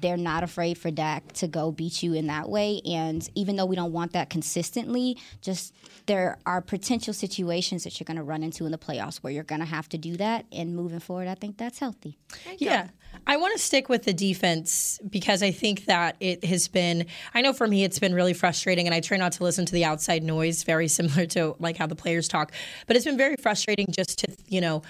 they're 0.00 0.16
not 0.16 0.42
afraid 0.42 0.78
for 0.78 0.90
Dak 0.90 1.32
to 1.34 1.48
go 1.48 1.70
beat 1.70 2.02
you 2.02 2.14
in 2.14 2.26
that 2.28 2.48
way. 2.48 2.80
And 2.84 3.28
even 3.34 3.56
though 3.56 3.66
we 3.66 3.76
don't 3.76 3.92
want 3.92 4.12
that 4.12 4.30
consistently, 4.30 5.18
just 5.40 5.74
there 6.06 6.38
are 6.46 6.60
potential 6.60 7.12
situations 7.12 7.84
that 7.84 7.98
you're 7.98 8.04
going 8.04 8.16
to 8.16 8.22
run 8.22 8.42
into 8.42 8.64
in 8.66 8.72
the 8.72 8.78
playoffs 8.78 9.18
where 9.18 9.32
you're 9.32 9.44
going 9.44 9.60
to 9.60 9.66
have 9.66 9.88
to 9.90 9.98
do 9.98 10.16
that. 10.16 10.46
And 10.52 10.74
moving 10.74 11.00
forward, 11.00 11.28
I 11.28 11.34
think 11.34 11.58
that's 11.58 11.78
healthy. 11.78 12.18
Yeah. 12.58 12.88
I 13.26 13.36
want 13.36 13.56
to 13.56 13.58
stick 13.58 13.88
with 13.88 14.04
the 14.04 14.12
defense 14.12 15.00
because 15.08 15.42
I 15.42 15.50
think 15.50 15.86
that 15.86 16.16
it 16.20 16.44
has 16.44 16.68
been, 16.68 17.06
I 17.34 17.40
know 17.40 17.52
for 17.52 17.66
me, 17.66 17.84
it's 17.84 17.98
been 17.98 18.14
really 18.14 18.34
frustrating, 18.34 18.86
and 18.86 18.94
I 18.94 19.00
try 19.00 19.16
not 19.16 19.32
to 19.32 19.44
listen 19.44 19.66
to 19.66 19.72
the 19.72 19.84
outside 19.84 20.22
noise, 20.22 20.62
very 20.62 20.88
similar 20.88 21.26
to 21.26 21.56
like 21.58 21.76
how 21.76 21.86
the 21.86 21.96
players 21.96 22.28
talk. 22.28 22.52
But 22.86 22.96
it's 22.96 23.04
been 23.04 23.16
very 23.16 23.36
frustrating 23.36 23.86
just 23.90 24.18
to, 24.20 24.36
you 24.46 24.60
know, 24.60 24.82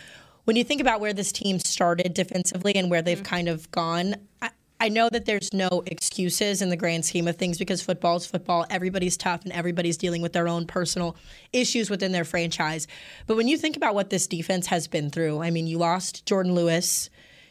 when 0.45 0.57
you 0.57 0.65
think 0.65 0.81
about 0.81 1.01
where 1.01 1.13
this 1.13 1.31
team 1.31 1.59
started 1.59 2.15
defensively 2.15 2.75
and 2.75 2.91
where 2.91 3.03
they've 3.03 3.23
kind 3.23 3.49
of 3.49 3.71
gone. 3.71 4.17
I, 4.41 4.51
I 4.81 4.89
know 4.89 5.09
that 5.09 5.25
there's 5.25 5.53
no 5.53 5.83
excuses 5.87 6.63
in 6.63 6.69
the 6.69 6.77
grand 6.77 7.05
scheme 7.05 7.27
of 7.27 7.37
things 7.37 7.59
because 7.59 7.83
football 7.83 8.17
is 8.17 8.27
football. 8.27 8.65
Everybody's 8.71 9.17
tough 9.17 9.43
and 9.43 9.53
everybody's 9.53 9.97
dealing 9.97 10.23
with 10.23 10.33
their 10.33 10.47
own 10.47 10.67
personal 10.67 11.17
issues 11.53 11.91
within 11.91 12.13
their 12.13 12.25
franchise. 12.25 12.87
But 13.27 13.37
when 13.37 13.49
you 13.49 13.59
think 13.59 13.77
about 13.77 13.97
what 13.97 14.11
this 14.11 14.29
defense 14.29 14.69
has 14.69 14.87
been 14.87 15.11
through, 15.11 15.43
I 15.43 15.51
mean, 15.51 15.67
you 15.67 15.79
lost 15.79 16.27
Jordan 16.27 16.55
Lewis, 16.55 17.11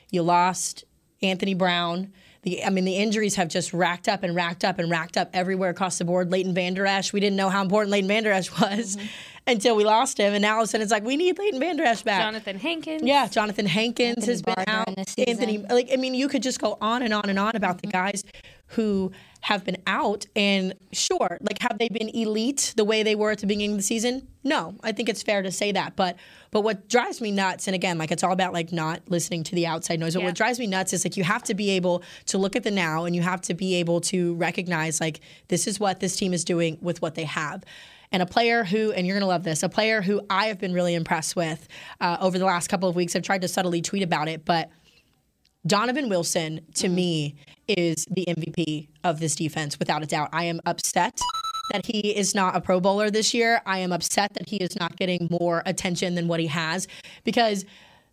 you 0.09 0.21
lost 0.23 0.85
Anthony 1.21 1.53
Brown. 1.53 2.13
The, 2.43 2.63
I 2.63 2.69
mean, 2.69 2.85
the 2.85 2.95
injuries 2.95 3.35
have 3.35 3.49
just 3.49 3.73
racked 3.73 4.07
up 4.07 4.23
and 4.23 4.33
racked 4.33 4.63
up 4.63 4.79
and 4.79 4.89
racked 4.89 5.17
up 5.17 5.29
everywhere 5.33 5.69
across 5.69 5.97
the 5.97 6.05
board. 6.05 6.31
Leighton 6.31 6.53
Vander 6.53 6.85
Esch, 6.85 7.11
we 7.11 7.19
didn't 7.19 7.35
know 7.35 7.49
how 7.49 7.61
important 7.61 7.91
Leighton 7.91 8.07
Vander 8.07 8.31
Esch 8.31 8.49
was 8.61 8.97
until 9.47 9.75
we 9.75 9.83
lost 9.83 10.17
him. 10.17 10.33
And 10.33 10.41
now 10.41 10.55
all 10.55 10.61
of 10.61 10.65
a 10.65 10.67
sudden 10.67 10.83
it's 10.83 10.91
like, 10.91 11.03
we 11.03 11.15
need 11.15 11.37
Leighton 11.39 11.59
Vander 11.59 11.83
Esch 11.83 12.03
back. 12.03 12.21
Jonathan 12.21 12.59
Hankins. 12.59 13.01
Yeah, 13.03 13.27
Jonathan 13.27 13.65
Hankins 13.65 14.17
Anthony 14.17 14.31
has 14.31 14.41
been 14.41 14.55
Barner 14.55 14.67
out. 14.67 15.17
in. 15.17 15.29
Anthony, 15.29 15.57
like 15.69 15.89
I 15.91 15.95
mean, 15.95 16.13
you 16.13 16.27
could 16.27 16.43
just 16.43 16.59
go 16.59 16.77
on 16.81 17.01
and 17.01 17.13
on 17.13 17.29
and 17.29 17.39
on 17.39 17.55
about 17.55 17.81
the 17.81 17.87
mm-hmm. 17.87 17.97
guys 17.97 18.23
who 18.71 19.11
have 19.41 19.63
been 19.63 19.77
out. 19.87 20.25
And 20.35 20.73
sure, 20.91 21.37
like 21.41 21.61
have 21.61 21.77
they 21.77 21.87
been 21.87 22.09
elite 22.09 22.73
the 22.75 22.83
way 22.83 23.03
they 23.03 23.15
were 23.15 23.31
at 23.31 23.39
the 23.39 23.47
beginning 23.47 23.71
of 23.71 23.77
the 23.77 23.83
season? 23.83 24.27
No, 24.43 24.75
I 24.83 24.91
think 24.91 25.09
it's 25.09 25.23
fair 25.23 25.41
to 25.41 25.51
say 25.51 25.71
that. 25.71 25.95
But 25.95 26.17
but 26.51 26.61
what 26.61 26.89
drives 26.89 27.21
me 27.21 27.31
nuts, 27.31 27.67
and 27.67 27.75
again, 27.75 27.97
like 27.97 28.11
it's 28.11 28.23
all 28.23 28.31
about 28.31 28.53
like 28.53 28.71
not 28.71 29.01
listening 29.07 29.43
to 29.45 29.55
the 29.55 29.65
outside 29.67 29.99
noise. 29.99 30.13
But 30.13 30.21
Yeah. 30.21 30.27
what 30.27 30.35
drives 30.35 30.59
me 30.59 30.67
nuts 30.67 30.93
is 30.93 31.05
like 31.05 31.17
you 31.17 31.23
have 31.23 31.43
to 31.43 31.53
be 31.53 31.71
able 31.71 32.03
to 32.25 32.37
look 32.37 32.55
at 32.55 32.63
the 32.63 32.71
now, 32.71 33.05
and 33.05 33.15
you 33.15 33.21
have 33.21 33.41
to 33.43 33.53
be 33.53 33.75
able 33.75 34.01
to 34.01 34.35
recognize 34.35 34.99
like 34.99 35.21
this 35.47 35.67
is 35.67 35.79
what 35.79 35.99
this 35.99 36.15
team 36.15 36.33
is 36.33 36.43
doing 36.43 36.77
with 36.81 37.01
what 37.01 37.15
they 37.15 37.25
have. 37.25 37.63
And 38.11 38.23
a 38.23 38.25
player 38.25 38.63
who, 38.63 38.91
and 38.91 39.05
you're 39.05 39.15
going 39.15 39.21
to 39.21 39.27
love 39.27 39.43
this, 39.43 39.63
a 39.63 39.69
player 39.69 40.01
who 40.01 40.21
I 40.29 40.47
have 40.47 40.59
been 40.59 40.73
really 40.73 40.95
impressed 40.95 41.35
with 41.35 41.67
uh, 41.99 42.17
over 42.21 42.39
the 42.39 42.45
last 42.45 42.67
couple 42.67 42.87
of 42.87 42.95
weeks. 42.95 43.15
I've 43.15 43.23
tried 43.23 43.41
to 43.41 43.47
subtly 43.47 43.81
tweet 43.81 44.03
about 44.03 44.27
it, 44.29 44.45
but 44.45 44.69
Donovan 45.65 46.07
Wilson, 46.07 46.61
to 46.75 46.87
me, 46.87 47.35
is 47.67 48.05
the 48.09 48.25
MVP 48.25 48.87
of 49.03 49.19
this 49.19 49.35
defense, 49.35 49.77
without 49.77 50.03
a 50.03 50.05
doubt. 50.05 50.29
I 50.31 50.45
am 50.45 50.61
upset 50.65 51.19
that 51.71 51.85
he 51.85 52.15
is 52.15 52.33
not 52.33 52.55
a 52.55 52.61
Pro 52.61 52.79
Bowler 52.79 53.11
this 53.11 53.33
year. 53.33 53.61
I 53.65 53.79
am 53.79 53.91
upset 53.91 54.33
that 54.35 54.47
he 54.47 54.57
is 54.57 54.77
not 54.79 54.95
getting 54.95 55.27
more 55.29 55.63
attention 55.65 56.15
than 56.15 56.29
what 56.29 56.39
he 56.39 56.47
has 56.47 56.87
because 57.25 57.65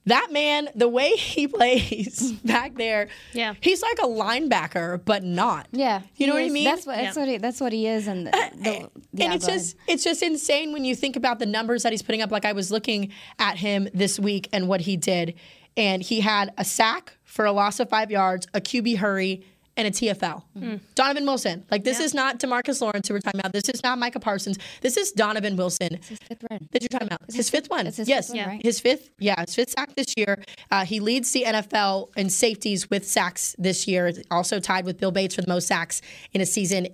that 0.07 0.29
man, 0.33 0.69
the 0.75 0.89
way 0.89 1.11
he 1.17 1.49
plays 1.59 2.33
back 2.45 2.75
there, 2.77 3.09
Yeah. 3.33 3.55
he's 3.61 3.83
like 3.83 3.99
a 4.03 4.07
linebacker, 4.07 5.03
but 5.05 5.23
not. 5.25 5.67
Yeah, 5.73 6.03
You 6.17 6.27
know 6.27 6.35
what 6.35 6.43
I 6.45 6.49
mean? 6.51 6.65
That's 6.65 6.87
what 6.87 6.97
that's 6.97 7.17
what 7.17 7.29
he, 7.29 7.39
that's 7.39 7.61
what 7.61 7.73
he 7.73 7.87
is, 7.87 8.07
and 8.07 8.29
uh, 8.29 8.31
the, 8.55 8.61
the, 8.63 8.71
yeah, 9.13 9.25
and 9.27 9.35
it's 9.35 9.47
go 9.47 9.51
ahead. 9.53 9.61
just 9.61 9.77
it's 9.89 10.05
just 10.05 10.23
insane 10.23 10.73
when 10.73 10.85
you 10.85 10.95
think 10.95 11.17
about 11.17 11.39
the 11.39 11.47
numbers 11.47 11.83
that 11.85 11.93
he's 11.93 12.03
putting 12.03 12.23
up. 12.23 12.31
Like 12.31 12.45
I 12.45 12.53
was 12.53 12.71
looking 12.71 13.13
at 13.39 13.57
him 13.57 13.89
this 13.95 14.19
week 14.21 14.49
and 14.53 14.69
what 14.69 14.83
he 14.83 14.97
did, 14.97 15.35
and 15.77 16.03
he 16.03 16.21
had 16.21 16.53
a 16.59 16.65
sack 16.65 17.15
for 17.25 17.45
a 17.45 17.53
loss 17.53 17.81
of 17.81 17.89
five 17.89 18.11
yards, 18.11 18.47
a 18.55 18.61
QB 18.61 18.99
hurry, 18.99 19.45
and 19.77 19.89
a 19.89 19.91
TFL. 19.91 20.43
Hmm. 20.57 20.77
Donovan 20.95 21.25
Wilson. 21.27 21.65
Like 21.71 21.85
this 21.85 22.01
is 22.01 22.15
not 22.15 22.39
Demarcus 22.39 22.81
Lawrence 22.81 23.09
who 23.09 23.15
we're 23.15 23.21
talking 23.21 23.41
about. 23.41 23.53
This 23.53 23.69
is 23.69 23.83
not 23.83 23.99
Micah 23.99 24.21
Parsons. 24.21 24.59
This 24.81 24.97
is 24.97 25.13
Donovan 25.13 25.57
Wilson 25.57 25.99
His 26.09 26.19
fifth 26.19 26.45
run. 26.51 26.69
that 26.71 26.83
you're 26.83 26.89
talking 26.89 27.09
about. 27.09 27.21
His, 27.33 27.51
fifth 27.51 27.69
one. 27.69 27.87
it's 27.87 27.97
his 27.97 28.09
yes, 28.09 28.29
fifth 28.29 28.37
one, 28.37 28.49
right? 28.49 28.63
his 28.63 28.81
fifth. 28.81 29.11
Yeah, 29.19 29.41
his 29.41 29.55
fifth 29.55 29.71
sack 29.71 29.95
this 29.95 30.15
year. 30.17 30.43
Uh, 30.71 30.85
he 30.85 31.01
leads 31.01 31.33
the 31.33 31.45
NFL 31.45 32.17
in 32.17 32.31
safeties 32.31 32.89
with 32.91 33.07
sacks 33.07 33.57
this 33.59 33.89
year. 33.89 34.13
Also 34.31 34.61
tied 34.61 34.85
with 34.85 34.99
Bill 34.99 35.11
Bates 35.11 35.35
for 35.35 35.43
the 35.43 35.49
most 35.49 35.67
sacks 35.67 36.03
in 36.33 36.41
a 36.41 36.47
season 36.47 36.89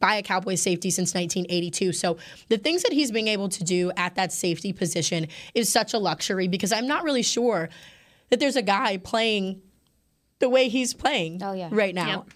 by 0.00 0.16
a 0.16 0.22
Cowboys 0.22 0.60
safety 0.60 0.90
since 0.90 1.14
1982. 1.14 1.92
So 1.92 2.18
the 2.48 2.58
things 2.58 2.82
that 2.82 2.92
he's 2.92 3.10
being 3.10 3.28
able 3.28 3.48
to 3.50 3.64
do 3.64 3.92
at 3.96 4.16
that 4.16 4.32
safety 4.32 4.72
position 4.72 5.28
is 5.54 5.72
such 5.72 5.94
a 5.94 5.98
luxury 5.98 6.48
because 6.48 6.72
I'm 6.72 6.86
not 6.86 7.04
really 7.04 7.22
sure 7.22 7.68
that 8.30 8.40
there's 8.40 8.56
a 8.56 8.62
guy 8.62 8.96
playing 8.98 9.62
the 10.44 10.50
way 10.50 10.68
he's 10.68 10.92
playing 10.94 11.42
Oh, 11.42 11.52
yeah. 11.54 11.68
right 11.72 11.94
now. 11.94 12.26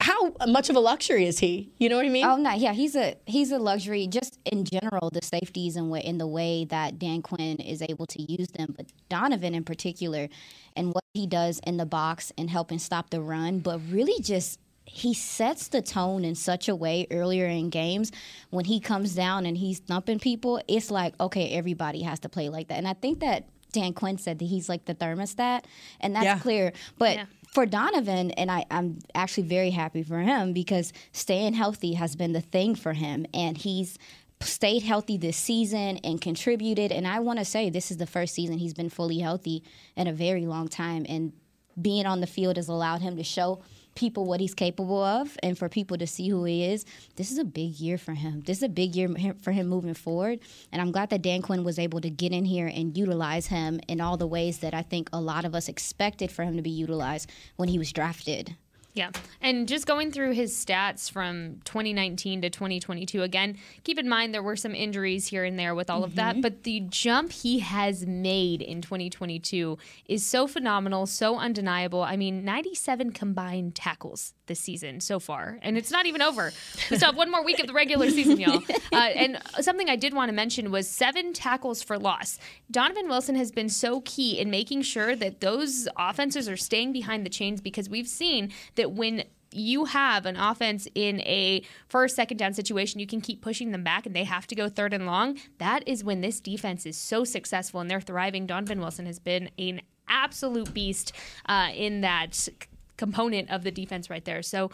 How 0.00 0.34
much 0.48 0.68
of 0.68 0.74
a 0.74 0.80
luxury 0.80 1.26
is 1.26 1.38
he? 1.38 1.70
You 1.78 1.88
know 1.88 1.96
what 1.96 2.04
I 2.04 2.08
mean? 2.08 2.24
Oh 2.24 2.36
no, 2.36 2.52
yeah, 2.54 2.72
he's 2.72 2.96
a 2.96 3.14
he's 3.24 3.52
a 3.52 3.58
luxury 3.60 4.08
just 4.08 4.36
in 4.44 4.64
general. 4.64 5.10
The 5.10 5.20
safeties 5.22 5.76
and 5.76 5.92
way 5.92 6.00
in 6.00 6.18
the 6.18 6.26
way 6.26 6.64
that 6.64 6.98
Dan 6.98 7.22
Quinn 7.22 7.58
is 7.58 7.82
able 7.82 8.06
to 8.06 8.20
use 8.20 8.48
them, 8.48 8.74
but 8.76 8.86
Donovan 9.08 9.54
in 9.54 9.62
particular, 9.62 10.28
and 10.74 10.88
what 10.92 11.04
he 11.14 11.28
does 11.28 11.60
in 11.64 11.76
the 11.76 11.86
box 11.86 12.32
and 12.36 12.50
helping 12.50 12.80
stop 12.80 13.10
the 13.10 13.20
run, 13.20 13.60
but 13.60 13.80
really 13.90 14.20
just 14.20 14.58
he 14.86 15.14
sets 15.14 15.68
the 15.68 15.80
tone 15.80 16.24
in 16.24 16.34
such 16.34 16.68
a 16.68 16.74
way 16.74 17.06
earlier 17.12 17.46
in 17.46 17.70
games 17.70 18.10
when 18.50 18.64
he 18.64 18.80
comes 18.80 19.14
down 19.14 19.46
and 19.46 19.56
he's 19.58 19.78
thumping 19.78 20.18
people. 20.18 20.60
It's 20.66 20.90
like 20.90 21.14
okay, 21.20 21.50
everybody 21.50 22.02
has 22.02 22.18
to 22.20 22.28
play 22.28 22.48
like 22.48 22.66
that, 22.68 22.78
and 22.78 22.88
I 22.88 22.94
think 22.94 23.20
that 23.20 23.44
Dan 23.72 23.92
Quinn 23.94 24.18
said 24.18 24.38
that 24.38 24.44
he's 24.44 24.68
like 24.68 24.84
the 24.84 24.94
thermostat, 24.94 25.64
and 26.00 26.14
that's 26.14 26.24
Yeah. 26.24 26.38
clear. 26.38 26.72
But 26.98 27.16
Yeah. 27.16 27.24
for 27.52 27.66
Donovan, 27.66 28.30
and 28.32 28.50
I, 28.50 28.64
I'm 28.70 28.98
actually 29.14 29.44
very 29.44 29.70
happy 29.70 30.02
for 30.02 30.20
him 30.20 30.52
because 30.52 30.92
staying 31.12 31.54
healthy 31.54 31.94
has 31.94 32.14
been 32.16 32.32
the 32.32 32.40
thing 32.40 32.74
for 32.74 32.92
him, 32.92 33.26
and 33.34 33.58
he's 33.58 33.98
stayed 34.40 34.82
healthy 34.82 35.16
this 35.16 35.36
season 35.36 35.98
and 35.98 36.20
contributed. 36.20 36.90
And 36.92 37.06
I 37.06 37.20
want 37.20 37.38
to 37.38 37.44
say 37.44 37.70
this 37.70 37.90
is 37.90 37.96
the 37.98 38.06
first 38.06 38.34
season 38.34 38.58
he's 38.58 38.74
been 38.74 38.88
fully 38.90 39.18
healthy 39.20 39.62
in 39.96 40.06
a 40.06 40.12
very 40.12 40.46
long 40.46 40.68
time, 40.68 41.06
and 41.08 41.32
being 41.80 42.04
on 42.06 42.20
the 42.20 42.26
field 42.26 42.56
has 42.56 42.68
allowed 42.68 43.00
him 43.00 43.16
to 43.16 43.24
show 43.24 43.60
people 43.94 44.24
what 44.24 44.40
he's 44.40 44.54
capable 44.54 45.02
of 45.02 45.36
and 45.42 45.58
for 45.58 45.68
people 45.68 45.98
to 45.98 46.06
see 46.06 46.28
who 46.28 46.44
he 46.44 46.64
is 46.64 46.84
this 47.16 47.30
is 47.30 47.38
a 47.38 47.44
big 47.44 47.78
year 47.78 47.98
for 47.98 48.14
him. 48.14 48.42
This 48.42 48.58
is 48.58 48.62
a 48.62 48.68
big 48.68 48.96
year 48.96 49.34
for 49.40 49.52
him 49.52 49.68
moving 49.68 49.94
forward. 49.94 50.40
And 50.70 50.80
i'm 50.80 50.92
glad 50.92 51.10
that 51.10 51.22
dan 51.22 51.42
quinn 51.42 51.64
was 51.64 51.78
able 51.78 52.00
to 52.00 52.10
get 52.10 52.32
in 52.32 52.44
here 52.44 52.66
and 52.66 52.96
utilize 52.96 53.46
him 53.46 53.80
in 53.88 54.00
all 54.00 54.16
the 54.16 54.26
ways 54.26 54.58
that 54.58 54.74
i 54.74 54.82
think 54.82 55.08
a 55.12 55.20
lot 55.20 55.44
of 55.44 55.54
us 55.54 55.68
expected 55.68 56.30
for 56.30 56.42
him 56.42 56.56
to 56.56 56.62
be 56.62 56.70
utilized 56.70 57.30
when 57.56 57.68
he 57.68 57.78
was 57.78 57.92
drafted 57.92 58.56
Yeah. 58.94 59.10
And 59.40 59.66
just 59.66 59.86
going 59.86 60.12
through 60.12 60.32
his 60.32 60.52
stats 60.52 61.10
from 61.10 61.60
2019 61.64 62.42
to 62.42 62.50
2022, 62.50 63.22
again, 63.22 63.56
keep 63.84 63.98
in 63.98 64.06
mind 64.06 64.34
there 64.34 64.42
were 64.42 64.56
some 64.56 64.74
injuries 64.74 65.26
here 65.26 65.44
and 65.44 65.58
there 65.58 65.74
with 65.74 65.88
all 65.88 66.04
of 66.04 66.14
that, 66.16 66.42
but 66.42 66.64
the 66.64 66.80
jump 66.80 67.32
he 67.32 67.60
has 67.60 68.06
made 68.06 68.60
in 68.60 68.82
2022 68.82 69.78
is 70.06 70.26
so 70.26 70.46
phenomenal, 70.46 71.06
so 71.06 71.38
undeniable. 71.38 72.02
I 72.02 72.16
mean, 72.16 72.44
97 72.44 73.12
combined 73.12 73.74
tackles 73.74 74.34
this 74.46 74.60
season 74.60 75.00
so 75.00 75.18
far, 75.18 75.58
and 75.62 75.78
it's 75.78 75.90
not 75.90 76.04
even 76.04 76.20
over. 76.20 76.52
We 76.90 76.96
still 76.96 77.08
have 77.08 77.16
one 77.16 77.30
more 77.30 77.42
week 77.42 77.60
of 77.60 77.66
the 77.66 77.72
regular 77.72 78.10
season, 78.10 78.38
y'all. 78.40 78.62
Uh, 78.92 79.08
and 79.14 79.38
something 79.60 79.88
I 79.88 79.96
did 79.96 80.12
want 80.12 80.28
to 80.28 80.34
mention 80.34 80.70
was 80.70 80.86
seven 80.86 81.32
tackles 81.32 81.82
for 81.82 81.98
loss. 81.98 82.38
Donovan 82.70 83.08
Wilson 83.08 83.36
has 83.36 83.50
been 83.50 83.70
so 83.70 84.02
key 84.02 84.38
in 84.38 84.50
making 84.50 84.82
sure 84.82 85.16
that 85.16 85.40
those 85.40 85.88
offenses 85.96 86.46
are 86.46 86.58
staying 86.58 86.92
behind 86.92 87.24
the 87.24 87.30
chains 87.30 87.62
because 87.62 87.88
we've 87.88 88.06
seen 88.06 88.52
that 88.74 88.81
when 88.90 89.24
you 89.52 89.84
have 89.84 90.26
an 90.26 90.36
offense 90.36 90.88
in 90.94 91.20
a 91.20 91.62
first, 91.88 92.16
second 92.16 92.38
down 92.38 92.54
situation, 92.54 93.00
you 93.00 93.06
can 93.06 93.20
keep 93.20 93.42
pushing 93.42 93.70
them 93.70 93.84
back 93.84 94.06
and 94.06 94.16
they 94.16 94.24
have 94.24 94.46
to 94.48 94.54
go 94.54 94.68
third 94.68 94.94
and 94.94 95.06
long. 95.06 95.38
That 95.58 95.86
is 95.86 96.02
when 96.02 96.20
this 96.20 96.40
defense 96.40 96.86
is 96.86 96.96
so 96.96 97.24
successful 97.24 97.80
and 97.80 97.90
they're 97.90 98.00
thriving. 98.00 98.46
Donovan 98.46 98.80
Wilson 98.80 99.06
has 99.06 99.18
been 99.18 99.50
an 99.58 99.82
absolute 100.08 100.72
beast 100.72 101.12
uh, 101.46 101.70
in 101.74 102.00
that 102.00 102.34
c- 102.34 102.52
component 102.96 103.50
of 103.50 103.62
the 103.62 103.70
defense 103.70 104.10
right 104.10 104.24
there. 104.24 104.42
So 104.42 104.70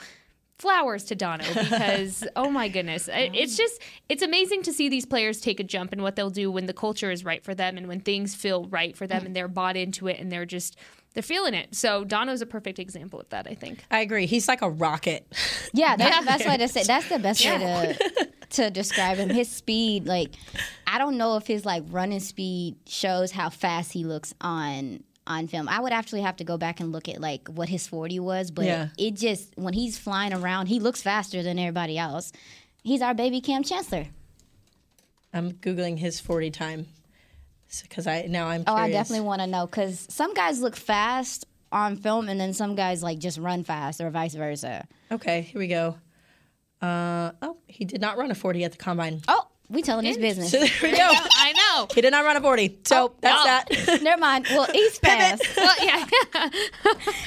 flowers 0.58 1.04
to 1.04 1.14
Dono 1.14 1.44
because 1.54 2.26
oh 2.34 2.50
my 2.50 2.68
goodness, 2.68 3.08
it's 3.12 3.56
just 3.56 3.80
it's 4.08 4.22
amazing 4.22 4.62
to 4.64 4.72
see 4.72 4.88
these 4.88 5.06
players 5.06 5.40
take 5.40 5.60
a 5.60 5.64
jump 5.64 5.92
and 5.92 6.02
what 6.02 6.16
they'll 6.16 6.30
do 6.30 6.50
when 6.50 6.66
the 6.66 6.72
culture 6.72 7.10
is 7.10 7.24
right 7.24 7.44
for 7.44 7.54
them 7.54 7.76
and 7.76 7.86
when 7.86 8.00
things 8.00 8.34
feel 8.34 8.64
right 8.64 8.96
for 8.96 9.06
them 9.06 9.24
and 9.24 9.36
they're 9.36 9.48
bought 9.48 9.76
into 9.76 10.08
it 10.08 10.18
and 10.18 10.32
they're 10.32 10.46
just 10.46 10.76
they're 11.18 11.22
feeling 11.24 11.52
it. 11.54 11.74
So 11.74 12.04
Dono's 12.04 12.42
a 12.42 12.46
perfect 12.46 12.78
example 12.78 13.18
of 13.18 13.28
that, 13.30 13.48
I 13.48 13.54
think. 13.54 13.84
I 13.90 13.98
agree. 14.02 14.26
He's 14.26 14.46
like 14.46 14.62
a 14.62 14.70
rocket. 14.70 15.26
Yeah, 15.74 15.96
that, 15.96 16.22
that's 16.24 16.46
what 16.46 16.60
I 16.62 16.66
say. 16.66 16.84
That's 16.84 17.08
the 17.08 17.18
best 17.18 17.44
way 17.44 17.58
to 17.98 18.28
to 18.50 18.70
describe 18.70 19.18
him. 19.18 19.28
His 19.28 19.50
speed, 19.50 20.06
like, 20.06 20.30
I 20.86 20.96
don't 20.98 21.18
know 21.18 21.36
if 21.36 21.46
his 21.46 21.66
like 21.66 21.82
running 21.90 22.20
speed 22.20 22.76
shows 22.86 23.32
how 23.32 23.50
fast 23.50 23.92
he 23.92 24.04
looks 24.04 24.32
on 24.40 25.02
on 25.26 25.46
film. 25.48 25.68
I 25.68 25.80
would 25.80 25.92
actually 25.92 26.22
have 26.22 26.36
to 26.36 26.44
go 26.44 26.56
back 26.56 26.78
and 26.80 26.90
look 26.92 27.08
at 27.08 27.20
like 27.20 27.48
what 27.48 27.68
his 27.68 27.86
forty 27.88 28.18
was, 28.20 28.50
but 28.52 28.64
Yeah. 28.64 28.88
it 28.96 29.14
just 29.16 29.52
when 29.58 29.74
he's 29.74 29.98
flying 29.98 30.32
around, 30.32 30.66
he 30.68 30.78
looks 30.80 31.02
faster 31.02 31.42
than 31.42 31.58
everybody 31.58 31.98
else. 31.98 32.32
He's 32.84 33.02
our 33.02 33.12
baby 33.14 33.40
Kam 33.42 33.62
Chancellor. 33.64 34.06
I'm 35.34 35.52
googling 35.52 35.98
his 35.98 36.18
40 36.20 36.50
time 36.50 36.86
because 37.82 38.06
I 38.06 38.22
now 38.22 38.48
I'm. 38.48 38.64
Oh, 38.66 38.74
I 38.74 38.90
definitely 38.90 39.26
want 39.26 39.40
to 39.42 39.46
know 39.46 39.66
because 39.66 40.06
some 40.10 40.34
guys 40.34 40.60
look 40.60 40.76
fast 40.76 41.46
on 41.70 41.96
film, 41.96 42.28
and 42.28 42.40
then 42.40 42.52
some 42.52 42.74
guys 42.74 43.02
like 43.02 43.18
just 43.18 43.38
run 43.38 43.64
fast, 43.64 44.00
or 44.00 44.10
vice 44.10 44.34
versa. 44.34 44.86
Okay, 45.10 45.42
here 45.42 45.58
we 45.58 45.68
go. 45.68 45.96
Uh, 46.80 47.32
oh, 47.42 47.56
he 47.66 47.84
did 47.84 48.00
not 48.00 48.16
run 48.16 48.30
a 48.30 48.34
40 48.34 48.64
at 48.64 48.72
the 48.72 48.78
combine. 48.78 49.20
Oh, 49.26 49.47
we 49.70 49.82
telling 49.82 50.06
his 50.06 50.16
business. 50.16 50.50
So 50.50 50.58
there 50.80 50.90
we 50.90 50.96
go. 50.96 51.10
I 51.10 51.52
know. 51.52 51.88
He 51.94 52.00
did 52.00 52.12
not 52.12 52.24
run 52.24 52.36
a 52.36 52.40
40. 52.40 52.80
So 52.84 53.14
that's 53.20 53.38
oh. 53.40 53.44
that. 53.84 54.02
Never 54.02 54.20
mind. 54.20 54.46
Well, 54.50 54.66
he's 54.72 54.98
fast. 54.98 55.44
Well, 55.58 55.74
yeah. 55.82 56.06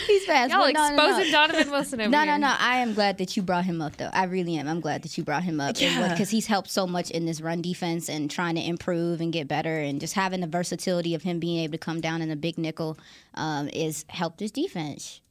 He's 0.07 0.25
fast. 0.25 0.51
Y'all 0.51 0.61
but 0.61 0.73
no, 0.73 0.89
no, 0.89 0.95
no. 0.95 1.07
exposing 1.09 1.31
Donovan 1.31 1.71
Wilson 1.71 2.01
over 2.01 2.09
No, 2.09 2.19
here. 2.19 2.37
no, 2.37 2.47
no. 2.47 2.55
I 2.57 2.77
am 2.77 2.93
glad 2.93 3.17
that 3.17 3.35
you 3.35 3.43
brought 3.43 3.65
him 3.65 3.81
up, 3.81 3.97
though. 3.97 4.09
I 4.11 4.23
really 4.23 4.55
am. 4.55 4.67
I'm 4.67 4.79
glad 4.79 5.03
that 5.03 5.17
you 5.17 5.23
brought 5.23 5.43
him 5.43 5.59
up. 5.59 5.79
Yeah. 5.79 6.09
Because 6.09 6.29
he's 6.29 6.47
helped 6.47 6.69
so 6.69 6.87
much 6.87 7.11
in 7.11 7.25
this 7.25 7.41
run 7.41 7.61
defense 7.61 8.09
and 8.09 8.31
trying 8.31 8.55
to 8.55 8.65
improve 8.65 9.21
and 9.21 9.33
get 9.33 9.47
better. 9.47 9.79
And 9.79 9.99
just 9.99 10.13
having 10.13 10.39
the 10.39 10.47
versatility 10.47 11.13
of 11.13 11.23
him 11.23 11.39
being 11.39 11.59
able 11.59 11.73
to 11.73 11.77
come 11.77 12.01
down 12.01 12.21
in 12.21 12.31
a 12.31 12.35
big 12.35 12.57
nickel 12.57 12.97
um, 13.35 13.67
is 13.69 14.05
helped 14.07 14.39
his 14.39 14.51
defense 14.51 15.21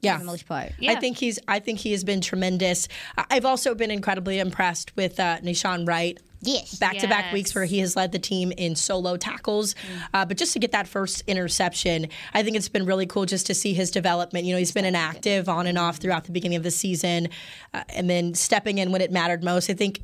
yeah. 0.00 0.14
for 0.14 0.20
the 0.20 0.26
most 0.26 0.46
part. 0.46 0.72
Yeah. 0.78 0.92
I 0.92 0.96
think 0.96 1.18
he's. 1.18 1.38
I 1.46 1.58
think 1.58 1.78
he 1.78 1.92
has 1.92 2.04
been 2.04 2.20
tremendous. 2.20 2.88
I- 3.16 3.26
I've 3.30 3.44
also 3.44 3.74
been 3.74 3.90
incredibly 3.90 4.38
impressed 4.38 4.96
with 4.96 5.20
uh, 5.20 5.38
Nahshon 5.38 5.86
Wright. 5.86 6.18
Yes. 6.42 6.78
Back 6.78 6.98
to 6.98 7.08
back 7.08 7.32
weeks 7.32 7.54
where 7.54 7.64
he 7.64 7.80
has 7.80 7.96
led 7.96 8.12
the 8.12 8.18
team 8.18 8.50
in 8.52 8.74
solo 8.74 9.16
tackles. 9.16 9.74
Uh, 10.14 10.24
but 10.24 10.38
just 10.38 10.54
to 10.54 10.58
get 10.58 10.72
that 10.72 10.88
first 10.88 11.22
interception, 11.26 12.08
I 12.32 12.42
think 12.42 12.56
it's 12.56 12.68
been 12.68 12.86
really 12.86 13.06
cool 13.06 13.26
just 13.26 13.46
to 13.46 13.54
see 13.54 13.74
his 13.74 13.90
development. 13.90 14.46
You 14.46 14.54
know, 14.54 14.58
he's 14.58 14.72
been 14.72 14.86
inactive 14.86 15.48
on 15.48 15.66
and 15.66 15.76
off 15.76 15.98
throughout 15.98 16.24
the 16.24 16.32
beginning 16.32 16.56
of 16.56 16.62
the 16.62 16.70
season 16.70 17.28
uh, 17.74 17.84
and 17.90 18.08
then 18.08 18.34
stepping 18.34 18.78
in 18.78 18.90
when 18.90 19.02
it 19.02 19.12
mattered 19.12 19.44
most. 19.44 19.68
I 19.68 19.74
think 19.74 20.00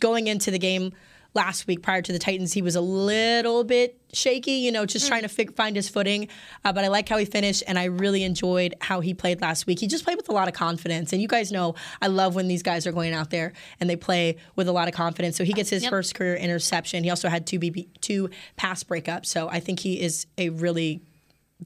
going 0.00 0.26
into 0.26 0.50
the 0.50 0.58
game 0.58 0.92
last 1.36 1.68
week 1.68 1.82
prior 1.82 2.02
to 2.02 2.12
the 2.12 2.18
Titans, 2.18 2.52
he 2.52 2.62
was 2.62 2.74
a 2.74 2.80
little 2.80 3.62
bit 3.62 4.00
shaky, 4.12 4.52
you 4.52 4.72
know, 4.72 4.86
just 4.86 5.06
trying 5.06 5.22
to 5.22 5.28
fig- 5.28 5.54
find 5.54 5.76
his 5.76 5.88
footing. 5.88 6.26
Uh, 6.64 6.72
but 6.72 6.82
I 6.82 6.88
like 6.88 7.08
how 7.08 7.18
he 7.18 7.24
finished, 7.26 7.62
and 7.68 7.78
I 7.78 7.84
really 7.84 8.24
enjoyed 8.24 8.74
how 8.80 9.00
he 9.00 9.14
played 9.14 9.40
last 9.40 9.66
week. 9.66 9.78
He 9.78 9.86
just 9.86 10.02
played 10.02 10.16
with 10.16 10.28
a 10.28 10.32
lot 10.32 10.48
of 10.48 10.54
confidence. 10.54 11.12
And 11.12 11.22
you 11.22 11.28
guys 11.28 11.52
know 11.52 11.76
I 12.02 12.08
love 12.08 12.34
when 12.34 12.48
these 12.48 12.62
guys 12.64 12.86
are 12.86 12.92
going 12.92 13.12
out 13.12 13.30
there 13.30 13.52
and 13.78 13.88
they 13.88 13.96
play 13.96 14.36
with 14.56 14.66
a 14.66 14.72
lot 14.72 14.88
of 14.88 14.94
confidence. 14.94 15.36
So 15.36 15.44
he 15.44 15.52
gets 15.52 15.70
his 15.70 15.86
first 15.86 16.16
career 16.16 16.34
interception. 16.34 17.04
He 17.04 17.10
also 17.10 17.28
had 17.28 17.46
two 17.46 17.60
BB, 17.60 17.86
two 18.00 18.30
pass 18.56 18.82
breakups. 18.82 19.26
So 19.26 19.48
I 19.48 19.60
think 19.60 19.78
he 19.78 20.00
is 20.00 20.26
a 20.38 20.48
really 20.48 21.02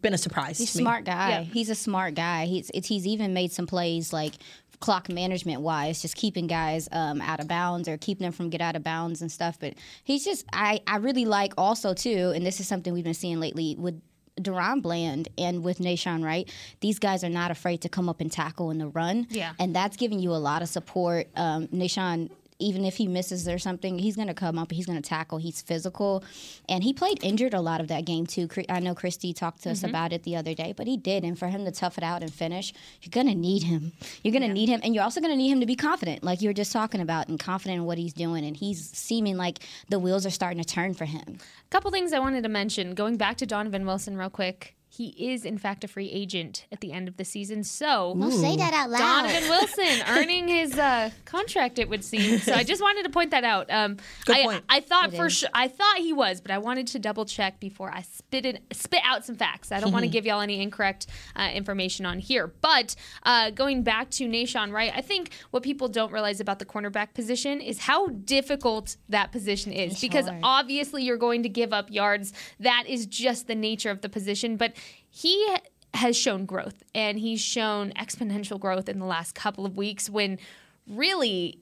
been 0.01 0.15
a 0.15 0.19
surprise. 0.19 0.59
He's 0.59 0.75
a 0.75 0.79
smart 0.79 1.05
guy. 1.05 1.31
Yeah. 1.31 1.41
He's 1.43 1.69
a 1.69 1.75
smart 1.75 2.15
guy. 2.15 2.47
He's 2.47 2.71
it's, 2.73 2.89
he's 2.89 3.07
even 3.07 3.35
made 3.35 3.53
some 3.53 3.67
plays 3.67 4.13
like 4.13 4.35
clock 4.81 5.09
management 5.09 5.61
wise, 5.61 6.01
just 6.03 6.17
keeping 6.17 6.47
guys 6.47 6.89
um, 6.93 7.21
out 7.21 7.39
of 7.41 7.47
bounds 7.47 7.87
or 7.89 7.97
keeping 7.99 8.25
them 8.25 8.33
from 8.33 8.51
get 8.51 8.61
out 8.61 8.77
of 8.77 8.83
bounds 8.83 9.21
and 9.21 9.31
stuff. 9.31 9.59
But 9.61 9.75
he's 10.05 10.25
just 10.25 10.47
I 10.53 10.81
I 10.87 10.97
really 10.97 11.25
like 11.25 11.53
also 11.59 11.95
too, 11.95 12.33
and 12.35 12.45
this 12.45 12.61
is 12.61 12.67
something 12.67 12.93
we've 12.93 13.05
been 13.05 13.15
seeing 13.15 13.41
lately 13.41 13.77
with 13.79 14.01
DaRon 14.41 14.83
Bland 14.83 15.29
and 15.39 15.63
with 15.63 15.79
Nahshon 15.79 16.25
Wright, 16.25 16.51
these 16.81 16.99
guys 16.99 17.23
are 17.23 17.29
not 17.29 17.51
afraid 17.51 17.83
to 17.83 17.89
come 17.89 18.09
up 18.09 18.21
and 18.21 18.33
tackle 18.33 18.71
in 18.71 18.79
the 18.79 18.89
run. 18.89 19.27
Yeah. 19.31 19.53
And 19.59 19.75
that's 19.75 19.97
giving 19.97 20.19
you 20.19 20.31
a 20.31 20.39
lot 20.39 20.63
of 20.63 20.69
support. 20.69 21.29
Um, 21.37 21.69
Nahshon 21.69 22.31
even 22.61 22.85
if 22.85 22.97
he 22.97 23.09
misses 23.09 23.49
or 23.49 23.59
something, 23.59 23.99
he's 23.99 24.17
going 24.17 24.29
to 24.29 24.35
come 24.35 24.59
up. 24.59 24.71
He's 24.71 24.87
going 24.87 25.01
to 25.01 25.09
tackle. 25.09 25.39
He's 25.39 25.61
physical, 25.63 26.23
and 26.69 26.85
he 26.85 26.93
played 26.93 27.19
injured 27.25 27.55
a 27.55 27.61
lot 27.61 27.81
of 27.81 27.89
that 27.89 28.05
game 28.05 28.27
too. 28.27 28.49
I 28.69 28.81
know 28.81 28.95
Christy 28.95 29.33
talked 29.33 29.63
to 29.63 29.71
us 29.71 29.81
Mm-hmm. 29.81 29.89
about 29.89 30.13
it 30.13 30.23
the 30.25 30.37
other 30.37 30.53
day, 30.55 30.75
but 30.77 30.87
he 30.87 30.97
did. 30.97 31.25
And 31.25 31.39
for 31.39 31.49
him 31.49 31.65
to 31.65 31.71
tough 31.73 31.97
it 31.99 32.05
out 32.05 32.23
and 32.23 32.33
finish, 32.33 32.73
you're 33.03 33.11
going 33.11 33.27
to 33.29 33.35
need 33.35 33.63
him. 33.63 33.93
You're 34.23 34.33
going 34.33 34.47
to 34.47 34.53
need 34.53 34.69
him, 34.69 34.81
and 34.85 34.95
you're 34.95 35.05
also 35.05 35.21
going 35.21 35.33
to 35.33 35.37
need 35.37 35.51
him 35.51 35.61
to 35.61 35.67
be 35.67 35.77
confident, 35.77 36.23
like 36.23 36.43
you 36.43 36.49
were 36.49 36.55
just 36.55 36.73
talking 36.73 37.01
about, 37.01 37.29
and 37.29 37.39
confident 37.41 37.79
in 37.79 37.85
what 37.87 37.97
he's 37.99 38.13
doing. 38.13 38.45
And 38.45 38.57
he's 38.57 38.91
seeming 38.91 39.37
like 39.37 39.61
the 39.89 39.99
wheels 39.99 40.27
are 40.27 40.31
starting 40.31 40.63
to 40.63 40.69
turn 40.69 40.93
for 40.95 41.07
him. 41.07 41.39
A 41.39 41.69
couple 41.71 41.91
things 41.91 42.13
I 42.13 42.19
wanted 42.19 42.43
to 42.43 42.49
mention. 42.51 42.95
Going 42.95 43.17
back 43.17 43.37
to 43.39 43.47
Donovan 43.47 43.87
Wilson 43.87 44.17
real 44.17 44.31
quick. 44.31 44.75
He 44.93 45.33
is 45.33 45.45
in 45.45 45.57
fact 45.57 45.85
a 45.85 45.89
free 45.89 46.11
agent 46.11 46.67
at 46.73 46.81
the 46.81 46.91
end 46.91 47.07
of 47.07 47.17
the 47.17 47.25
season. 47.25 47.63
So 47.63 48.17
Don't 48.19 48.33
say 48.33 48.57
that 48.57 48.75
out 48.75 48.91
loud. 48.91 48.99
Donovan 48.99 49.49
Wilson 49.49 50.03
earning 50.09 50.49
his 50.49 50.77
uh, 50.77 51.11
contract, 51.25 51.79
it 51.79 51.89
would 51.89 52.05
seem. 52.05 52.39
So 52.41 52.53
I 52.55 52.65
just 52.65 52.83
wanted 52.83 53.05
to 53.05 53.11
point 53.11 53.31
that 53.31 53.45
out. 53.45 53.71
Um, 53.71 53.99
Good 54.27 54.37
I, 54.39 54.43
point. 54.43 54.65
I 54.69 54.81
thought 54.81 55.15
It 55.15 55.17
for 55.17 55.27
is. 55.27 55.37
sure, 55.39 55.49
I 55.55 55.69
thought 55.69 55.99
he 55.99 56.13
was, 56.13 56.41
but 56.41 56.51
I 56.51 56.59
wanted 56.59 56.89
to 56.89 56.99
double 56.99 57.25
check 57.25 57.61
before 57.61 57.93
I 57.95 58.03
spit 58.03 58.45
it, 58.45 58.63
spit 58.73 59.01
out 59.05 59.25
some 59.25 59.37
facts. 59.37 59.71
I 59.71 59.79
don't 59.79 59.93
want 59.93 60.03
to 60.05 60.09
give 60.17 60.27
y'all 60.27 60.41
any 60.41 60.61
incorrect 60.61 61.07
uh, 61.37 61.49
information 61.55 62.05
on 62.05 62.19
here. 62.19 62.49
But 62.61 62.97
uh, 63.23 63.51
going 63.51 63.85
back 63.85 64.11
to 64.11 64.27
Nahshon 64.29 64.73
Wright, 64.73 64.93
I 64.93 65.03
think 65.03 65.31
what 65.53 65.63
people 65.63 65.87
don't 65.87 66.13
realize 66.13 66.41
about 66.41 66.59
the 66.59 66.67
cornerback 66.67 67.15
position 67.15 67.61
is 67.61 67.79
how 67.79 68.09
difficult 68.09 68.97
that 69.09 69.31
position 69.31 69.73
is 69.73 69.93
It's 69.93 70.01
because 70.01 70.27
hard. 70.27 70.41
obviously 70.43 71.05
you're 71.05 71.17
going 71.17 71.45
to 71.45 71.49
give 71.49 71.73
up 71.73 71.93
yards. 71.93 72.33
That 72.59 72.85
is 72.89 73.07
just 73.07 73.47
the 73.47 73.55
nature 73.55 73.91
of 73.91 74.01
the 74.01 74.09
position. 74.09 74.57
But 74.57 74.75
he 75.09 75.57
has 75.95 76.17
shown 76.17 76.45
growth 76.47 76.83
and 76.95 77.19
he's 77.19 77.41
shown 77.41 77.93
exponential 77.93 78.59
growth 78.59 78.89
in 78.89 78.99
the 78.99 79.07
last 79.07 79.35
couple 79.35 79.67
of 79.67 79.77
weeks 79.77 80.09
when 80.09 80.39
really 80.87 81.59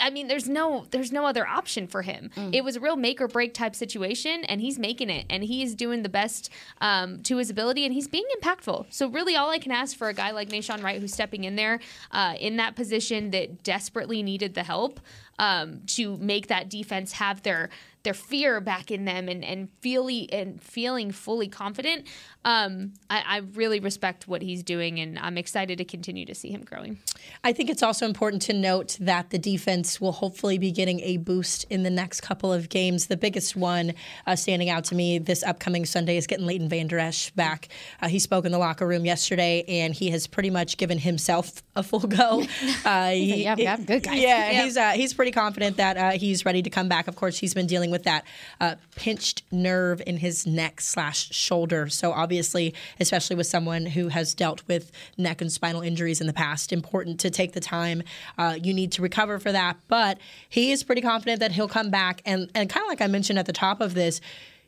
I 0.00 0.10
mean, 0.10 0.26
there's 0.26 0.48
no 0.48 0.86
there's 0.90 1.12
no 1.12 1.24
other 1.24 1.46
option 1.46 1.86
for 1.86 2.02
him. 2.02 2.30
It 2.52 2.64
was 2.64 2.74
a 2.74 2.80
real 2.80 2.96
make 2.96 3.20
or 3.20 3.28
break 3.28 3.54
type 3.54 3.76
situation, 3.76 4.44
and 4.44 4.60
he's 4.60 4.78
making 4.78 5.08
it, 5.08 5.24
and 5.30 5.44
he 5.44 5.62
is 5.62 5.74
doing 5.74 6.02
the 6.02 6.08
best 6.08 6.50
um, 6.80 7.22
to 7.22 7.36
his 7.36 7.48
ability, 7.48 7.84
and 7.84 7.94
he's 7.94 8.08
being 8.08 8.26
impactful. 8.40 8.86
So 8.90 9.08
really, 9.08 9.36
all 9.36 9.50
I 9.50 9.58
can 9.58 9.70
ask 9.70 9.96
for 9.96 10.08
a 10.08 10.14
guy 10.14 10.32
like 10.32 10.48
Nahshon 10.48 10.82
Wright, 10.82 11.00
who's 11.00 11.14
stepping 11.14 11.44
in 11.44 11.54
there 11.54 11.78
uh, 12.10 12.34
in 12.40 12.56
that 12.56 12.74
position 12.74 13.30
that 13.30 13.62
desperately 13.62 14.22
needed 14.22 14.54
the 14.54 14.64
help 14.64 14.98
um, 15.38 15.82
to 15.86 16.16
make 16.16 16.48
that 16.48 16.68
defense 16.68 17.12
have 17.12 17.42
their 17.42 17.70
their 18.04 18.14
fear 18.14 18.60
back 18.60 18.90
in 18.90 19.04
them 19.04 19.28
and 19.28 19.44
and 19.44 19.68
feely 19.80 20.30
and 20.32 20.62
feeling 20.62 21.10
fully 21.10 21.48
confident. 21.48 22.06
Um, 22.46 22.92
I, 23.08 23.22
I 23.26 23.38
really 23.54 23.80
respect 23.80 24.28
what 24.28 24.42
he's 24.42 24.62
doing, 24.62 25.00
and 25.00 25.18
I'm 25.18 25.38
excited 25.38 25.78
to 25.78 25.84
continue 25.86 26.26
to 26.26 26.34
see 26.34 26.50
him 26.50 26.60
growing. 26.62 26.98
I 27.42 27.54
think 27.54 27.70
it's 27.70 27.82
also 27.82 28.04
important 28.04 28.42
to 28.42 28.52
note 28.52 28.98
that 29.00 29.30
the 29.30 29.38
defense 29.38 29.98
will 29.98 30.12
hopefully 30.12 30.58
be 30.58 30.70
getting 30.70 31.00
a 31.00 31.16
boost 31.16 31.64
in 31.70 31.82
the 31.84 31.90
next 31.90 32.20
couple 32.20 32.52
of 32.52 32.68
games. 32.68 33.06
The 33.06 33.16
biggest 33.16 33.56
one 33.56 33.94
uh, 34.26 34.36
standing 34.36 34.68
out 34.68 34.84
to 34.84 34.94
me 34.94 35.18
this 35.18 35.42
upcoming 35.42 35.86
Sunday 35.86 36.18
is 36.18 36.26
getting 36.26 36.44
Leighton 36.44 36.68
Van 36.68 36.86
Der 36.86 36.98
Esch 36.98 37.30
back. 37.30 37.68
Uh, 38.02 38.08
he 38.08 38.18
spoke 38.18 38.44
in 38.44 38.52
the 38.52 38.58
locker 38.58 38.86
room 38.86 39.06
yesterday, 39.06 39.64
and 39.66 39.94
he 39.94 40.10
has 40.10 40.26
pretty 40.26 40.50
much 40.50 40.76
given 40.76 40.98
himself 40.98 41.62
a 41.74 41.82
full 41.82 42.00
go. 42.00 42.44
Uh, 42.84 43.10
he- 43.10 43.44
"Yeah, 43.44 43.54
yeah, 43.56 43.76
good, 43.78 44.02
guys." 44.02 44.20
Yeah, 44.20 44.50
Yep. 44.50 44.64
he's 44.64 44.76
uh, 44.76 44.90
he's 44.90 45.14
pretty 45.14 45.30
confident 45.32 45.78
that 45.78 45.96
uh, 45.96 46.10
he's 46.18 46.44
ready 46.44 46.60
to 46.60 46.68
come 46.68 46.88
back. 46.88 47.08
Of 47.08 47.16
course, 47.16 47.38
he's 47.38 47.54
been 47.54 47.66
dealing 47.66 47.90
with 47.94 48.02
that 48.02 48.24
uh, 48.60 48.74
pinched 48.96 49.42
nerve 49.50 50.02
in 50.06 50.18
his 50.18 50.46
neck 50.46 50.80
slash 50.80 51.30
shoulder. 51.32 51.88
So 51.88 52.12
obviously, 52.12 52.74
especially 53.00 53.36
with 53.36 53.46
someone 53.46 53.86
who 53.86 54.08
has 54.08 54.34
dealt 54.34 54.62
with 54.68 54.92
neck 55.16 55.40
and 55.40 55.50
spinal 55.50 55.80
injuries 55.80 56.20
in 56.20 56.26
the 56.26 56.32
past, 56.32 56.72
important 56.72 57.20
to 57.20 57.30
take 57.30 57.52
the 57.52 57.60
time 57.60 58.02
uh, 58.36 58.58
you 58.62 58.74
need 58.74 58.92
to 58.92 59.02
recover 59.02 59.38
for 59.38 59.52
that. 59.52 59.78
But 59.88 60.18
he 60.48 60.72
is 60.72 60.82
pretty 60.84 61.00
confident 61.00 61.40
that 61.40 61.52
he'll 61.52 61.68
come 61.68 61.90
back. 61.90 62.20
And 62.26 62.50
and 62.54 62.68
kind 62.68 62.84
of 62.84 62.88
like 62.88 63.00
I 63.00 63.06
mentioned 63.06 63.38
at 63.38 63.46
the 63.46 63.52
top 63.52 63.80
of 63.80 63.94
this, 63.94 64.20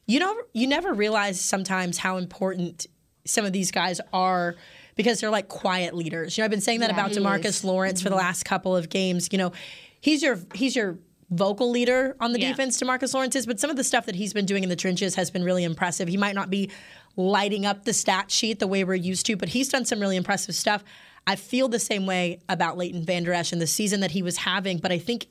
you 0.06 0.20
know, 0.20 0.34
you 0.52 0.66
never 0.66 0.94
realize 0.94 1.40
sometimes 1.40 1.98
how 1.98 2.16
important 2.16 2.86
some 3.24 3.44
of 3.44 3.52
these 3.52 3.70
guys 3.72 4.00
are 4.12 4.54
because 4.94 5.20
they're 5.20 5.30
like 5.30 5.48
quiet 5.48 5.94
leaders. 5.94 6.36
You 6.36 6.42
know, 6.42 6.46
I've 6.46 6.50
been 6.50 6.60
saying 6.60 6.80
that 6.80 6.90
Yeah, 6.90 7.06
about 7.06 7.10
Demarcus 7.10 7.44
is. 7.46 7.64
Lawrence 7.64 8.00
for 8.00 8.08
the 8.08 8.16
last 8.16 8.44
couple 8.44 8.76
of 8.76 8.88
games. 8.88 9.28
You 9.32 9.38
know, 9.38 9.52
he's 10.00 10.22
your 10.22 10.38
he's 10.54 10.74
your 10.76 10.98
vocal 11.30 11.70
leader 11.70 12.16
on 12.20 12.32
the 12.32 12.40
Yeah. 12.40 12.48
defense, 12.50 12.80
Demarcus 12.80 13.12
Lawrence 13.14 13.34
is, 13.34 13.46
but 13.46 13.58
some 13.58 13.68
of 13.70 13.76
the 13.76 13.84
stuff 13.84 14.06
that 14.06 14.14
he's 14.14 14.32
been 14.32 14.46
doing 14.46 14.62
in 14.62 14.68
the 14.68 14.76
trenches 14.76 15.16
has 15.16 15.30
been 15.30 15.42
really 15.42 15.64
impressive. 15.64 16.06
He 16.08 16.16
might 16.16 16.34
not 16.34 16.50
be 16.50 16.70
lighting 17.16 17.66
up 17.66 17.84
the 17.84 17.92
stat 17.92 18.30
sheet 18.30 18.58
the 18.60 18.66
way 18.66 18.84
we're 18.84 18.94
used 18.94 19.26
to, 19.26 19.36
but 19.36 19.48
he's 19.48 19.68
done 19.68 19.84
some 19.84 20.00
really 20.00 20.16
impressive 20.16 20.54
stuff. 20.54 20.84
I 21.26 21.34
feel 21.34 21.66
the 21.68 21.80
same 21.80 22.06
way 22.06 22.38
about 22.48 22.78
Leighton 22.78 23.04
Van 23.04 23.24
Der 23.24 23.32
Esch 23.32 23.50
and 23.52 23.60
the 23.60 23.66
season 23.66 24.00
that 24.00 24.12
he 24.12 24.22
was 24.22 24.36
having, 24.36 24.78
but 24.78 24.92
I 24.92 24.98
think 24.98 25.26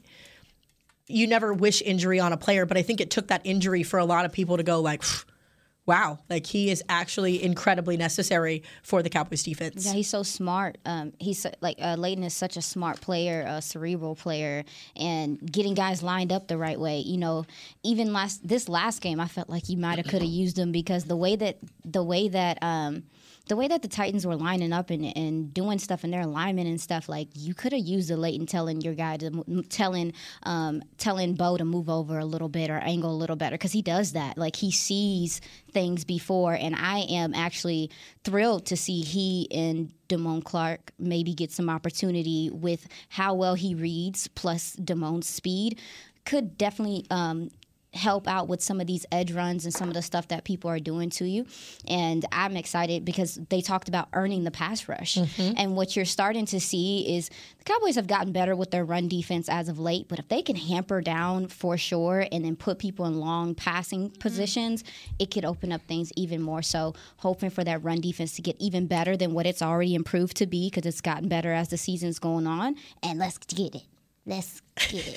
you 1.08 1.27
never 1.27 1.53
wish 1.53 1.81
injury 1.81 2.19
on 2.19 2.34
a 2.34 2.38
player, 2.38 2.65
but 2.65 2.77
I 2.77 2.81
think 2.81 2.99
it 2.99 3.12
took 3.12 3.27
that 3.27 3.41
injury 3.45 3.84
for 3.84 3.97
a 3.99 4.05
lot 4.05 4.25
of 4.25 4.31
people 4.31 4.58
to 4.58 4.63
go 4.63 4.81
like, 4.81 5.03
wow, 5.86 6.19
like 6.30 6.45
he 6.45 6.69
is 6.69 6.84
actually 6.89 7.43
incredibly 7.43 7.98
necessary 7.98 8.63
for 8.82 9.04
the 9.04 9.10
Cowboys 9.10 9.43
defense. 9.43 9.86
Yeah, 9.86 9.93
he's 9.93 10.10
so 10.10 10.24
smart. 10.24 10.78
Um, 10.86 11.13
he's 11.19 11.39
so- 11.41 11.52
like 11.62 11.78
uh, 11.80 11.95
Leighton 11.98 12.24
is 12.24 12.34
such 12.34 12.58
a 12.58 12.62
smart 12.62 13.02
player, 13.02 13.45
a 13.48 13.62
cerebral 13.62 14.15
player, 14.15 14.63
and 14.95 15.39
getting 15.52 15.74
guys 15.74 16.02
lined 16.02 16.32
up 16.32 16.48
the 16.48 16.58
right 16.58 16.80
way. 16.80 17.00
You 17.00 17.17
know, 17.17 17.45
even 17.84 18.13
last 18.13 18.48
this 18.48 18.67
last 18.67 19.02
game, 19.02 19.19
I 19.19 19.28
felt 19.28 19.50
like 19.50 19.65
he 19.65 19.76
might 19.76 19.98
have 19.98 20.08
could 20.08 20.21
have 20.21 20.32
used 20.32 20.58
him 20.58 20.71
because 20.71 21.06
the 21.06 21.17
way 21.17 21.36
that 21.36 21.58
the 21.84 22.04
way 22.04 22.28
that 22.30 22.58
um, 22.62 23.04
the 23.47 23.55
way 23.55 23.67
that 23.67 23.81
the 23.81 23.88
Titans 23.88 24.25
were 24.25 24.36
lining 24.36 24.73
up 24.73 24.89
and, 24.89 25.15
and 25.15 25.53
doing 25.53 25.77
stuff 25.79 26.03
in 26.03 26.12
their 26.12 26.21
alignment 26.21 26.67
and 26.67 26.81
stuff, 26.81 27.08
like 27.08 27.27
you 27.34 27.53
could 27.53 27.73
have 27.73 27.81
used 27.81 28.10
the 28.10 28.17
Leighton 28.17 28.45
telling 28.45 28.81
your 28.81 28.93
guy 28.95 29.17
to 29.17 29.63
telling 29.69 30.13
um, 30.43 30.81
telling 30.97 31.36
Bo 31.36 31.58
to 31.58 31.65
move 31.65 31.89
over 31.89 32.17
a 32.17 32.25
little 32.25 32.49
bit 32.49 32.69
or 32.69 32.77
angle 32.77 33.12
a 33.12 33.17
little 33.17 33.36
better 33.36 33.55
because 33.55 33.71
he 33.71 33.81
does 33.81 34.13
that. 34.13 34.38
Like 34.38 34.55
he 34.55 34.71
sees 34.71 35.41
things 35.71 36.05
before, 36.05 36.53
and 36.53 36.75
I 36.75 36.99
am 37.10 37.34
actually 37.34 37.91
thrilled 38.23 38.65
to 38.67 38.77
see 38.77 39.01
he 39.01 39.47
and 39.51 39.93
Damone 40.10 40.43
Clark 40.43 40.91
maybe 40.97 41.34
get 41.34 41.51
some 41.51 41.69
opportunity 41.69 42.49
with 42.51 42.88
how 43.10 43.34
well 43.34 43.55
he 43.55 43.75
reads 43.75 44.27
plus 44.29 44.75
Damone's 44.77 45.27
speed 45.27 45.79
could 46.25 46.58
definitely 46.58 47.05
um, 47.12 47.49
help 47.95 48.27
out 48.27 48.47
with 48.47 48.62
some 48.62 48.81
of 48.81 48.88
these 48.88 49.05
edge 49.12 49.31
runs 49.31 49.65
and 49.65 49.73
some 49.73 49.88
of 49.88 49.93
the 49.93 50.01
stuff 50.01 50.27
that 50.27 50.43
people 50.43 50.69
are 50.69 50.79
doing 50.79 51.10
to 51.10 51.25
you. 51.25 51.45
And 51.88 52.25
I'm 52.31 52.58
excited 52.58 53.05
because 53.05 53.39
they 53.49 53.62
talked 53.62 53.88
about 53.88 54.10
earning 54.13 54.43
the 54.43 54.51
pass 54.51 54.88
rush. 54.88 55.15
Mm-hmm. 55.15 55.53
And 55.58 55.75
what 55.75 55.95
you're 55.95 56.05
starting 56.05 56.45
to 56.47 56.60
see 56.60 57.15
is 57.15 57.29
the 57.58 57.63
Cowboys 57.63 57.95
have 57.95 58.08
gotten 58.08 58.34
better 58.34 58.55
with 58.55 58.71
their 58.71 58.86
run 58.86 59.08
defense 59.08 59.49
as 59.49 59.69
of 59.69 59.79
late, 59.79 60.08
but 60.08 60.19
if 60.19 60.27
they 60.27 60.41
can 60.41 60.55
hamper 60.55 61.01
down 61.01 61.47
for 61.47 61.77
sure 61.77 62.27
and 62.31 62.43
then 62.43 62.55
put 62.55 62.79
people 62.79 63.05
in 63.05 63.19
long 63.19 63.55
passing 63.55 64.10
mm-hmm. 64.10 64.19
positions, 64.19 64.84
it 65.19 65.31
could 65.31 65.45
open 65.45 65.71
up 65.71 65.81
things 65.88 66.12
even 66.15 66.41
more. 66.41 66.62
So, 66.62 66.93
hoping 67.17 67.49
for 67.49 67.63
that 67.63 67.84
run 67.84 68.01
defense 68.01 68.36
to 68.36 68.41
get 68.41 68.55
even 68.60 68.88
better 68.88 69.15
than 69.15 69.34
what 69.34 69.45
it's 69.45 69.62
already 69.62 69.95
improved 69.95 70.38
to 70.38 70.45
be 70.45 70.69
because 70.69 70.86
it's 70.86 71.01
gotten 71.01 71.29
better 71.29 71.53
as 71.53 71.69
the 71.69 71.77
season's 71.77 72.19
going 72.19 72.47
on. 72.47 72.75
And 73.01 73.19
let's 73.19 73.38
get 73.38 73.75
it. 73.75 73.84
Let's 74.25 74.61
get 74.89 75.07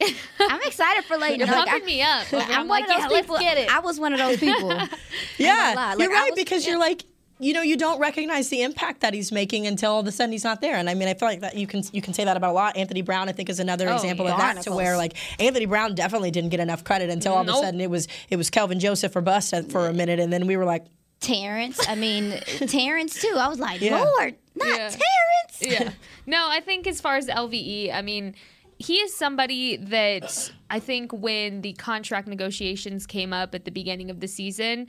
it. 0.00 0.14
I'm 0.40 0.60
excited 0.62 1.04
for 1.04 1.16
Leighton. 1.16 1.40
You're 1.40 1.48
Like, 1.48 1.66
pumping 1.68 1.82
I- 1.82 1.86
me 1.86 2.02
up. 2.02 2.26
I'm, 2.32 2.40
I'm, 2.60 2.68
one 2.68 2.80
like, 2.82 2.82
of 2.84 2.88
those 2.88 3.10
yeah, 3.12 3.20
people. 3.20 3.38
get 3.38 3.58
it. 3.58 3.74
I 3.74 3.80
was 3.80 3.98
one 4.00 4.12
of 4.12 4.18
those 4.18 4.38
people. 4.38 4.70
Yeah. 5.38 5.72
Like, 5.76 5.98
you're 5.98 6.10
right 6.10 6.30
was- 6.30 6.38
because 6.38 6.66
you're 6.66 6.78
like 6.78 7.04
you 7.38 7.52
know 7.54 7.62
you 7.62 7.76
don't 7.76 7.98
recognize 7.98 8.50
the 8.50 8.62
impact 8.62 9.00
that 9.00 9.14
he's 9.14 9.32
making 9.32 9.66
until 9.66 9.90
all 9.94 9.98
of 10.00 10.06
a 10.06 10.12
sudden 10.12 10.30
he's 10.30 10.44
not 10.44 10.60
there. 10.60 10.76
And 10.76 10.88
I 10.88 10.94
mean 10.94 11.08
I 11.08 11.14
feel 11.14 11.28
like 11.28 11.40
that 11.40 11.56
you 11.56 11.66
can 11.66 11.82
you 11.92 12.00
can 12.00 12.14
say 12.14 12.24
that 12.24 12.36
about 12.36 12.50
a 12.50 12.52
lot. 12.52 12.76
Anthony 12.76 13.02
Brown 13.02 13.28
I 13.28 13.32
think 13.32 13.48
is 13.48 13.58
another 13.58 13.88
Oh, 13.88 13.94
example 13.94 14.26
yeah. 14.26 14.32
of 14.34 14.38
that 14.38 14.62
to 14.62 14.72
where 14.72 14.96
like 14.96 15.14
Anthony 15.40 15.66
Brown 15.66 15.96
definitely 15.96 16.30
didn't 16.30 16.50
get 16.50 16.60
enough 16.60 16.84
credit 16.84 17.10
until 17.10 17.32
all 17.34 17.40
of 17.42 17.48
a 17.48 17.52
sudden 17.52 17.80
it 17.80 17.90
was 17.90 18.06
it 18.30 18.36
was 18.36 18.48
Kelvin 18.48 18.78
Joseph 18.78 19.16
or 19.16 19.22
bust 19.22 19.52
for 19.70 19.88
a 19.88 19.92
minute 19.92 20.20
and 20.20 20.32
then 20.32 20.46
we 20.46 20.56
were 20.56 20.64
like 20.64 20.84
Terrence. 21.20 21.80
I 21.88 21.94
mean, 21.96 22.30
Terrence 22.66 23.20
too. 23.20 23.34
I 23.36 23.46
was 23.48 23.58
like, 23.60 23.80
Yeah. 23.80 24.02
Lord, 24.02 24.34
not 24.54 24.68
Yeah. 24.68 24.88
Terrence. 24.90 25.60
yeah. 25.60 25.92
No, 26.26 26.48
I 26.50 26.60
think 26.60 26.86
as 26.86 27.00
far 27.00 27.16
as 27.16 27.26
LVE, 27.28 27.92
I 27.92 28.02
mean, 28.02 28.34
he 28.78 28.94
is 28.96 29.14
somebody 29.14 29.76
that 29.76 30.52
I 30.70 30.80
think 30.80 31.12
when 31.12 31.62
the 31.62 31.72
contract 31.74 32.26
negotiations 32.28 33.06
came 33.06 33.32
up 33.32 33.54
at 33.54 33.64
the 33.64 33.70
beginning 33.70 34.10
of 34.10 34.20
the 34.20 34.28
season, 34.28 34.86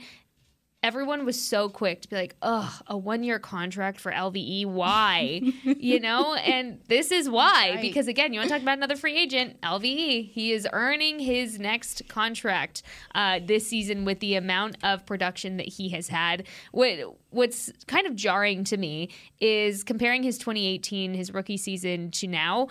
everyone 0.84 1.24
was 1.24 1.40
so 1.40 1.70
quick 1.70 2.02
to 2.02 2.08
be 2.08 2.14
like, 2.14 2.36
"Ugh, 2.42 2.70
a 2.86 2.96
one-year 2.96 3.38
contract 3.38 3.98
for 3.98 4.12
LVE? 4.12 4.66
Why?" 4.66 5.40
you 5.64 5.98
know, 5.98 6.34
and 6.34 6.78
this 6.88 7.10
is 7.10 7.28
why. 7.28 7.70
Right. 7.70 7.80
Because 7.80 8.06
again, 8.06 8.32
you 8.32 8.38
want 8.38 8.50
to 8.50 8.54
talk 8.54 8.62
about 8.62 8.76
another 8.76 8.94
free 8.94 9.16
agent, 9.16 9.60
LVE. 9.62 10.30
He 10.30 10.52
is 10.52 10.68
earning 10.72 11.18
his 11.18 11.58
next 11.58 12.02
contract 12.08 12.82
uh, 13.14 13.40
this 13.44 13.66
season 13.66 14.04
with 14.04 14.20
the 14.20 14.34
amount 14.34 14.76
of 14.84 15.06
production 15.06 15.56
that 15.56 15.68
he 15.68 15.88
has 15.88 16.08
had. 16.08 16.46
What 16.70 17.16
What's 17.30 17.72
kind 17.86 18.06
of 18.06 18.14
jarring 18.14 18.62
to 18.64 18.76
me 18.76 19.08
is 19.40 19.82
comparing 19.82 20.22
his 20.22 20.38
2018, 20.38 21.14
his 21.14 21.32
rookie 21.32 21.56
season, 21.56 22.10
to 22.12 22.28
now. 22.28 22.68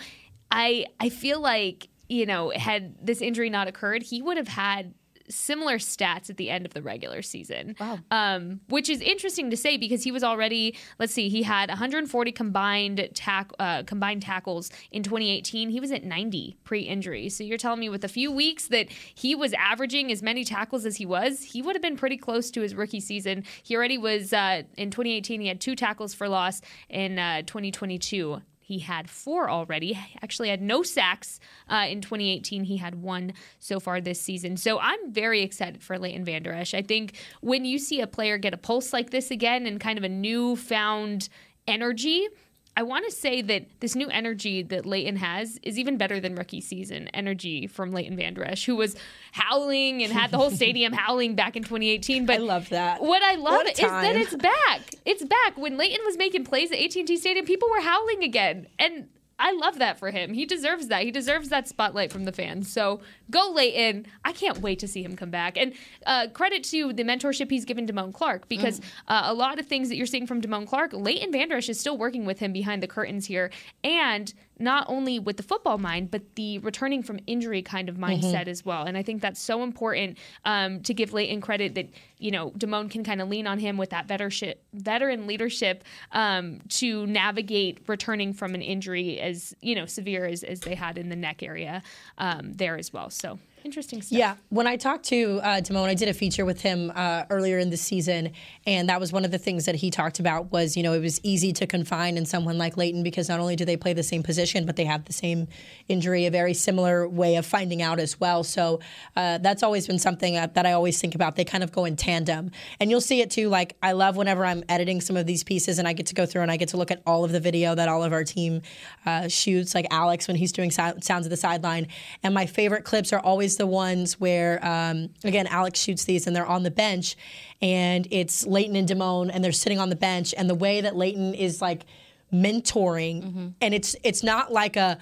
I 0.51 0.85
I 0.99 1.09
feel 1.09 1.41
like 1.41 1.89
you 2.07 2.27
know 2.27 2.51
had 2.55 2.95
this 3.03 3.21
injury 3.21 3.49
not 3.49 3.67
occurred, 3.67 4.03
he 4.03 4.21
would 4.21 4.37
have 4.37 4.47
had 4.47 4.93
similar 5.29 5.77
stats 5.77 6.29
at 6.29 6.37
the 6.37 6.49
end 6.49 6.65
of 6.65 6.73
the 6.73 6.81
regular 6.81 7.21
season. 7.21 7.75
Wow. 7.79 7.99
Um, 8.11 8.61
which 8.69 8.89
is 8.89 9.01
interesting 9.01 9.49
to 9.49 9.57
say 9.57 9.77
because 9.77 10.03
he 10.03 10.11
was 10.11 10.23
already, 10.23 10.75
let's 10.99 11.13
see, 11.13 11.29
he 11.29 11.43
had 11.43 11.69
140 11.69 12.31
combined 12.31 13.09
tack, 13.13 13.51
uh, 13.59 13.83
combined 13.83 14.21
tackles 14.21 14.69
in 14.91 15.03
2018. 15.03 15.69
He 15.69 15.79
was 15.79 15.91
at 15.91 16.03
90 16.03 16.57
pre-injury. 16.63 17.29
So 17.29 17.43
you're 17.43 17.57
telling 17.57 17.79
me 17.79 17.89
with 17.89 18.03
a 18.03 18.09
few 18.09 18.31
weeks 18.31 18.67
that 18.67 18.89
he 18.91 19.35
was 19.35 19.53
averaging 19.53 20.11
as 20.11 20.21
many 20.21 20.43
tackles 20.43 20.85
as 20.85 20.97
he 20.97 21.05
was, 21.05 21.43
he 21.43 21.61
would 21.61 21.75
have 21.75 21.81
been 21.81 21.97
pretty 21.97 22.17
close 22.17 22.51
to 22.51 22.61
his 22.61 22.75
rookie 22.75 22.99
season. 22.99 23.43
He 23.63 23.75
already 23.75 23.97
was 23.97 24.33
uh, 24.33 24.63
in 24.77 24.91
2018. 24.91 25.41
He 25.41 25.47
had 25.47 25.61
two 25.61 25.75
tackles 25.75 26.13
for 26.13 26.27
loss 26.27 26.61
in 26.89 27.19
uh, 27.19 27.43
2022. 27.43 28.41
He 28.73 28.79
had 28.79 29.07
four 29.07 29.51
already. 29.51 29.99
Actually, 30.23 30.49
had 30.49 30.59
no 30.59 30.81
sacks 30.81 31.39
uh, 31.69 31.85
in 31.87 32.01
2018. 32.01 32.63
He 32.63 32.77
had 32.77 32.95
one 32.95 33.33
so 33.59 33.79
far 33.79 34.01
this 34.01 34.19
season. 34.19 34.57
So 34.57 34.79
I'm 34.79 35.11
very 35.11 35.43
excited 35.43 35.83
for 35.83 35.99
Leighton 35.99 36.25
Vander 36.25 36.51
Esch. 36.51 36.73
I 36.73 36.81
think 36.81 37.13
when 37.41 37.65
you 37.65 37.77
see 37.77 38.01
a 38.01 38.07
player 38.07 38.39
get 38.39 38.51
a 38.51 38.57
pulse 38.57 38.91
like 38.91 39.11
this 39.11 39.29
again 39.29 39.67
and 39.67 39.79
kind 39.79 39.99
of 39.99 40.03
a 40.03 40.09
newfound 40.09 41.29
energy, 41.67 42.27
I 42.75 42.83
want 42.83 43.05
to 43.05 43.11
say 43.11 43.41
that 43.43 43.65
this 43.81 43.95
new 43.95 44.09
energy 44.09 44.63
that 44.63 44.85
Leighton 44.85 45.17
has 45.17 45.59
is 45.61 45.77
even 45.77 45.97
better 45.97 46.19
than 46.19 46.35
rookie 46.35 46.61
season 46.61 47.07
energy 47.09 47.67
from 47.67 47.91
Leighton 47.91 48.17
Vander 48.17 48.43
Esch, 48.43 48.65
who 48.65 48.75
was 48.75 48.95
howling 49.31 50.01
and 50.01 50.11
had 50.11 50.31
the 50.31 50.37
whole 50.37 50.49
stadium 50.49 50.91
howling 50.93 51.35
back 51.35 51.55
in 51.55 51.63
2018. 51.63 52.25
But 52.25 52.35
I 52.35 52.39
love 52.39 52.69
that. 52.69 53.01
What 53.01 53.21
I 53.21 53.35
love 53.35 53.53
What 53.53 53.69
is 53.69 53.77
that 53.77 54.15
it's 54.15 54.35
back. 54.35 54.81
It's 55.05 55.23
back. 55.23 55.57
When 55.57 55.77
Leighton 55.77 56.03
was 56.05 56.17
making 56.17 56.45
plays 56.45 56.71
at 56.71 56.79
AT&T 56.79 57.17
Stadium, 57.17 57.45
people 57.45 57.69
were 57.69 57.81
howling 57.81 58.23
again, 58.23 58.67
and 58.79 59.07
I 59.39 59.51
love 59.53 59.79
that 59.79 59.97
for 59.99 60.11
him. 60.11 60.33
He 60.33 60.45
deserves 60.45 60.87
that. 60.87 61.03
He 61.03 61.11
deserves 61.11 61.49
that 61.49 61.67
spotlight 61.67 62.11
from 62.11 62.23
the 62.25 62.31
fans. 62.31 62.71
So 62.71 63.01
go 63.29 63.51
Leighton. 63.53 64.05
I 64.23 64.31
can't 64.31 64.59
wait 64.59 64.79
to 64.79 64.87
see 64.87 65.03
him 65.03 65.15
come 65.15 65.31
back. 65.31 65.57
And 65.57 65.73
uh, 66.05 66.27
credit 66.33 66.63
to 66.65 66.93
the 66.93 67.03
mentorship 67.03 67.49
he's 67.49 67.65
given 67.65 67.87
Damone 67.87 68.13
Clark 68.13 68.47
because 68.47 68.79
uh, 69.07 69.23
a 69.25 69.33
lot 69.33 69.59
of 69.59 69.65
things 69.65 69.89
that 69.89 69.95
you're 69.95 70.05
seeing 70.05 70.27
from 70.27 70.41
Damone 70.41 70.67
Clark, 70.67 70.93
Leighton 70.93 71.31
Vander 71.31 71.57
Esch 71.57 71.69
is 71.69 71.79
still 71.79 71.97
working 71.97 72.25
with 72.25 72.39
him 72.39 72.53
behind 72.53 72.83
the 72.83 72.87
curtains 72.87 73.25
here. 73.25 73.51
And 73.83 74.33
not 74.59 74.85
only 74.87 75.19
with 75.19 75.37
the 75.37 75.43
football 75.43 75.77
mind, 75.77 76.11
but 76.11 76.35
the 76.35 76.59
returning 76.59 77.03
from 77.03 77.19
injury 77.27 77.61
kind 77.61 77.89
of 77.89 77.95
mindset 77.95 78.47
as 78.47 78.65
well. 78.65 78.83
And 78.83 78.97
I 78.97 79.03
think 79.03 79.21
that's 79.21 79.39
so 79.39 79.63
important 79.63 80.17
um, 80.45 80.81
to 80.81 80.93
give 80.93 81.13
Leighton 81.13 81.41
credit 81.41 81.75
that, 81.75 81.89
you 82.19 82.31
know, 82.31 82.51
Damone 82.51 82.89
can 82.89 83.03
kind 83.03 83.21
of 83.21 83.29
lean 83.29 83.47
on 83.47 83.59
him 83.59 83.77
with 83.77 83.89
that 83.89 84.07
veteran 84.07 85.27
leadership 85.27 85.83
um, 86.11 86.59
to 86.69 87.05
navigate 87.07 87.79
returning 87.87 88.33
from 88.33 88.55
an 88.55 88.61
injury 88.61 89.19
as, 89.19 89.55
you 89.61 89.75
know, 89.75 89.85
severe 89.85 90.25
as, 90.25 90.43
as 90.43 90.61
they 90.61 90.75
had 90.75 90.97
in 90.97 91.09
the 91.09 91.15
neck 91.15 91.43
area 91.43 91.81
um, 92.17 92.53
there 92.53 92.77
as 92.77 92.93
well. 92.93 93.09
So 93.09 93.39
interesting 93.65 94.01
stuff. 94.01 94.17
Yeah, 94.17 94.35
when 94.49 94.67
I 94.67 94.77
talked 94.77 95.05
to 95.05 95.39
uh, 95.43 95.61
I 95.73 95.93
did 95.93 96.07
a 96.07 96.13
feature 96.13 96.45
with 96.45 96.61
him 96.61 96.91
uh, 96.95 97.23
earlier 97.29 97.57
in 97.57 97.69
the 97.69 97.77
season, 97.77 98.31
and 98.65 98.89
that 98.89 98.99
was 98.99 99.11
one 99.11 99.25
of 99.25 99.31
the 99.31 99.37
things 99.37 99.65
that 99.65 99.75
he 99.75 99.89
talked 99.89 100.19
about 100.19 100.51
was 100.51 100.75
you 100.77 100.83
know 100.83 100.93
it 100.93 101.01
was 101.01 101.19
easy 101.23 101.53
to 101.53 101.67
confine 101.67 102.17
in 102.17 102.25
someone 102.25 102.57
like 102.57 102.77
Leighton 102.77 103.03
because 103.03 103.29
not 103.29 103.39
only 103.39 103.55
do 103.55 103.65
they 103.65 103.77
play 103.77 103.93
the 103.93 104.03
same 104.03 104.23
position, 104.23 104.65
but 104.65 104.75
they 104.75 104.85
have 104.85 105.05
the 105.05 105.13
same 105.13 105.47
injury, 105.87 106.25
a 106.25 106.31
very 106.31 106.53
similar 106.53 107.07
way 107.07 107.35
of 107.35 107.45
finding 107.45 107.81
out 107.81 107.99
as 107.99 108.19
well. 108.19 108.43
So 108.43 108.79
uh, 109.15 109.37
that's 109.39 109.63
always 109.63 109.87
been 109.87 109.99
something 109.99 110.33
that 110.33 110.55
that 110.55 110.65
I 110.65 110.73
always 110.73 110.99
think 110.99 111.15
about. 111.15 111.35
They 111.35 111.45
kind 111.45 111.63
of 111.63 111.71
go 111.71 111.85
in 111.85 111.95
tandem, 111.95 112.51
and 112.79 112.89
you'll 112.89 113.01
see 113.01 113.21
it 113.21 113.31
too. 113.31 113.49
Like 113.49 113.75
I 113.81 113.93
love 113.93 114.17
whenever 114.17 114.45
I'm 114.45 114.63
editing 114.69 115.01
some 115.01 115.17
of 115.17 115.25
these 115.25 115.43
pieces, 115.43 115.79
and 115.79 115.87
I 115.87 115.93
get 115.93 116.07
to 116.07 116.15
go 116.15 116.25
through 116.25 116.41
and 116.41 116.51
I 116.51 116.57
get 116.57 116.69
to 116.69 116.77
look 116.77 116.91
at 116.91 117.01
all 117.05 117.23
of 117.23 117.31
the 117.31 117.39
video 117.39 117.75
that 117.75 117.89
all 117.89 118.03
of 118.03 118.13
our 118.13 118.23
team 118.23 118.61
uh, 119.05 119.27
shoots, 119.27 119.73
like 119.73 119.87
Alex 119.91 120.27
when 120.27 120.37
he's 120.37 120.51
doing 120.51 120.71
sou- 120.71 120.99
sounds 121.01 121.25
of 121.25 121.29
the 121.29 121.37
sideline, 121.37 121.87
and 122.23 122.33
my 122.33 122.45
favorite 122.45 122.83
clips 122.83 123.13
are 123.13 123.19
always 123.19 123.52
the 123.57 123.67
ones 123.67 124.19
where, 124.19 124.59
um, 124.65 125.09
again, 125.23 125.47
Alex 125.47 125.79
shoots 125.79 126.05
these 126.05 126.27
and 126.27 126.35
they're 126.35 126.45
on 126.45 126.63
the 126.63 126.71
bench, 126.71 127.15
and 127.61 128.07
it's 128.11 128.45
Leighton 128.45 128.75
and 128.75 128.87
Damone, 128.87 129.29
and 129.33 129.43
they're 129.43 129.51
sitting 129.51 129.79
on 129.79 129.89
the 129.89 129.95
bench, 129.95 130.33
and 130.37 130.49
the 130.49 130.55
way 130.55 130.81
that 130.81 130.95
Leighton 130.95 131.33
is 131.33 131.61
like 131.61 131.85
mentoring, 132.31 133.53
and 133.61 133.73
it's 133.73 133.95
it's 134.03 134.23
not 134.23 134.51
like 134.51 134.75
a 134.75 134.97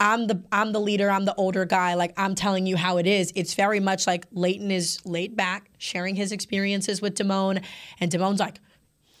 I'm 0.00 0.26
the 0.26 0.42
I'm 0.50 0.72
the 0.72 0.80
leader, 0.80 1.10
I'm 1.10 1.24
the 1.24 1.34
older 1.36 1.64
guy, 1.64 1.94
like 1.94 2.12
I'm 2.16 2.34
telling 2.34 2.66
you 2.66 2.76
how 2.76 2.96
it 2.96 3.06
is. 3.06 3.32
It's 3.36 3.54
very 3.54 3.78
much 3.78 4.06
like 4.06 4.26
Leighton 4.32 4.70
is 4.70 4.98
laid 5.04 5.36
back, 5.36 5.70
sharing 5.78 6.16
his 6.16 6.32
experiences 6.32 7.00
with 7.00 7.14
Damone, 7.14 7.62
and 8.00 8.10
Damone's 8.10 8.40
like, 8.40 8.58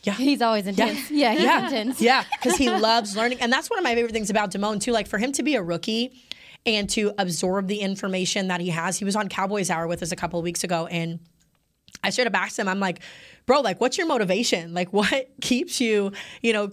yeah. 0.02 0.14
He's 0.14 0.42
always 0.42 0.66
intense. 0.66 1.10
Yeah, 1.12 1.32
he's 1.32 1.42
yeah, 1.42 1.64
intense. 1.66 2.00
Yeah, 2.00 2.24
because 2.32 2.56
he 2.56 2.68
loves 2.68 3.16
learning, 3.16 3.40
and 3.40 3.52
that's 3.52 3.70
one 3.70 3.78
of 3.78 3.84
my 3.84 3.94
favorite 3.94 4.12
things 4.12 4.30
about 4.30 4.50
Damone 4.50 4.80
too. 4.80 4.90
Like 4.90 5.06
for 5.06 5.18
him 5.18 5.30
to 5.32 5.44
be 5.44 5.54
a 5.54 5.62
rookie 5.62 6.12
and 6.64 6.88
to 6.90 7.12
absorb 7.18 7.66
the 7.66 7.80
information 7.80 8.48
that 8.48 8.60
he 8.60 8.70
has. 8.70 8.98
He 8.98 9.04
was 9.04 9.16
on 9.16 9.28
Cowboys 9.28 9.70
Hour 9.70 9.86
with 9.86 10.02
us 10.02 10.12
a 10.12 10.16
couple 10.16 10.38
of 10.38 10.44
weeks 10.44 10.64
ago, 10.64 10.86
and 10.86 11.20
I 12.04 12.10
straight 12.10 12.26
up 12.26 12.34
asked 12.34 12.58
him, 12.58 12.68
I'm 12.68 12.80
like, 12.80 13.00
bro, 13.46 13.60
like, 13.60 13.80
what's 13.80 13.98
your 13.98 14.06
motivation? 14.06 14.74
Like, 14.74 14.92
what 14.92 15.28
keeps 15.40 15.80
you, 15.80 16.12
you 16.40 16.52
know, 16.52 16.72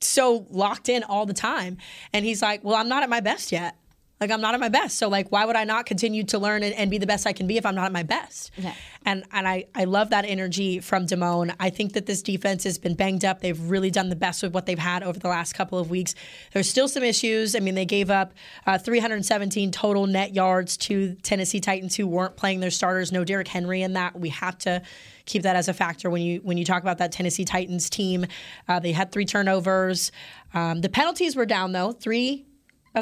so 0.00 0.46
locked 0.50 0.88
in 0.88 1.02
all 1.02 1.26
the 1.26 1.34
time? 1.34 1.78
And 2.12 2.24
he's 2.24 2.42
like, 2.42 2.64
well, 2.64 2.76
I'm 2.76 2.88
not 2.88 3.02
at 3.02 3.10
my 3.10 3.20
best 3.20 3.52
yet. 3.52 3.76
Like, 4.20 4.30
I'm 4.30 4.40
not 4.40 4.54
at 4.54 4.60
my 4.60 4.68
best. 4.68 4.96
So, 4.96 5.08
like, 5.08 5.30
why 5.30 5.44
would 5.44 5.56
I 5.56 5.64
not 5.64 5.86
continue 5.86 6.22
to 6.24 6.38
learn 6.38 6.62
and, 6.62 6.72
and 6.74 6.90
be 6.90 6.98
the 6.98 7.06
best 7.06 7.26
I 7.26 7.32
can 7.32 7.46
be 7.46 7.56
if 7.56 7.66
I'm 7.66 7.74
not 7.74 7.86
at 7.86 7.92
my 7.92 8.04
best? 8.04 8.52
Yeah. 8.56 8.74
And 9.04 9.24
and 9.32 9.46
I, 9.46 9.66
I 9.74 9.84
love 9.84 10.10
that 10.10 10.24
energy 10.24 10.80
from 10.80 11.06
Damone. 11.06 11.54
I 11.58 11.70
think 11.70 11.92
that 11.94 12.06
this 12.06 12.22
defense 12.22 12.64
has 12.64 12.78
been 12.78 12.94
banged 12.94 13.24
up. 13.24 13.40
They've 13.40 13.60
really 13.60 13.90
done 13.90 14.08
the 14.08 14.16
best 14.16 14.42
with 14.42 14.54
what 14.54 14.66
they've 14.66 14.78
had 14.78 15.02
over 15.02 15.18
the 15.18 15.28
last 15.28 15.54
couple 15.54 15.78
of 15.78 15.90
weeks. 15.90 16.14
There's 16.52 16.68
still 16.68 16.88
some 16.88 17.02
issues. 17.02 17.54
I 17.54 17.58
mean, 17.58 17.74
they 17.74 17.84
gave 17.84 18.08
up 18.08 18.32
uh, 18.66 18.78
317 18.78 19.72
total 19.72 20.06
net 20.06 20.34
yards 20.34 20.76
to 20.78 21.16
Tennessee 21.16 21.60
Titans 21.60 21.96
who 21.96 22.06
weren't 22.06 22.36
playing 22.36 22.60
their 22.60 22.70
starters. 22.70 23.12
No 23.12 23.24
Derrick 23.24 23.48
Henry 23.48 23.82
in 23.82 23.94
that. 23.94 24.18
We 24.18 24.30
have 24.30 24.56
to 24.58 24.82
keep 25.26 25.42
that 25.42 25.56
as 25.56 25.68
a 25.68 25.74
factor 25.74 26.08
when 26.08 26.22
you 26.22 26.40
when 26.42 26.56
you 26.56 26.64
talk 26.64 26.82
about 26.82 26.98
that 26.98 27.12
Tennessee 27.12 27.44
Titans 27.44 27.90
team. 27.90 28.26
Uh, 28.68 28.78
they 28.78 28.92
had 28.92 29.10
three 29.10 29.24
turnovers. 29.24 30.12
Um, 30.52 30.80
the 30.80 30.88
penalties 30.88 31.34
were 31.36 31.46
down 31.46 31.72
though. 31.72 31.92
Three 31.92 32.46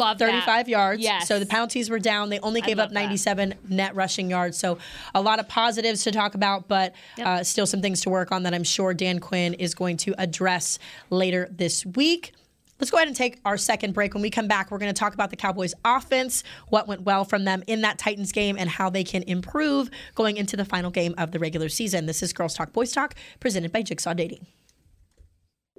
Love 0.01 0.19
that. 0.19 0.31
35 0.45 0.69
yards. 0.69 1.03
Yes. 1.03 1.29
So 1.29 1.39
the 1.39 1.47
penalties 1.47 1.91
were 1.91 1.99
down. 1.99 2.31
They 2.31 2.39
only 2.41 2.61
gave 2.61 2.79
up 2.79 2.91
that. 2.91 2.95
97 2.95 3.55
net 3.69 3.95
rushing 3.95 4.31
yards. 4.31 4.59
So 4.59 4.79
a 5.15 5.21
lot 5.21 5.39
of 5.39 5.49
positives 5.49 6.03
to 6.05 6.13
talk 6.13 6.35
about, 6.35 6.69
but 6.69 6.95
uh, 7.23 7.43
still 7.43 7.67
some 7.67 7.83
things 7.83 8.01
to 8.03 8.11
work 8.11 8.33
on 8.33 8.43
that 8.45 8.55
I'm 8.55 8.65
sure 8.65 8.95
Dan 8.95 9.19
Quinn 9.19 9.55
is 9.55 9.75
going 9.75 9.97
to 9.99 10.15
address 10.19 10.79
later 11.11 11.49
this 11.51 11.85
week. 11.85 12.33
Let's 12.81 12.91
go 12.91 12.97
ahead 12.97 13.07
and 13.07 13.17
take 13.17 13.39
our 13.45 13.57
second 13.57 13.95
break. 13.95 14.13
When 14.13 14.23
we 14.23 14.31
come 14.31 14.49
back, 14.49 14.73
we're 14.73 14.79
going 14.79 14.93
to 14.93 14.99
talk 14.99 15.15
about 15.15 15.31
the 15.31 15.37
Cowboys' 15.37 15.73
offense, 15.85 16.43
what 16.67 16.89
went 16.89 17.03
well 17.03 17.25
from 17.25 17.45
them 17.45 17.63
in 17.69 17.83
that 17.83 17.97
Titans 17.97 18.33
game, 18.33 18.57
and 18.59 18.69
how 18.69 18.91
they 18.91 19.05
can 19.05 19.23
improve 19.23 19.89
going 20.17 20.37
into 20.37 20.57
the 20.57 20.65
final 20.65 20.91
game 20.91 21.15
of 21.17 21.31
the 21.31 21.39
regular 21.39 21.69
season. 21.69 22.07
This 22.07 22.25
is 22.25 22.33
Girls 22.33 22.55
Talk 22.55 22.73
Boys 22.73 22.91
Talk, 22.91 23.15
presented 23.39 23.71
by 23.71 23.83
Jigsaw 23.83 24.15
Dating. 24.15 24.47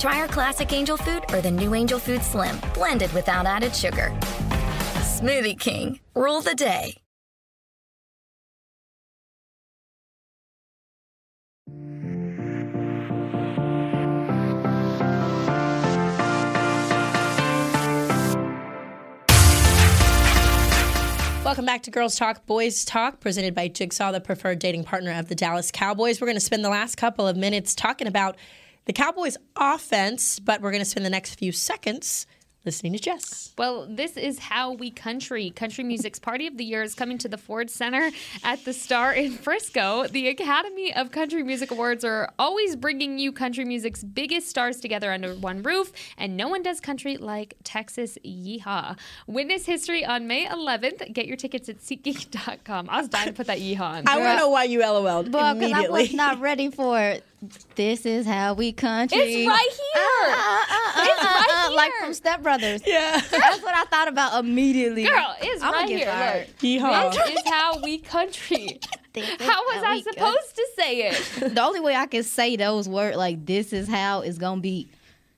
Try 0.00 0.22
our 0.22 0.28
classic 0.28 0.72
Angel 0.72 0.96
Food 0.96 1.26
or 1.30 1.42
the 1.42 1.50
new 1.50 1.74
Angel 1.74 1.98
Food 1.98 2.22
Slim, 2.22 2.58
blended 2.72 3.12
without 3.12 3.44
added 3.44 3.76
sugar. 3.76 4.10
Smoothie 5.02 5.60
King, 5.60 6.00
rule 6.14 6.40
the 6.40 6.54
day. 6.54 6.96
Welcome 21.44 21.66
back 21.66 21.82
to 21.82 21.90
Girls 21.90 22.16
Talk, 22.16 22.46
Boys 22.46 22.86
Talk, 22.86 23.20
presented 23.20 23.54
by 23.54 23.68
Jigsaw, 23.68 24.12
the 24.12 24.20
preferred 24.20 24.60
dating 24.60 24.84
partner 24.84 25.12
of 25.12 25.28
the 25.28 25.34
Dallas 25.34 25.70
Cowboys. 25.70 26.22
We're 26.22 26.26
going 26.28 26.36
to 26.36 26.40
spend 26.40 26.64
the 26.64 26.70
last 26.70 26.96
couple 26.96 27.28
of 27.28 27.36
minutes 27.36 27.74
talking 27.74 28.06
about 28.06 28.36
the 28.86 28.92
Cowboys' 28.92 29.36
offense, 29.56 30.38
but 30.38 30.60
we're 30.60 30.70
going 30.70 30.82
to 30.82 30.88
spend 30.88 31.06
the 31.06 31.10
next 31.10 31.34
few 31.34 31.52
seconds 31.52 32.26
listening 32.64 32.92
to 32.92 32.98
Jess. 32.98 33.54
Well, 33.56 33.86
this 33.88 34.16
is 34.16 34.38
How 34.38 34.72
We 34.72 34.90
Country. 34.90 35.50
Country 35.50 35.82
Music's 35.82 36.18
Party 36.18 36.46
of 36.46 36.58
the 36.58 36.64
Year 36.64 36.82
is 36.82 36.94
coming 36.94 37.16
to 37.18 37.28
the 37.28 37.38
Ford 37.38 37.70
Center 37.70 38.10
at 38.44 38.64
the 38.64 38.72
Star 38.72 39.14
in 39.14 39.32
Frisco. 39.32 40.06
The 40.08 40.28
Academy 40.28 40.94
of 40.94 41.10
Country 41.10 41.42
Music 41.42 41.70
Awards 41.70 42.04
are 42.04 42.32
always 42.38 42.76
bringing 42.76 43.18
you 43.18 43.32
country 43.32 43.64
music's 43.64 44.04
biggest 44.04 44.48
stars 44.48 44.80
together 44.80 45.10
under 45.10 45.34
one 45.34 45.62
roof, 45.62 45.92
and 46.18 46.36
no 46.36 46.48
one 46.48 46.62
does 46.62 46.80
country 46.80 47.16
like 47.16 47.54
Texas 47.64 48.18
Yeehaw. 48.24 48.98
Witness 49.26 49.64
history 49.64 50.04
on 50.04 50.26
May 50.26 50.46
11th. 50.46 51.12
Get 51.12 51.26
your 51.26 51.36
tickets 51.36 51.68
at 51.68 51.78
SeatGeek.com. 51.78 52.90
I 52.90 52.98
was 52.98 53.08
dying 53.08 53.28
to 53.28 53.32
put 53.32 53.46
that 53.46 53.58
Yeehaw 53.58 53.80
on. 53.80 54.08
I 54.08 54.18
want 54.18 54.32
to 54.32 54.36
know 54.36 54.50
why 54.50 54.64
you 54.64 54.80
LOL'd 54.80 55.32
Well, 55.32 55.54
because 55.54 55.72
I 55.72 55.88
was 55.88 56.12
not 56.12 56.40
ready 56.40 56.70
for 56.70 57.00
it. 57.00 57.24
This 57.74 58.04
is 58.04 58.26
how 58.26 58.52
we 58.52 58.72
country. 58.72 59.18
It's 59.18 59.48
right 59.48 59.68
here. 59.70 60.04
Ah, 60.04 60.66
ah, 60.68 60.92
ah, 60.96 61.06
it's 61.08 61.24
right 61.24 61.68
here. 61.70 61.76
Like 61.76 61.92
from 61.98 62.12
Step 62.14 62.42
Brothers. 62.42 62.82
Yeah. 62.84 63.18
That's 63.30 63.62
what 63.62 63.74
I 63.74 63.84
thought 63.84 64.08
about 64.08 64.44
immediately. 64.44 65.04
Girl, 65.04 65.34
it's 65.40 65.62
I'ma 65.62 65.72
right 65.78 65.88
here. 65.88 66.06
fired. 66.06 66.48
Look. 66.48 66.56
Yeehaw. 66.58 67.12
This 67.14 67.28
is 67.38 67.50
how 67.50 67.80
we 67.82 67.98
country. 67.98 68.80
How 69.40 69.64
was 69.64 69.82
how 69.82 69.90
I 69.90 69.94
we 69.94 70.02
country. 70.04 70.12
supposed 70.12 70.54
to 70.54 70.66
say 70.78 71.08
it? 71.08 71.54
The 71.54 71.60
only 71.62 71.80
way 71.80 71.96
I 71.96 72.06
can 72.06 72.22
say 72.22 72.54
those 72.56 72.88
words 72.88 73.16
like 73.16 73.44
this 73.44 73.72
is 73.72 73.88
how 73.88 74.20
it's 74.20 74.38
gonna 74.38 74.60
be. 74.60 74.88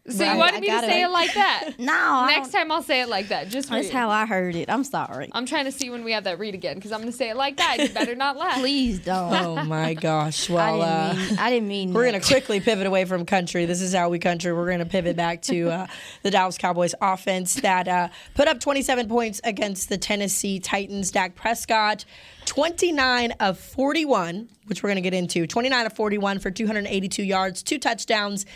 So 0.09 0.25
Right, 0.25 0.33
you 0.33 0.39
wanted 0.39 0.61
me 0.63 0.67
to 0.67 0.81
say 0.81 1.03
it 1.05 1.09
like 1.13 1.33
that? 1.35 1.71
No, 1.79 2.27
Next 2.27 2.51
time 2.51 2.73
I'll 2.73 2.83
say 2.83 3.03
it 3.03 3.09
like 3.09 3.29
that. 3.29 3.49
Just 3.49 3.71
That's 3.71 3.87
you. 3.87 3.93
how 3.93 4.11
I 4.11 4.27
heard 4.27 4.57
it. 4.57 4.69
I'm 4.69 4.83
sorry. 4.83 5.29
I'm 5.33 5.47
trying 5.47 5.67
to 5.67 5.73
see 5.73 5.91
when 5.91 6.03
we 6.03 6.11
have 6.13 6.25
that 6.25 6.41
read 6.41 6.55
again 6.55 6.75
because 6.75 6.91
I'm 6.91 6.99
going 7.01 7.13
to 7.13 7.17
say 7.17 7.31
it 7.31 7.37
like 7.37 7.57
that. 7.59 7.77
You 7.79 7.89
better 7.95 8.17
not 8.17 8.37
laugh. 8.37 8.59
Please 8.59 8.99
don't. 8.99 9.33
oh 9.33 9.65
my 9.65 9.95
gosh. 9.95 10.51
I 10.51 10.55
Well, 10.55 11.15
didn't 11.15 11.39
uh. 11.39 11.43
I 11.43 11.51
didn't 11.51 11.69
mean. 11.69 11.93
We're 11.93 12.05
that. 12.07 12.11
going 12.13 12.21
to 12.21 12.27
quickly 12.27 12.59
pivot 12.59 12.87
away 12.87 13.05
from 13.05 13.25
country. 13.25 13.65
This 13.65 13.81
is 13.81 13.95
how 13.95 14.09
we 14.09 14.19
country. 14.19 14.53
We're 14.53 14.67
going 14.67 14.81
to 14.81 14.87
pivot 14.87 15.15
back 15.17 15.41
to 15.43 15.71
uh, 15.71 15.87
the 16.23 16.33
Dallas 16.33 16.59
Cowboys 16.59 16.97
offense 17.01 17.55
that 17.57 17.87
uh, 17.87 18.09
put 18.35 18.49
up 18.49 18.59
27 18.59 19.09
points 19.09 19.41
against 19.45 19.89
the 19.89 19.99
Tennessee 19.99 20.59
Titans. 20.59 21.13
Dak 21.13 21.37
Prescott, 21.37 22.05
29 22.47 23.33
of 23.39 23.57
41, 23.59 24.49
which 24.67 24.83
we're 24.83 24.89
going 24.89 24.97
to 24.97 25.01
get 25.03 25.15
into. 25.15 25.47
29 25.47 25.87
of 25.87 25.93
41 25.93 26.39
for 26.41 26.51
282 26.51 27.23
yards, 27.23 27.63
two 27.63 27.79
touchdowns, 27.79 28.47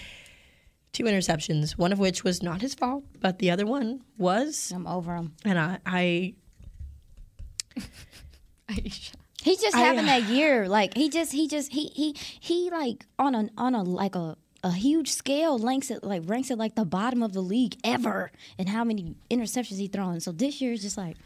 two 0.97 1.05
interceptions, 1.05 1.73
one 1.73 1.93
of 1.93 1.99
which 1.99 2.25
was 2.25 2.43
not 2.43 2.63
his 2.63 2.75
fault, 2.75 3.05
but 3.21 3.39
the 3.39 3.51
other 3.51 3.67
one 3.67 4.01
was. 4.17 4.73
I'm 4.75 4.87
over 4.87 5.15
him. 5.15 5.35
And 5.45 5.59
I, 5.59 5.79
I 5.85 6.35
He's 9.43 9.61
just 9.61 9.77
I- 9.77 9.81
having 9.81 10.07
that 10.07 10.25
uh, 10.25 10.33
year. 10.33 10.69
Like 10.69 10.97
he 10.97 11.09
just 11.09 11.33
he 11.33 11.47
just 11.49 11.73
he 11.73 11.89
he 11.95 12.17
he 12.41 12.71
like 12.71 13.05
on 13.19 13.35
a 13.35 13.49
on 13.59 13.75
a 13.75 13.83
like 13.83 14.15
a 14.15 14.37
a 14.65 14.73
huge 14.73 15.13
scale 15.13 15.59
ranks 15.59 15.91
it 15.91 16.03
like 16.03 16.23
ranks 16.25 16.51
it 16.51 16.59
like 16.59 16.75
the 16.75 16.85
bottom 16.85 17.23
of 17.23 17.33
the 17.33 17.43
league 17.43 17.77
ever 17.85 18.33
and 18.59 18.69
how 18.69 18.83
many 18.83 19.15
interceptions 19.31 19.79
he 19.79 19.87
thrown. 19.87 20.19
So 20.21 20.33
this 20.33 20.61
year 20.61 20.73
is 20.73 20.83
just 20.83 20.97
like 20.97 21.17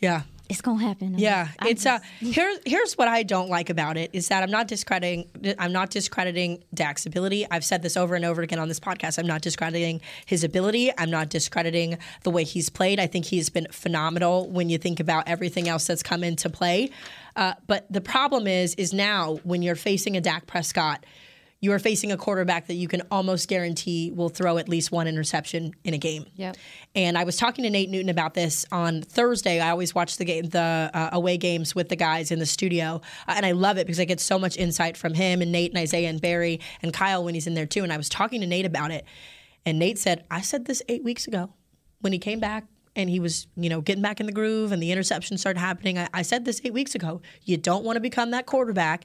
yeah. 0.00 0.22
It's 0.48 0.60
gonna 0.60 0.82
happen. 0.82 1.18
Yeah, 1.18 1.48
I 1.58 1.68
it's 1.68 1.84
uh 1.84 1.98
here's 2.20 2.58
here's 2.64 2.96
what 2.96 3.08
I 3.08 3.22
don't 3.22 3.48
like 3.48 3.70
about 3.70 3.96
it 3.96 4.10
is 4.12 4.28
that 4.28 4.42
I'm 4.42 4.50
not 4.50 4.68
discrediting 4.68 5.28
I'm 5.58 5.72
not 5.72 5.90
discrediting 5.90 6.64
Dak's 6.72 7.06
ability. 7.06 7.46
I've 7.50 7.64
said 7.64 7.82
this 7.82 7.96
over 7.96 8.14
and 8.14 8.24
over 8.24 8.42
again 8.42 8.58
on 8.58 8.68
this 8.68 8.80
podcast. 8.80 9.18
I'm 9.18 9.26
not 9.26 9.42
discrediting 9.42 10.00
his 10.26 10.44
ability. 10.44 10.90
I'm 10.96 11.10
not 11.10 11.28
discrediting 11.28 11.98
the 12.22 12.30
way 12.30 12.44
he's 12.44 12.70
played. 12.70 12.98
I 12.98 13.06
think 13.06 13.26
he's 13.26 13.50
been 13.50 13.66
phenomenal 13.70 14.48
when 14.48 14.70
you 14.70 14.78
think 14.78 15.00
about 15.00 15.28
everything 15.28 15.68
else 15.68 15.86
that's 15.86 16.02
come 16.02 16.24
into 16.24 16.48
play. 16.48 16.90
Uh, 17.36 17.54
but 17.66 17.86
the 17.90 18.00
problem 18.00 18.46
is 18.46 18.74
is 18.76 18.92
now 18.92 19.38
when 19.44 19.62
you're 19.62 19.76
facing 19.76 20.16
a 20.16 20.20
Dak 20.20 20.46
Prescott, 20.46 21.04
you 21.60 21.72
are 21.72 21.78
facing 21.78 22.12
a 22.12 22.16
quarterback 22.16 22.68
that 22.68 22.74
you 22.74 22.86
can 22.86 23.02
almost 23.10 23.48
guarantee 23.48 24.12
will 24.12 24.28
throw 24.28 24.58
at 24.58 24.68
least 24.68 24.92
one 24.92 25.08
interception 25.08 25.74
in 25.82 25.92
a 25.92 25.98
game. 25.98 26.26
Yep. 26.36 26.56
And 26.94 27.18
I 27.18 27.24
was 27.24 27.36
talking 27.36 27.64
to 27.64 27.70
Nate 27.70 27.90
Newton 27.90 28.08
about 28.08 28.34
this 28.34 28.64
on 28.70 29.02
Thursday. 29.02 29.58
I 29.58 29.70
always 29.70 29.94
watch 29.94 30.18
the 30.18 30.24
game, 30.24 30.48
the 30.50 30.90
uh, 30.94 31.10
away 31.12 31.36
games 31.36 31.74
with 31.74 31.88
the 31.88 31.96
guys 31.96 32.30
in 32.30 32.38
the 32.38 32.46
studio, 32.46 33.00
uh, 33.26 33.34
and 33.36 33.44
I 33.44 33.52
love 33.52 33.76
it 33.76 33.86
because 33.86 33.98
I 33.98 34.04
get 34.04 34.20
so 34.20 34.38
much 34.38 34.56
insight 34.56 34.96
from 34.96 35.14
him 35.14 35.42
and 35.42 35.50
Nate 35.50 35.72
and 35.72 35.78
Isaiah 35.78 36.08
and 36.08 36.20
Barry 36.20 36.60
and 36.82 36.92
Kyle 36.92 37.24
when 37.24 37.34
he's 37.34 37.46
in 37.46 37.54
there 37.54 37.66
too. 37.66 37.82
And 37.82 37.92
I 37.92 37.96
was 37.96 38.08
talking 38.08 38.40
to 38.40 38.46
Nate 38.46 38.66
about 38.66 38.90
it, 38.90 39.04
and 39.66 39.78
Nate 39.78 39.98
said, 39.98 40.24
"I 40.30 40.40
said 40.40 40.66
this 40.66 40.82
eight 40.88 41.02
weeks 41.02 41.26
ago 41.26 41.52
when 42.00 42.12
he 42.12 42.18
came 42.18 42.40
back." 42.40 42.64
And 42.96 43.08
he 43.08 43.20
was, 43.20 43.46
you 43.54 43.68
know, 43.68 43.80
getting 43.80 44.02
back 44.02 44.18
in 44.18 44.26
the 44.26 44.32
groove, 44.32 44.72
and 44.72 44.82
the 44.82 44.90
interception 44.90 45.38
started 45.38 45.60
happening. 45.60 45.98
I, 45.98 46.08
I 46.12 46.22
said 46.22 46.44
this 46.44 46.60
eight 46.64 46.72
weeks 46.72 46.96
ago. 46.96 47.20
You 47.44 47.56
don't 47.56 47.84
want 47.84 47.94
to 47.94 48.00
become 48.00 48.32
that 48.32 48.46
quarterback 48.46 49.04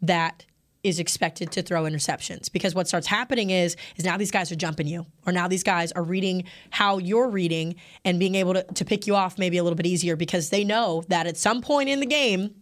that 0.00 0.46
is 0.86 1.00
expected 1.00 1.50
to 1.50 1.62
throw 1.62 1.82
interceptions 1.82 2.50
because 2.50 2.74
what 2.74 2.86
starts 2.86 3.06
happening 3.06 3.50
is 3.50 3.76
is 3.96 4.04
now 4.04 4.16
these 4.16 4.30
guys 4.30 4.52
are 4.52 4.56
jumping 4.56 4.86
you 4.86 5.04
or 5.26 5.32
now 5.32 5.48
these 5.48 5.62
guys 5.62 5.90
are 5.92 6.02
reading 6.02 6.44
how 6.70 6.98
you're 6.98 7.28
reading 7.28 7.74
and 8.04 8.20
being 8.20 8.36
able 8.36 8.54
to, 8.54 8.62
to 8.62 8.84
pick 8.84 9.06
you 9.06 9.16
off 9.16 9.38
maybe 9.38 9.58
a 9.58 9.62
little 9.64 9.76
bit 9.76 9.86
easier 9.86 10.14
because 10.14 10.50
they 10.50 10.62
know 10.64 11.02
that 11.08 11.26
at 11.26 11.36
some 11.36 11.60
point 11.60 11.88
in 11.88 11.98
the 11.98 12.06
game 12.06 12.54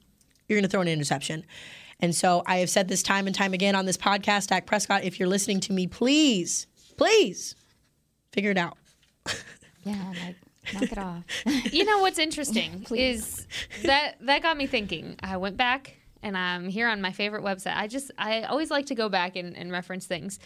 you're 0.48 0.56
going 0.56 0.64
to 0.64 0.70
throw 0.70 0.80
an 0.80 0.88
interception 0.88 1.44
and 2.00 2.14
so 2.14 2.42
i 2.46 2.56
have 2.56 2.70
said 2.70 2.88
this 2.88 3.02
time 3.02 3.26
and 3.26 3.36
time 3.36 3.52
again 3.52 3.74
on 3.74 3.84
this 3.84 3.98
podcast 3.98 4.48
dak 4.48 4.64
prescott 4.66 5.04
if 5.04 5.20
you're 5.20 5.28
listening 5.28 5.60
to 5.60 5.72
me 5.72 5.86
please 5.86 6.66
please 6.96 7.54
figure 8.32 8.50
it 8.50 8.58
out 8.58 8.78
yeah, 9.84 10.12
like 10.24 10.36
knock 10.72 10.92
it 10.92 10.98
off. 10.98 11.22
You 11.72 11.84
know 11.84 11.98
what's 11.98 12.18
interesting 12.18 12.86
is 12.94 13.46
that 13.84 14.14
that 14.20 14.42
got 14.42 14.56
me 14.56 14.66
thinking. 14.66 15.16
I 15.22 15.36
went 15.36 15.56
back 15.56 15.96
and 16.24 16.36
I'm 16.36 16.68
here 16.68 16.88
on 16.88 17.00
my 17.00 17.12
favorite 17.12 17.44
website. 17.44 17.76
I 17.76 17.86
just 17.86 18.10
I 18.18 18.42
always 18.42 18.70
like 18.70 18.86
to 18.86 18.94
go 18.94 19.08
back 19.08 19.36
and, 19.36 19.56
and 19.56 19.70
reference 19.70 20.06
things. 20.06 20.40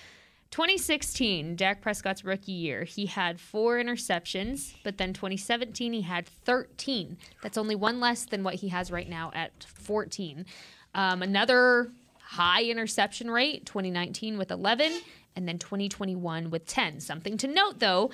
2016, 0.50 1.56
Dak 1.56 1.82
Prescott's 1.82 2.24
rookie 2.24 2.52
year, 2.52 2.84
he 2.84 3.04
had 3.06 3.38
four 3.38 3.76
interceptions, 3.76 4.74
but 4.82 4.96
then 4.96 5.12
2017 5.12 5.92
he 5.92 6.00
had 6.02 6.26
13. 6.26 7.18
That's 7.42 7.58
only 7.58 7.76
one 7.76 8.00
less 8.00 8.24
than 8.24 8.42
what 8.42 8.54
he 8.54 8.68
has 8.68 8.90
right 8.90 9.08
now 9.08 9.30
at 9.34 9.64
14. 9.64 10.46
Um, 10.94 11.22
another 11.22 11.92
high 12.18 12.64
interception 12.64 13.30
rate, 13.30 13.66
2019 13.66 14.38
with 14.38 14.50
11, 14.50 15.00
and 15.36 15.46
then 15.46 15.58
2021 15.58 16.50
with 16.50 16.66
10. 16.66 17.00
Something 17.00 17.36
to 17.36 17.46
note 17.46 17.78
though, 17.78 18.10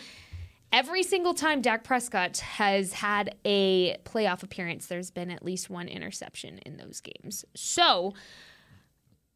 every 0.74 1.04
single 1.04 1.34
time 1.34 1.62
Dak 1.62 1.84
Prescott 1.84 2.38
has 2.38 2.94
had 2.94 3.36
a 3.44 3.96
playoff 3.98 4.42
appearance, 4.42 4.86
there's 4.86 5.12
been 5.12 5.30
at 5.30 5.44
least 5.44 5.70
one 5.70 5.86
interception 5.86 6.58
in 6.66 6.78
those 6.78 7.00
games. 7.00 7.44
So 7.54 8.12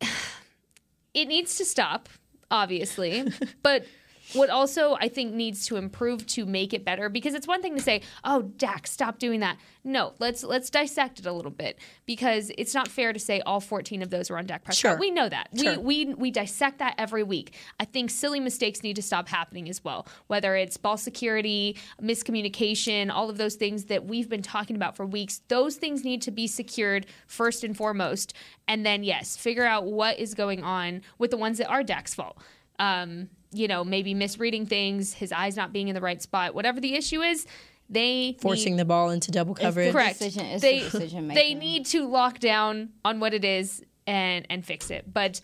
it 1.15 1.29
needs 1.29 1.57
to 1.59 1.65
stop, 1.65 2.09
obviously. 2.51 3.33
but 3.63 3.87
what 4.35 4.51
also 4.51 4.97
I 5.01 5.09
think 5.09 5.35
needs 5.35 5.67
to 5.67 5.77
improve 5.77 6.27
to 6.29 6.47
make 6.47 6.73
it 6.73 6.85
better 6.85 7.09
because 7.09 7.35
it's 7.35 7.47
one 7.47 7.63
thing 7.63 7.77
to 7.77 7.83
say, 7.83 8.03
"Oh, 8.25 8.43
Dak, 8.43 8.87
stop 8.87 9.19
doing 9.19 9.41
that." 9.41 9.59
No, 9.85 10.13
let's 10.19 10.43
let's 10.43 10.71
dissect 10.71 11.19
it 11.19 11.27
a 11.27 11.33
little 11.33 11.51
bit 11.51 11.79
because 12.07 12.51
it's 12.59 12.75
not 12.75 12.89
fair 12.89 13.13
to 13.13 13.19
say 13.19 13.41
all 13.41 13.61
14 13.61 14.03
of 14.03 14.11
those 14.11 14.31
were 14.31 14.39
on 14.39 14.47
Dak 14.47 14.65
Prescott. 14.65 14.93
Sure. 14.93 14.99
We 14.99 15.11
know 15.11 15.29
that. 15.29 15.49
Sure. 15.57 15.79
We 15.81 16.05
we 16.07 16.15
we 16.15 16.31
dissect 16.31 16.79
that 16.79 16.95
every 16.99 17.23
week. 17.23 17.55
I 17.81 17.85
think 17.85 18.11
silly 18.11 18.41
mistakes 18.41 18.83
need 18.83 18.97
to 18.97 19.03
stop 19.03 19.29
happening 19.29 19.69
as 19.69 19.83
well. 19.83 20.07
Whether 20.27 20.57
it's 20.57 20.77
ball 20.77 20.97
security, 20.97 21.77
miscommunication, 22.03 23.11
all 23.11 23.31
of 23.31 23.39
those 23.39 23.55
things 23.55 23.85
that 23.87 24.05
we've 24.05 24.29
been 24.29 24.43
talking 24.43 24.77
about 24.77 24.97
for 24.97 25.07
weeks, 25.07 25.41
those 25.49 25.77
things 25.77 26.05
need 26.05 26.23
to 26.23 26.31
be 26.31 26.47
secured 26.47 27.07
first 27.27 27.65
and 27.65 27.77
foremost. 27.77 28.35
And 28.67 28.85
then 28.85 29.03
yes, 29.03 29.37
figure 29.37 29.65
out 29.65 29.87
what 29.87 30.19
is 30.19 30.35
going 30.35 30.63
on 30.63 31.03
with 31.19 31.31
the 31.31 31.37
ones 31.37 31.59
that 31.59 31.69
are 31.69 31.83
Dak's 31.83 32.15
fault. 32.15 32.39
Um, 32.79 33.31
you 33.53 33.69
know, 33.69 33.85
maybe 33.85 34.15
misreading 34.15 34.67
things, 34.67 35.15
his 35.15 35.33
eyes 35.33 35.57
not 35.57 35.73
being 35.73 35.89
in 35.89 35.95
the 35.95 36.01
right 36.01 36.21
spot, 36.23 36.55
whatever 36.55 36.81
the 36.81 36.95
issue 36.95 37.23
is, 37.23 37.47
they 37.91 38.37
Forcing 38.41 38.75
need, 38.75 38.81
the 38.81 38.85
ball 38.85 39.11
into 39.11 39.31
double 39.31 39.55
coverage. 39.55 39.93
correct. 39.93 40.19
decision- 40.19 40.47
it's 40.47 40.63
they 40.63 40.81
the 40.81 40.85
decision 40.91 41.29
they 41.29 41.55
need 41.55 41.87
to 41.87 42.07
lock 42.07 42.39
down 42.39 42.91
on 43.05 43.19
what 43.21 43.33
it 43.33 43.45
is 43.45 43.83
and 44.07 44.47
and 44.51 44.65
fix 44.67 44.91
it. 44.91 45.13
But 45.13 45.41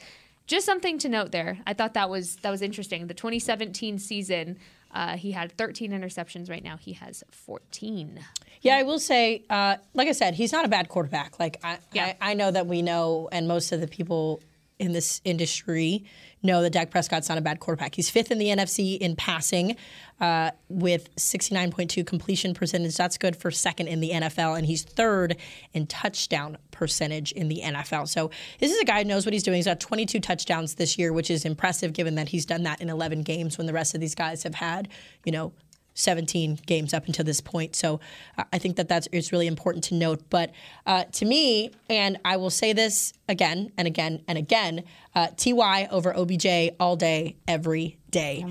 just 0.46 0.66
something 0.66 0.98
to 0.98 1.08
note 1.08 1.32
there. 1.32 1.58
I 1.66 1.72
thought 1.72 1.94
that 1.94 2.10
was 2.10 2.36
that 2.42 2.50
was 2.50 2.60
interesting. 2.60 3.06
The 3.06 3.14
2017 3.14 3.98
season, 3.98 4.58
uh, 4.92 5.16
he 5.16 5.32
had 5.32 5.52
13 5.56 5.90
interceptions. 5.92 6.50
Right 6.50 6.62
now, 6.62 6.76
he 6.76 6.92
has 6.92 7.24
14. 7.30 8.20
Yeah, 8.60 8.76
I 8.76 8.82
will 8.82 8.98
say, 8.98 9.44
uh, 9.48 9.76
like 9.94 10.08
I 10.08 10.12
said, 10.12 10.34
he's 10.34 10.52
not 10.52 10.66
a 10.66 10.68
bad 10.68 10.88
quarterback. 10.90 11.38
Like 11.40 11.60
I, 11.64 11.78
Yeah. 11.94 12.12
I, 12.20 12.32
I 12.32 12.34
know 12.34 12.50
that 12.50 12.66
we 12.66 12.82
know, 12.82 13.28
and 13.32 13.48
most 13.48 13.72
of 13.72 13.80
the 13.80 13.86
people 13.88 14.42
in 14.78 14.92
this 14.92 15.20
industry 15.24 16.04
know 16.44 16.62
that 16.62 16.70
Dak 16.70 16.90
Prescott's 16.90 17.28
not 17.28 17.38
a 17.38 17.40
bad 17.40 17.58
quarterback. 17.58 17.94
He's 17.94 18.10
fifth 18.10 18.30
in 18.30 18.38
the 18.38 18.48
NFC 18.48 18.98
in 18.98 19.16
passing, 19.16 19.76
uh, 20.20 20.50
with 20.68 21.14
69.2 21.16 22.06
completion 22.06 22.54
percentage. 22.54 22.96
That's 22.96 23.18
good 23.18 23.34
for 23.34 23.50
second 23.50 23.88
in 23.88 24.00
the 24.00 24.10
NFL, 24.10 24.56
and 24.56 24.66
he's 24.66 24.82
third 24.82 25.36
in 25.72 25.86
touchdown 25.86 26.58
percentage 26.70 27.32
in 27.32 27.48
the 27.48 27.62
NFL. 27.64 28.08
So 28.08 28.30
this 28.60 28.72
is 28.72 28.80
a 28.80 28.84
guy 28.84 29.02
who 29.02 29.08
knows 29.08 29.24
what 29.24 29.32
he's 29.32 29.42
doing. 29.42 29.56
He's 29.56 29.64
got 29.64 29.80
22 29.80 30.20
touchdowns 30.20 30.74
this 30.74 30.98
year, 30.98 31.12
which 31.12 31.30
is 31.30 31.44
impressive 31.44 31.92
given 31.94 32.14
that 32.16 32.28
he's 32.28 32.44
done 32.44 32.64
that 32.64 32.80
in 32.80 32.90
11 32.90 33.22
games 33.22 33.56
when 33.56 33.66
the 33.66 33.72
rest 33.72 33.94
of 33.94 34.00
these 34.00 34.14
guys 34.14 34.42
have 34.42 34.54
had, 34.54 34.88
you 35.24 35.32
know, 35.32 35.52
17 35.94 36.58
games 36.66 36.92
up 36.92 37.06
until 37.06 37.24
this 37.24 37.40
point. 37.40 37.74
So 37.76 38.00
uh, 38.36 38.44
I 38.52 38.58
think 38.58 38.76
that 38.76 38.88
that's 38.88 39.08
it's 39.12 39.32
really 39.32 39.46
important 39.46 39.84
to 39.84 39.94
note. 39.94 40.22
But 40.28 40.52
uh, 40.86 41.04
to 41.04 41.24
me, 41.24 41.70
and 41.88 42.18
I 42.24 42.36
will 42.36 42.50
say 42.50 42.72
this 42.72 43.12
again 43.28 43.72
and 43.76 43.86
again 43.86 44.22
and 44.28 44.38
again, 44.38 44.84
uh, 45.14 45.28
Ty 45.36 45.86
over 45.90 46.14
OBJ 46.16 46.46
all 46.78 46.96
day, 46.96 47.36
every 47.48 47.98
day. 48.10 48.42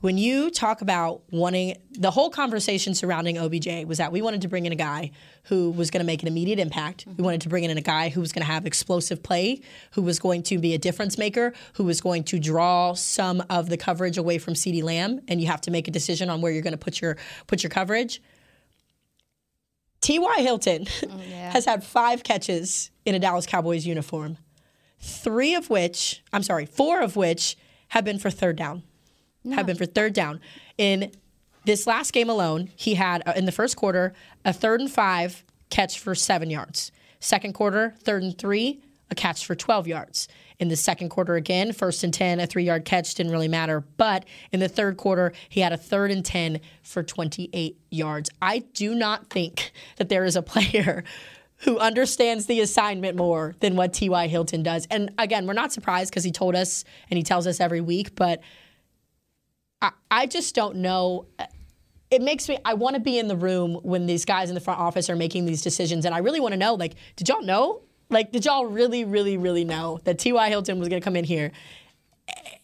When 0.00 0.16
you 0.16 0.50
talk 0.50 0.80
about 0.80 1.22
wanting 1.30 1.76
the 1.92 2.10
whole 2.10 2.30
conversation 2.30 2.94
surrounding 2.94 3.36
OBJ 3.36 3.84
was 3.86 3.98
that 3.98 4.12
we 4.12 4.22
wanted 4.22 4.42
to 4.42 4.48
bring 4.48 4.66
in 4.66 4.72
a 4.72 4.76
guy 4.76 5.10
who 5.44 5.70
was 5.70 5.90
going 5.90 6.00
to 6.00 6.06
make 6.06 6.22
an 6.22 6.28
immediate 6.28 6.58
impact. 6.58 7.06
We 7.16 7.22
wanted 7.22 7.42
to 7.42 7.48
bring 7.48 7.64
in 7.64 7.76
a 7.76 7.82
guy 7.82 8.08
who 8.08 8.20
was 8.20 8.32
going 8.32 8.46
to 8.46 8.50
have 8.50 8.66
explosive 8.66 9.22
play, 9.22 9.60
who 9.92 10.02
was 10.02 10.18
going 10.18 10.42
to 10.44 10.58
be 10.58 10.74
a 10.74 10.78
difference 10.78 11.18
maker, 11.18 11.52
who 11.74 11.84
was 11.84 12.00
going 12.00 12.24
to 12.24 12.38
draw 12.38 12.94
some 12.94 13.42
of 13.50 13.68
the 13.68 13.76
coverage 13.76 14.16
away 14.16 14.38
from 14.38 14.54
CeeDee 14.54 14.82
Lamb, 14.82 15.20
and 15.28 15.40
you 15.40 15.48
have 15.48 15.60
to 15.62 15.70
make 15.70 15.88
a 15.88 15.90
decision 15.90 16.30
on 16.30 16.40
where 16.40 16.52
you're 16.52 16.62
going 16.62 16.72
to 16.72 16.78
put 16.78 17.00
your 17.00 17.16
put 17.46 17.62
your 17.62 17.70
coverage. 17.70 18.22
T.Y. 20.00 20.36
Hilton 20.38 20.86
has 21.52 21.64
had 21.64 21.84
five 21.84 22.22
catches 22.22 22.90
in 23.04 23.14
a 23.14 23.18
Dallas 23.18 23.46
Cowboys 23.46 23.86
uniform, 23.86 24.38
three 24.98 25.54
of 25.54 25.68
which, 25.68 26.22
I'm 26.32 26.42
sorry, 26.42 26.66
four 26.66 27.00
of 27.00 27.16
which 27.16 27.56
have 27.88 28.04
been 28.04 28.18
for 28.18 28.30
third 28.30 28.56
down. 28.56 28.82
Have 29.52 29.66
been 29.66 29.76
for 29.76 29.86
third 29.86 30.12
down. 30.12 30.40
In 30.76 31.12
this 31.64 31.86
last 31.86 32.12
game 32.12 32.28
alone, 32.28 32.70
he 32.76 32.94
had, 32.94 33.22
uh, 33.26 33.32
in 33.36 33.46
the 33.46 33.52
first 33.52 33.76
quarter, 33.76 34.12
a 34.44 34.52
third 34.52 34.80
and 34.80 34.90
five 34.90 35.44
catch 35.70 35.98
for 35.98 36.14
seven 36.14 36.50
yards. 36.50 36.92
Second 37.20 37.54
quarter, 37.54 37.94
third 38.02 38.22
and 38.22 38.36
three, 38.36 38.82
a 39.10 39.14
catch 39.14 39.44
for 39.46 39.54
12 39.54 39.86
yards. 39.86 40.28
In 40.60 40.68
the 40.68 40.76
second 40.76 41.08
quarter 41.08 41.36
again, 41.36 41.72
first 41.72 42.04
and 42.04 42.12
10, 42.12 42.38
a 42.38 42.46
three 42.46 42.64
yard 42.64 42.84
catch 42.84 43.14
didn't 43.14 43.32
really 43.32 43.48
matter. 43.48 43.80
But 43.96 44.26
in 44.52 44.60
the 44.60 44.68
third 44.68 44.98
quarter, 44.98 45.32
he 45.48 45.62
had 45.62 45.72
a 45.72 45.78
third 45.78 46.10
and 46.10 46.22
10 46.22 46.60
for 46.82 47.02
28 47.02 47.78
yards. 47.90 48.28
I 48.42 48.58
do 48.58 48.94
not 48.94 49.30
think 49.30 49.72
that 49.96 50.10
there 50.10 50.24
is 50.24 50.36
a 50.36 50.42
player 50.50 51.02
who 51.60 51.78
understands 51.78 52.44
the 52.46 52.60
assignment 52.60 53.16
more 53.16 53.54
than 53.60 53.74
what 53.74 53.94
T.Y. 53.94 54.26
Hilton 54.28 54.62
does. 54.62 54.86
And 54.90 55.12
again, 55.18 55.46
we're 55.46 55.54
not 55.54 55.72
surprised 55.72 56.10
because 56.10 56.24
he 56.24 56.30
told 56.30 56.54
us 56.54 56.84
and 57.10 57.16
he 57.16 57.22
tells 57.22 57.46
us 57.46 57.58
every 57.58 57.80
week, 57.80 58.14
but 58.14 58.42
I, 59.80 59.92
I 60.10 60.26
just 60.26 60.54
don't 60.54 60.76
know. 60.76 61.26
It 62.10 62.20
makes 62.20 62.48
me, 62.48 62.58
I 62.66 62.74
want 62.74 62.94
to 62.94 63.00
be 63.00 63.18
in 63.18 63.28
the 63.28 63.36
room 63.36 63.76
when 63.82 64.04
these 64.04 64.26
guys 64.26 64.50
in 64.50 64.54
the 64.54 64.60
front 64.60 64.80
office 64.80 65.08
are 65.08 65.16
making 65.16 65.46
these 65.46 65.62
decisions. 65.62 66.04
And 66.04 66.14
I 66.14 66.18
really 66.18 66.40
want 66.40 66.52
to 66.52 66.58
know, 66.58 66.74
like, 66.74 66.96
did 67.16 67.28
y'all 67.28 67.42
know? 67.42 67.82
Like, 68.10 68.32
did 68.32 68.44
y'all 68.44 68.66
really, 68.66 69.04
really, 69.04 69.36
really 69.36 69.64
know 69.64 70.00
that 70.04 70.18
T.Y. 70.18 70.48
Hilton 70.48 70.78
was 70.78 70.88
going 70.88 71.00
to 71.00 71.04
come 71.04 71.16
in 71.16 71.24
here 71.24 71.52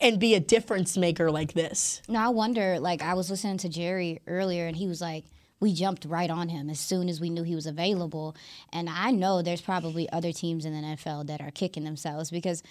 and 0.00 0.18
be 0.18 0.34
a 0.34 0.40
difference 0.40 0.96
maker 0.96 1.30
like 1.30 1.52
this? 1.52 2.02
No, 2.08 2.18
I 2.18 2.28
wonder. 2.28 2.78
Like 2.80 3.02
I 3.02 3.14
was 3.14 3.30
listening 3.30 3.58
to 3.58 3.68
Jerry 3.68 4.20
earlier, 4.26 4.66
and 4.66 4.76
he 4.76 4.86
was 4.86 5.00
like, 5.00 5.24
"We 5.60 5.72
jumped 5.72 6.04
right 6.04 6.30
on 6.30 6.48
him 6.48 6.68
as 6.68 6.80
soon 6.80 7.08
as 7.08 7.20
we 7.20 7.30
knew 7.30 7.42
he 7.42 7.54
was 7.54 7.66
available." 7.66 8.36
And 8.72 8.88
I 8.88 9.10
know 9.10 9.40
there's 9.40 9.60
probably 9.60 10.10
other 10.10 10.32
teams 10.32 10.64
in 10.64 10.72
the 10.72 10.86
NFL 10.86 11.26
that 11.28 11.40
are 11.40 11.50
kicking 11.50 11.84
themselves 11.84 12.30
because 12.30 12.62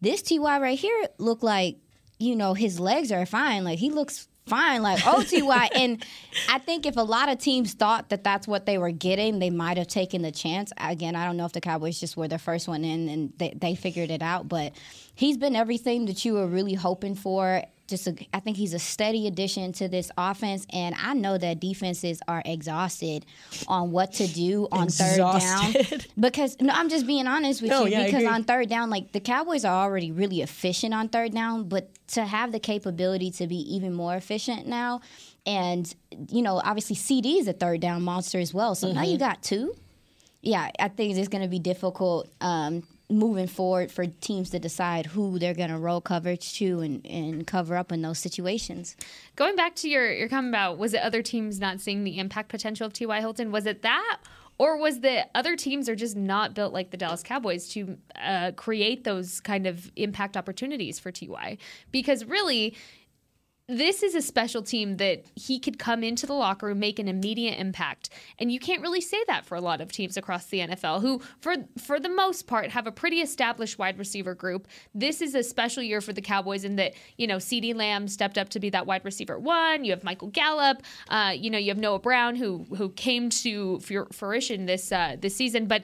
this 0.00 0.22
Ty 0.22 0.58
right 0.58 0.78
here 0.78 1.08
looked 1.18 1.42
like, 1.42 1.78
you 2.18 2.36
know, 2.36 2.54
his 2.54 2.78
legs 2.78 3.10
are 3.10 3.26
fine. 3.26 3.64
Like 3.64 3.78
he 3.78 3.90
looks 3.90 4.28
fine, 4.46 4.82
like 4.82 5.00
OTY. 5.06 5.68
And 5.74 6.04
I 6.48 6.58
think 6.58 6.86
if 6.86 6.96
a 6.96 7.02
lot 7.02 7.28
of 7.28 7.38
teams 7.38 7.74
thought 7.74 8.08
that 8.10 8.24
that's 8.24 8.48
what 8.48 8.66
they 8.66 8.78
were 8.78 8.90
getting, 8.90 9.38
they 9.38 9.50
might 9.50 9.76
have 9.76 9.88
taken 9.88 10.22
the 10.22 10.32
chance. 10.32 10.72
Again, 10.78 11.14
I 11.16 11.26
don't 11.26 11.36
know 11.36 11.46
if 11.46 11.52
the 11.52 11.60
Cowboys 11.60 12.00
just 12.00 12.16
were 12.16 12.28
the 12.28 12.38
first 12.38 12.68
one 12.68 12.84
in 12.84 13.08
and 13.08 13.32
they, 13.38 13.54
they 13.56 13.74
figured 13.74 14.10
it 14.10 14.22
out, 14.22 14.48
but 14.48 14.72
he's 15.14 15.36
been 15.36 15.56
everything 15.56 16.06
that 16.06 16.24
you 16.24 16.34
were 16.34 16.46
really 16.46 16.74
hoping 16.74 17.14
for. 17.14 17.62
Just, 17.88 18.06
a, 18.08 18.16
I 18.34 18.40
think 18.40 18.56
he's 18.56 18.74
a 18.74 18.78
steady 18.78 19.26
addition 19.26 19.72
to 19.74 19.86
this 19.88 20.10
offense, 20.18 20.66
and 20.72 20.94
I 21.00 21.14
know 21.14 21.38
that 21.38 21.60
defenses 21.60 22.20
are 22.26 22.42
exhausted 22.44 23.24
on 23.68 23.92
what 23.92 24.12
to 24.14 24.26
do 24.26 24.66
on 24.72 24.88
third 24.88 25.18
down. 25.18 25.36
Exhausted. 25.36 26.06
Because 26.18 26.56
no, 26.60 26.72
I'm 26.74 26.88
just 26.88 27.06
being 27.06 27.26
honest 27.26 27.62
with 27.62 27.70
No, 27.70 27.84
you. 27.84 27.92
yeah, 27.92 28.06
because 28.06 28.24
on 28.24 28.42
third 28.44 28.68
down, 28.68 28.90
like 28.90 29.12
the 29.12 29.20
Cowboys 29.20 29.64
are 29.64 29.84
already 29.84 30.10
really 30.10 30.42
efficient 30.42 30.94
on 30.94 31.08
third 31.08 31.32
down, 31.32 31.68
but 31.68 31.88
to 32.08 32.24
have 32.24 32.50
the 32.52 32.58
capability 32.60 33.30
to 33.32 33.46
be 33.46 33.56
even 33.76 33.92
more 33.94 34.16
efficient 34.16 34.66
now, 34.66 35.00
and 35.46 35.94
you 36.30 36.42
know, 36.42 36.60
obviously 36.64 36.96
CeeDee 36.96 37.38
is 37.40 37.46
a 37.48 37.52
third 37.52 37.80
down 37.80 38.02
monster 38.02 38.38
as 38.40 38.52
well. 38.52 38.74
So 38.74 38.90
now 38.92 39.02
Mm-hmm. 39.02 39.10
you 39.12 39.18
got 39.18 39.42
two. 39.42 39.74
Yeah, 40.42 40.70
I 40.78 40.88
think 40.88 41.16
it's 41.16 41.28
going 41.28 41.42
to 41.42 41.48
be 41.48 41.58
difficult 41.58 42.28
um, 42.40 42.82
moving 43.08 43.46
forward 43.46 43.90
for 43.92 44.06
teams 44.06 44.50
to 44.50 44.58
decide 44.58 45.06
who 45.06 45.38
they're 45.38 45.54
going 45.54 45.70
to 45.70 45.78
roll 45.78 46.00
coverage 46.00 46.58
to 46.58 46.80
and, 46.80 47.06
and 47.06 47.46
cover 47.46 47.76
up 47.76 47.92
in 47.92 48.02
those 48.02 48.18
situations. 48.18 48.96
Going 49.36 49.56
back 49.56 49.76
to 49.76 49.88
your 49.88 50.10
your 50.12 50.28
comment 50.28 50.52
about 50.52 50.78
was 50.78 50.94
it 50.94 51.00
other 51.00 51.22
teams 51.22 51.60
not 51.60 51.80
seeing 51.80 52.04
the 52.04 52.18
impact 52.18 52.48
potential 52.48 52.86
of 52.86 52.92
T.Y. 52.92 53.20
Hilton? 53.20 53.52
Was 53.52 53.66
it 53.66 53.82
that? 53.82 54.18
Or 54.58 54.78
was 54.78 55.00
the 55.00 55.26
other 55.34 55.54
teams 55.54 55.88
are 55.88 55.94
just 55.94 56.16
not 56.16 56.54
built 56.54 56.72
like 56.72 56.90
the 56.90 56.96
Dallas 56.96 57.22
Cowboys 57.22 57.68
to 57.70 57.98
uh, 58.18 58.52
create 58.56 59.04
those 59.04 59.40
kind 59.40 59.66
of 59.66 59.92
impact 59.96 60.36
opportunities 60.36 60.98
for 60.98 61.12
Ty? 61.12 61.58
Because 61.92 62.24
really, 62.24 62.74
this 63.68 64.04
is 64.04 64.14
a 64.14 64.22
special 64.22 64.62
team 64.62 64.98
that 64.98 65.24
he 65.34 65.58
could 65.58 65.76
come 65.76 66.04
into 66.04 66.24
the 66.24 66.32
locker 66.32 66.66
room, 66.66 66.78
make 66.78 67.00
an 67.00 67.08
immediate 67.08 67.58
impact, 67.58 68.10
and 68.38 68.52
you 68.52 68.60
can't 68.60 68.80
really 68.80 69.00
say 69.00 69.18
that 69.26 69.44
for 69.44 69.56
a 69.56 69.60
lot 69.60 69.80
of 69.80 69.90
teams 69.90 70.16
across 70.16 70.46
the 70.46 70.60
NFL, 70.60 71.00
who, 71.00 71.20
for 71.40 71.56
for 71.76 71.98
the 71.98 72.08
most 72.08 72.46
part, 72.46 72.70
have 72.70 72.86
a 72.86 72.92
pretty 72.92 73.20
established 73.20 73.76
wide 73.76 73.98
receiver 73.98 74.34
group. 74.34 74.68
This 74.94 75.20
is 75.20 75.34
a 75.34 75.42
special 75.42 75.82
year 75.82 76.00
for 76.00 76.12
the 76.12 76.20
Cowboys 76.20 76.62
in 76.62 76.76
that 76.76 76.94
you 77.16 77.26
know 77.26 77.38
CeeDee 77.38 77.74
Lamb 77.74 78.06
stepped 78.06 78.38
up 78.38 78.50
to 78.50 78.60
be 78.60 78.70
that 78.70 78.86
wide 78.86 79.04
receiver 79.04 79.36
one. 79.36 79.84
You 79.84 79.90
have 79.90 80.04
Michael 80.04 80.28
Gallup. 80.28 80.82
Uh, 81.08 81.32
you 81.36 81.50
know 81.50 81.58
you 81.58 81.70
have 81.70 81.78
Noah 81.78 81.98
Brown, 81.98 82.36
who 82.36 82.66
who 82.76 82.90
came 82.90 83.30
to 83.30 83.80
fruition 83.80 84.66
this 84.66 84.92
uh, 84.92 85.16
this 85.18 85.34
season. 85.34 85.66
But 85.66 85.82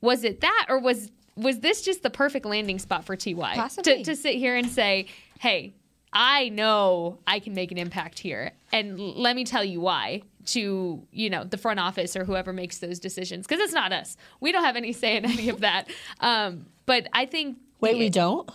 was 0.00 0.24
it 0.24 0.40
that, 0.40 0.66
or 0.68 0.80
was 0.80 1.12
was 1.36 1.60
this 1.60 1.82
just 1.82 2.02
the 2.02 2.10
perfect 2.10 2.44
landing 2.44 2.80
spot 2.80 3.04
for 3.04 3.14
Ty 3.14 3.34
Possibly. 3.34 3.98
to, 3.98 4.04
to 4.04 4.16
sit 4.16 4.34
here 4.34 4.56
and 4.56 4.68
say, 4.68 5.06
"Hey, 5.38 5.74
I 6.12 6.48
know 6.50 7.18
I 7.26 7.38
can 7.40 7.54
make 7.54 7.72
an 7.72 7.78
impact 7.78 8.18
here, 8.18 8.52
and 8.72 8.98
l- 8.98 9.14
let 9.20 9.36
me 9.36 9.44
tell 9.44 9.64
you 9.64 9.80
why." 9.80 10.22
To 10.46 11.06
you 11.12 11.30
know 11.30 11.44
the 11.44 11.56
front 11.56 11.78
office 11.78 12.16
or 12.16 12.24
whoever 12.24 12.52
makes 12.52 12.78
those 12.78 12.98
decisions, 12.98 13.46
because 13.46 13.62
it's 13.62 13.72
not 13.72 13.92
us. 13.92 14.16
We 14.40 14.50
don't 14.50 14.64
have 14.64 14.74
any 14.74 14.92
say 14.92 15.16
in 15.16 15.24
any 15.24 15.48
of 15.48 15.60
that. 15.60 15.88
Um, 16.18 16.66
but 16.84 17.06
I 17.12 17.26
think. 17.26 17.58
Wait, 17.80 17.96
we 17.96 18.10
don't? 18.10 18.50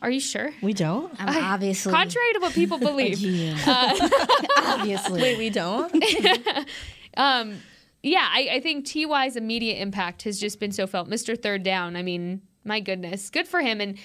Are 0.00 0.10
you 0.10 0.20
sure? 0.20 0.50
We 0.62 0.72
don't? 0.72 1.12
I'm 1.18 1.44
obviously 1.44 1.92
Contrary 1.92 2.32
to 2.34 2.38
what 2.40 2.52
people 2.52 2.78
believe. 2.90 3.20
obviously. 4.56 5.20
Wait, 5.22 5.38
we 5.38 5.50
don't? 5.50 5.92
um, 7.16 7.58
yeah, 8.02 8.28
I, 8.32 8.48
I 8.54 8.60
think 8.60 8.84
Ty's 8.86 9.36
immediate 9.36 9.80
impact 9.80 10.22
has 10.22 10.40
just 10.40 10.58
been 10.60 10.72
so 10.72 10.86
felt. 10.86 11.08
Mr. 11.08 11.40
Third 11.40 11.62
Down, 11.62 11.94
I 11.96 12.02
mean, 12.02 12.42
my 12.64 12.80
goodness, 12.80 13.30
good 13.30 13.46
for 13.46 13.60
him. 13.60 13.80
And 13.80 13.98
uh, 13.98 14.00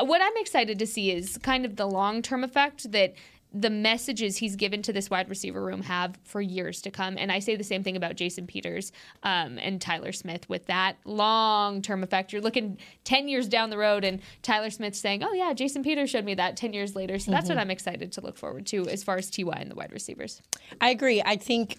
what 0.00 0.20
I'm 0.22 0.36
excited 0.36 0.78
to 0.78 0.86
see 0.86 1.10
is 1.10 1.38
kind 1.38 1.64
of 1.64 1.76
the 1.76 1.86
long 1.86 2.22
term 2.22 2.44
effect 2.44 2.90
that 2.92 3.14
the 3.54 3.70
messages 3.70 4.38
he's 4.38 4.56
given 4.56 4.80
to 4.82 4.92
this 4.92 5.10
wide 5.10 5.28
receiver 5.28 5.62
room 5.62 5.82
have 5.82 6.18
for 6.24 6.40
years 6.40 6.80
to 6.82 6.90
come. 6.90 7.16
And 7.18 7.30
I 7.30 7.38
say 7.38 7.54
the 7.54 7.64
same 7.64 7.82
thing 7.82 7.96
about 7.96 8.16
Jason 8.16 8.46
Peters 8.46 8.92
um, 9.22 9.58
and 9.58 9.80
Tyler 9.80 10.12
Smith 10.12 10.48
with 10.48 10.66
that 10.66 10.96
long 11.04 11.82
term 11.82 12.02
effect. 12.02 12.32
You're 12.32 12.42
looking 12.42 12.78
10 13.04 13.28
years 13.28 13.48
down 13.48 13.70
the 13.70 13.76
road, 13.76 14.04
and 14.04 14.20
Tyler 14.42 14.70
Smith 14.70 14.94
saying, 14.94 15.22
Oh, 15.22 15.32
yeah, 15.34 15.52
Jason 15.52 15.82
Peters 15.82 16.08
showed 16.08 16.24
me 16.24 16.34
that 16.34 16.56
10 16.56 16.72
years 16.72 16.96
later. 16.96 17.18
So 17.18 17.30
that's 17.30 17.48
what 17.48 17.58
I'm 17.58 17.70
excited 17.70 18.12
to 18.12 18.20
look 18.20 18.38
forward 18.38 18.66
to 18.66 18.88
as 18.88 19.04
far 19.04 19.16
as 19.16 19.30
TY 19.30 19.52
and 19.52 19.70
the 19.70 19.74
wide 19.74 19.92
receivers. 19.92 20.40
I 20.80 20.90
agree. 20.90 21.22
I 21.24 21.36
think 21.36 21.76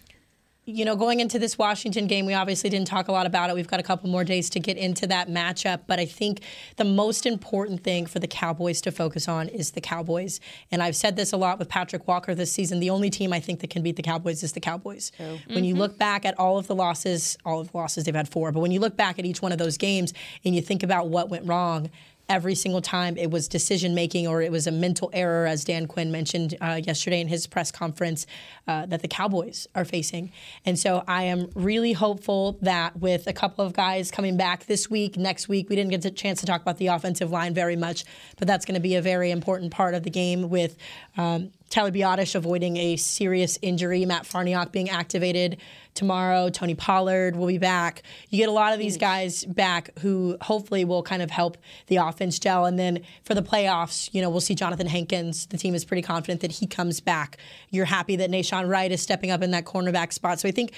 you 0.66 0.86
know, 0.86 0.96
going 0.96 1.20
into 1.20 1.40
this 1.40 1.58
Washington 1.58 2.08
game, 2.08 2.26
we 2.26 2.34
obviously 2.34 2.70
didn't 2.70 2.88
talk 2.88 3.10
a 3.10 3.12
lot 3.12 3.26
about 3.26 3.50
it. 3.50 3.56
We've 3.56 3.68
got 3.68 3.82
a 3.82 3.84
couple 3.84 4.10
more 4.10 4.24
days 4.24 4.50
to 4.52 4.62
get 4.62 4.78
into 4.78 5.06
that 5.08 5.28
matchup. 5.28 5.82
But 5.88 6.00
I 6.00 6.06
think 6.06 6.40
the 6.78 6.86
most 6.86 7.26
important 7.26 7.84
thing 7.84 8.06
for 8.06 8.20
the 8.20 8.28
Cowboys 8.28 8.80
to 8.82 8.92
focus 8.92 9.28
on 9.28 9.50
is 9.50 9.72
the 9.72 9.82
Cowboys. 9.82 10.40
And 10.72 10.82
I've 10.82 10.96
said 10.96 11.18
this 11.18 11.34
a 11.34 11.38
lot 11.38 11.60
with 11.60 11.68
Patrick 11.68 12.08
Walker 12.08 12.34
this 12.34 12.52
season. 12.52 12.80
The 12.80 12.92
only 12.92 13.10
team 13.10 13.34
I 13.34 13.42
think 13.42 13.60
that 13.60 13.72
can 13.72 13.84
beat 13.84 13.98
the 13.98 14.04
Cowboys 14.04 14.42
is 14.42 14.54
the 14.54 14.62
Cowboys. 14.62 15.12
When 15.18 15.66
you 15.66 15.74
mm-hmm. 15.74 15.82
look 15.82 15.98
back 15.98 16.26
at 16.26 16.40
all 16.40 16.58
of 16.58 16.68
the 16.68 16.76
losses, 16.76 17.38
all 17.44 17.60
of 17.60 17.72
the 17.72 17.78
losses, 17.78 18.06
they've 18.06 18.16
had 18.16 18.30
four, 18.30 18.52
but 18.52 18.62
when 18.62 18.72
you 18.72 18.80
look 18.80 18.96
back 18.96 19.20
at 19.20 19.26
each 19.26 19.42
one 19.42 19.52
of 19.52 19.58
those 19.58 19.78
games 19.78 20.14
and 20.46 20.56
you 20.56 20.62
think 20.62 20.84
about 20.84 21.10
what 21.10 21.30
went 21.30 21.46
wrong, 21.46 21.90
every 22.30 22.56
single 22.56 22.82
time 22.82 23.18
it 23.18 23.30
was 23.30 23.48
decision 23.48 23.94
making 23.94 24.28
or 24.28 24.42
it 24.42 24.52
was 24.52 24.68
a 24.68 24.72
mental 24.72 25.10
error, 25.14 25.46
as 25.46 25.64
Dan 25.64 25.88
Quinn 25.88 26.12
mentioned 26.12 26.56
uh, 26.62 26.80
yesterday 26.84 27.20
in 27.20 27.28
his 27.28 27.48
press 27.48 27.72
conference, 27.72 28.26
uh, 28.68 28.86
that 28.86 29.02
the 29.02 29.08
Cowboys 29.08 29.68
are 29.76 29.86
facing. 29.86 30.32
And 30.66 30.80
so 30.80 31.04
I 31.08 31.24
am 31.24 31.50
really 31.54 31.94
hopeful 31.94 32.58
that 32.62 32.98
with 32.98 33.28
a 33.28 33.34
couple 33.34 33.66
of 33.66 33.74
guys 33.74 34.10
coming 34.10 34.38
back 34.38 34.66
this 34.66 34.90
week, 34.90 35.18
next 35.18 35.50
week, 35.50 35.70
we 35.70 35.76
didn't 35.76 35.92
get 35.92 36.06
a 36.06 36.12
chance 36.12 36.40
to 36.40 36.46
talk 36.46 36.62
about 36.62 36.78
the 36.78 36.88
offensive 36.88 37.30
line 37.30 37.54
very 37.54 37.76
much, 37.76 38.06
but 38.38 38.48
that's 38.48 38.66
going 38.66 38.76
to 38.76 38.82
be 38.82 38.96
a 38.96 39.02
very 39.02 39.32
important 39.32 39.72
part 39.72 39.94
of 39.94 40.04
the 40.04 40.10
game 40.10 40.50
with. 40.50 40.78
Um, 41.18 41.52
Tyler 41.74 41.90
Biadasz 41.90 42.36
avoiding 42.36 42.78
a 42.78 42.98
serious 42.98 43.58
injury, 43.64 44.06
Matt 44.06 44.26
Farniok 44.26 44.72
being 44.72 44.92
activated 44.92 45.58
tomorrow, 45.96 46.50
Tony 46.50 46.76
Pollard 46.76 47.36
will 47.36 47.48
be 47.48 47.58
back. 47.58 48.04
You 48.30 48.38
get 48.38 48.48
a 48.48 48.52
lot 48.52 48.74
of 48.74 48.80
these 48.80 48.96
guys 48.96 49.44
back 49.44 49.90
who 49.98 50.38
hopefully 50.40 50.86
will 50.86 51.02
kind 51.02 51.24
of 51.24 51.32
help 51.32 51.58
the 51.88 51.96
offense 51.96 52.38
gel. 52.38 52.66
And 52.66 52.78
then 52.78 53.02
for 53.24 53.34
the 53.34 53.42
playoffs, 53.42 54.08
you 54.14 54.22
know, 54.22 54.30
we'll 54.30 54.40
see 54.40 54.54
Jonathan 54.54 54.86
Hankins. 54.86 55.48
The 55.48 55.58
team 55.58 55.74
is 55.74 55.84
pretty 55.84 56.04
confident 56.04 56.42
that 56.42 56.52
he 56.52 56.68
comes 56.68 57.02
back. 57.02 57.38
You're 57.72 57.86
happy 57.86 58.18
that 58.18 58.30
Nahshon 58.30 58.70
Wright 58.70 58.92
is 58.92 59.02
stepping 59.02 59.32
up 59.32 59.42
in 59.42 59.50
that 59.50 59.66
cornerback 59.66 60.14
spot. 60.14 60.40
So 60.40 60.48
I 60.48 60.52
think 60.52 60.74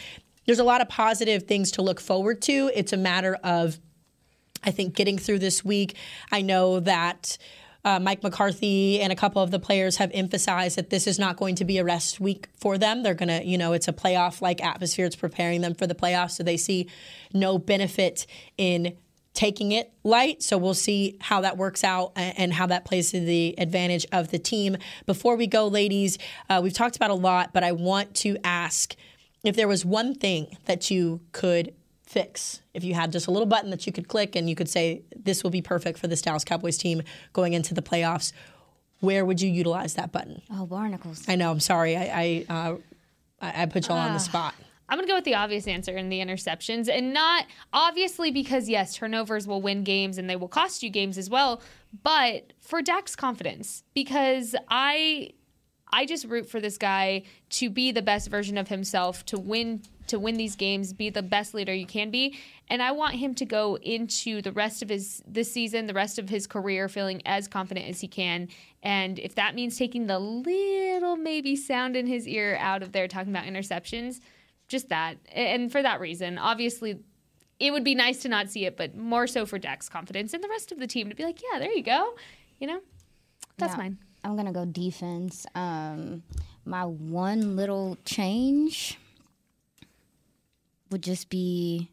there's 0.45 0.59
a 0.59 0.63
lot 0.63 0.79
of 0.79 0.87
positive 0.87 1.43
things 1.43 1.71
to 1.71 1.81
look 1.81 1.99
forward 1.99 2.41
to. 2.43 2.71
It's 2.73 2.93
a 2.93 2.97
matter 2.97 3.35
of 3.43 3.81
I 4.63 4.71
think 4.71 4.95
getting 4.95 5.17
through 5.17 5.39
this 5.39 5.65
week. 5.65 5.97
I 6.31 6.41
know 6.41 6.79
that 6.79 7.37
uh, 7.85 7.99
Mike 7.99 8.23
McCarthy 8.23 8.99
and 8.99 9.13
a 9.13 9.15
couple 9.15 9.41
of 9.41 9.51
the 9.51 9.59
players 9.59 9.97
have 9.97 10.09
emphasized 10.13 10.75
that 10.75 10.89
this 10.89 11.05
is 11.05 11.19
not 11.19 11.37
going 11.37 11.55
to 11.55 11.63
be 11.63 11.77
a 11.77 11.83
rest 11.83 12.19
week 12.19 12.49
for 12.57 12.79
them. 12.79 13.03
They're 13.03 13.13
going 13.13 13.29
to, 13.29 13.45
you 13.45 13.57
know, 13.57 13.73
it's 13.73 13.87
a 13.87 13.93
playoff 13.93 14.41
like 14.41 14.61
atmosphere. 14.63 15.05
It's 15.05 15.15
preparing 15.15 15.61
them 15.61 15.75
for 15.75 15.85
the 15.85 15.93
playoffs. 15.93 16.31
So 16.31 16.43
they 16.43 16.57
see 16.57 16.89
no 17.31 17.59
benefit 17.59 18.25
in 18.57 18.97
taking 19.35 19.71
it 19.71 19.93
light. 20.03 20.41
So 20.41 20.57
we'll 20.57 20.73
see 20.73 21.17
how 21.21 21.41
that 21.41 21.57
works 21.57 21.83
out 21.83 22.13
and 22.15 22.53
how 22.53 22.65
that 22.67 22.85
plays 22.85 23.11
to 23.11 23.19
the 23.19 23.53
advantage 23.59 24.07
of 24.11 24.31
the 24.31 24.39
team. 24.39 24.77
Before 25.05 25.35
we 25.35 25.45
go, 25.45 25.67
ladies, 25.67 26.17
uh, 26.49 26.61
we've 26.63 26.73
talked 26.73 26.95
about 26.95 27.11
a 27.11 27.15
lot, 27.15 27.53
but 27.53 27.63
I 27.63 27.71
want 27.73 28.15
to 28.15 28.37
ask 28.43 28.95
if 29.43 29.55
there 29.55 29.67
was 29.67 29.85
one 29.85 30.15
thing 30.15 30.57
that 30.65 30.89
you 30.89 31.21
could 31.33 31.73
fix. 32.15 32.61
If 32.73 32.85
you 32.85 32.93
had 32.93 33.11
just 33.11 33.27
a 33.27 33.31
little 33.31 33.45
button 33.45 33.71
that 33.71 33.85
you 33.85 33.91
could 33.91 34.07
click 34.07 34.37
and 34.37 34.49
you 34.49 34.55
could 34.55 34.69
say, 34.69 35.01
this 35.13 35.43
will 35.43 35.51
be 35.51 35.61
perfect 35.61 35.99
for 35.99 36.07
this 36.07 36.21
Dallas 36.21 36.45
Cowboys 36.45 36.77
team 36.77 37.01
going 37.33 37.51
into 37.51 37.73
the 37.73 37.81
playoffs, 37.81 38.31
where 39.01 39.25
would 39.25 39.41
you 39.41 39.49
utilize 39.49 39.95
that 39.95 40.13
button? 40.13 40.41
Oh, 40.49 40.65
barnacles. 40.65 41.25
I 41.27 41.35
know. 41.35 41.51
I'm 41.51 41.59
sorry. 41.59 41.97
I 41.97 42.05
I, 42.23 42.45
uh, 42.49 42.75
I 43.41 43.63
I 43.63 43.65
put 43.65 43.89
you 43.89 43.93
all 43.93 43.99
on 43.99 44.13
the 44.13 44.19
spot. 44.19 44.53
I'm 44.87 44.97
going 44.97 45.05
to 45.05 45.11
go 45.11 45.17
with 45.17 45.25
the 45.25 45.35
obvious 45.35 45.67
answer 45.67 45.97
in 45.97 46.07
the 46.07 46.19
interceptions. 46.19 46.87
And 46.87 47.11
not 47.11 47.47
obviously 47.73 48.31
because, 48.31 48.69
yes, 48.69 48.95
turnovers 48.95 49.45
will 49.45 49.61
win 49.61 49.83
games 49.83 50.17
and 50.17 50.29
they 50.29 50.37
will 50.37 50.47
cost 50.47 50.83
you 50.83 50.89
games 50.89 51.17
as 51.17 51.29
well, 51.29 51.61
but 52.01 52.53
for 52.61 52.81
Dak's 52.81 53.15
confidence. 53.15 53.83
Because 53.93 54.55
I. 54.69 55.31
I 55.93 56.05
just 56.05 56.25
root 56.25 56.49
for 56.49 56.59
this 56.59 56.77
guy 56.77 57.23
to 57.51 57.69
be 57.69 57.91
the 57.91 58.01
best 58.01 58.29
version 58.29 58.57
of 58.57 58.67
himself, 58.67 59.23
to 59.27 59.37
win 59.37 59.81
to 60.07 60.19
win 60.19 60.35
these 60.35 60.55
games, 60.55 60.93
be 60.93 61.09
the 61.09 61.21
best 61.23 61.53
leader 61.53 61.73
you 61.73 61.85
can 61.85 62.11
be. 62.11 62.37
And 62.69 62.81
I 62.81 62.91
want 62.91 63.15
him 63.15 63.33
to 63.35 63.45
go 63.45 63.77
into 63.77 64.41
the 64.41 64.51
rest 64.51 64.81
of 64.81 64.89
his 64.89 65.21
this 65.27 65.51
season, 65.51 65.87
the 65.87 65.93
rest 65.93 66.19
of 66.19 66.29
his 66.29 66.47
career 66.47 66.87
feeling 66.89 67.21
as 67.25 67.47
confident 67.47 67.87
as 67.87 68.01
he 68.01 68.07
can. 68.07 68.49
And 68.83 69.19
if 69.19 69.35
that 69.35 69.55
means 69.55 69.77
taking 69.77 70.07
the 70.07 70.19
little 70.19 71.15
maybe 71.17 71.55
sound 71.55 71.95
in 71.95 72.07
his 72.07 72.27
ear 72.27 72.57
out 72.59 72.83
of 72.83 72.91
there 72.91 73.07
talking 73.07 73.31
about 73.31 73.45
interceptions, 73.45 74.19
just 74.67 74.89
that. 74.89 75.17
And 75.31 75.71
for 75.71 75.81
that 75.81 75.99
reason, 75.99 76.37
obviously 76.37 76.99
it 77.59 77.71
would 77.71 77.83
be 77.83 77.95
nice 77.95 78.19
to 78.23 78.29
not 78.29 78.49
see 78.49 78.65
it, 78.65 78.75
but 78.77 78.95
more 78.95 79.27
so 79.27 79.45
for 79.45 79.57
Dak's 79.57 79.87
confidence 79.89 80.33
and 80.33 80.43
the 80.43 80.49
rest 80.49 80.71
of 80.71 80.79
the 80.79 80.87
team 80.87 81.09
to 81.09 81.15
be 81.15 81.23
like, 81.23 81.39
yeah, 81.51 81.59
there 81.59 81.71
you 81.71 81.83
go. 81.83 82.15
You 82.59 82.67
know? 82.67 82.81
That's 83.57 83.73
Yeah. 83.73 83.77
mine. 83.77 83.97
I'm 84.23 84.35
gonna 84.35 84.51
go 84.51 84.65
defense. 84.65 85.45
Um, 85.55 86.23
my 86.65 86.83
one 86.83 87.55
little 87.55 87.97
change 88.05 88.97
would 90.91 91.03
just 91.03 91.29
be 91.29 91.89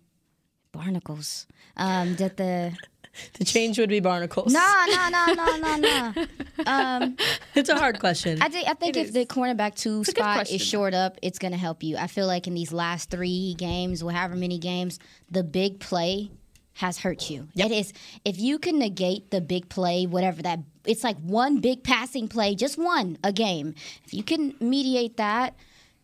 barnacles. 0.72 1.46
Um, 1.76 2.16
that 2.16 2.36
the 2.36 2.72
The 3.34 3.44
change 3.44 3.78
would 3.78 3.90
be 3.90 4.00
barnacles. 4.00 4.52
no, 4.52 4.84
no, 4.88 5.08
no, 5.10 5.26
no, 5.34 5.56
no, 5.56 5.76
no. 5.76 6.26
Um, 6.66 7.16
It's 7.54 7.68
a 7.68 7.76
hard 7.76 7.98
question. 7.98 8.40
I 8.40 8.48
think 8.48 8.68
I 8.68 8.74
think 8.74 8.96
if 8.96 9.12
the 9.12 9.26
cornerback 9.26 9.74
two 9.74 10.00
a 10.00 10.04
good 10.04 10.16
spot 10.16 10.50
is 10.50 10.62
shored 10.62 10.94
up, 10.94 11.18
it's 11.22 11.38
gonna 11.38 11.58
help 11.58 11.82
you. 11.82 11.96
I 11.96 12.06
feel 12.06 12.26
like 12.26 12.46
in 12.46 12.54
these 12.54 12.72
last 12.72 13.10
three 13.10 13.54
games, 13.58 14.02
or 14.02 14.12
however 14.12 14.36
many 14.36 14.58
games, 14.58 14.98
the 15.30 15.42
big 15.42 15.80
play 15.80 16.30
has 16.74 16.98
hurt 16.98 17.28
you. 17.28 17.48
It 17.54 17.70
is 17.70 17.92
if 18.24 18.38
you 18.38 18.58
can 18.58 18.78
negate 18.78 19.30
the 19.30 19.40
big 19.42 19.68
play, 19.68 20.06
whatever 20.06 20.40
that 20.42 20.60
it's 20.86 21.04
like 21.04 21.18
one 21.18 21.60
big 21.60 21.82
passing 21.82 22.28
play, 22.28 22.54
just 22.54 22.78
one 22.78 23.18
a 23.22 23.32
game. 23.32 23.74
If 24.04 24.14
you 24.14 24.22
can 24.22 24.54
mediate 24.60 25.18
that, 25.18 25.54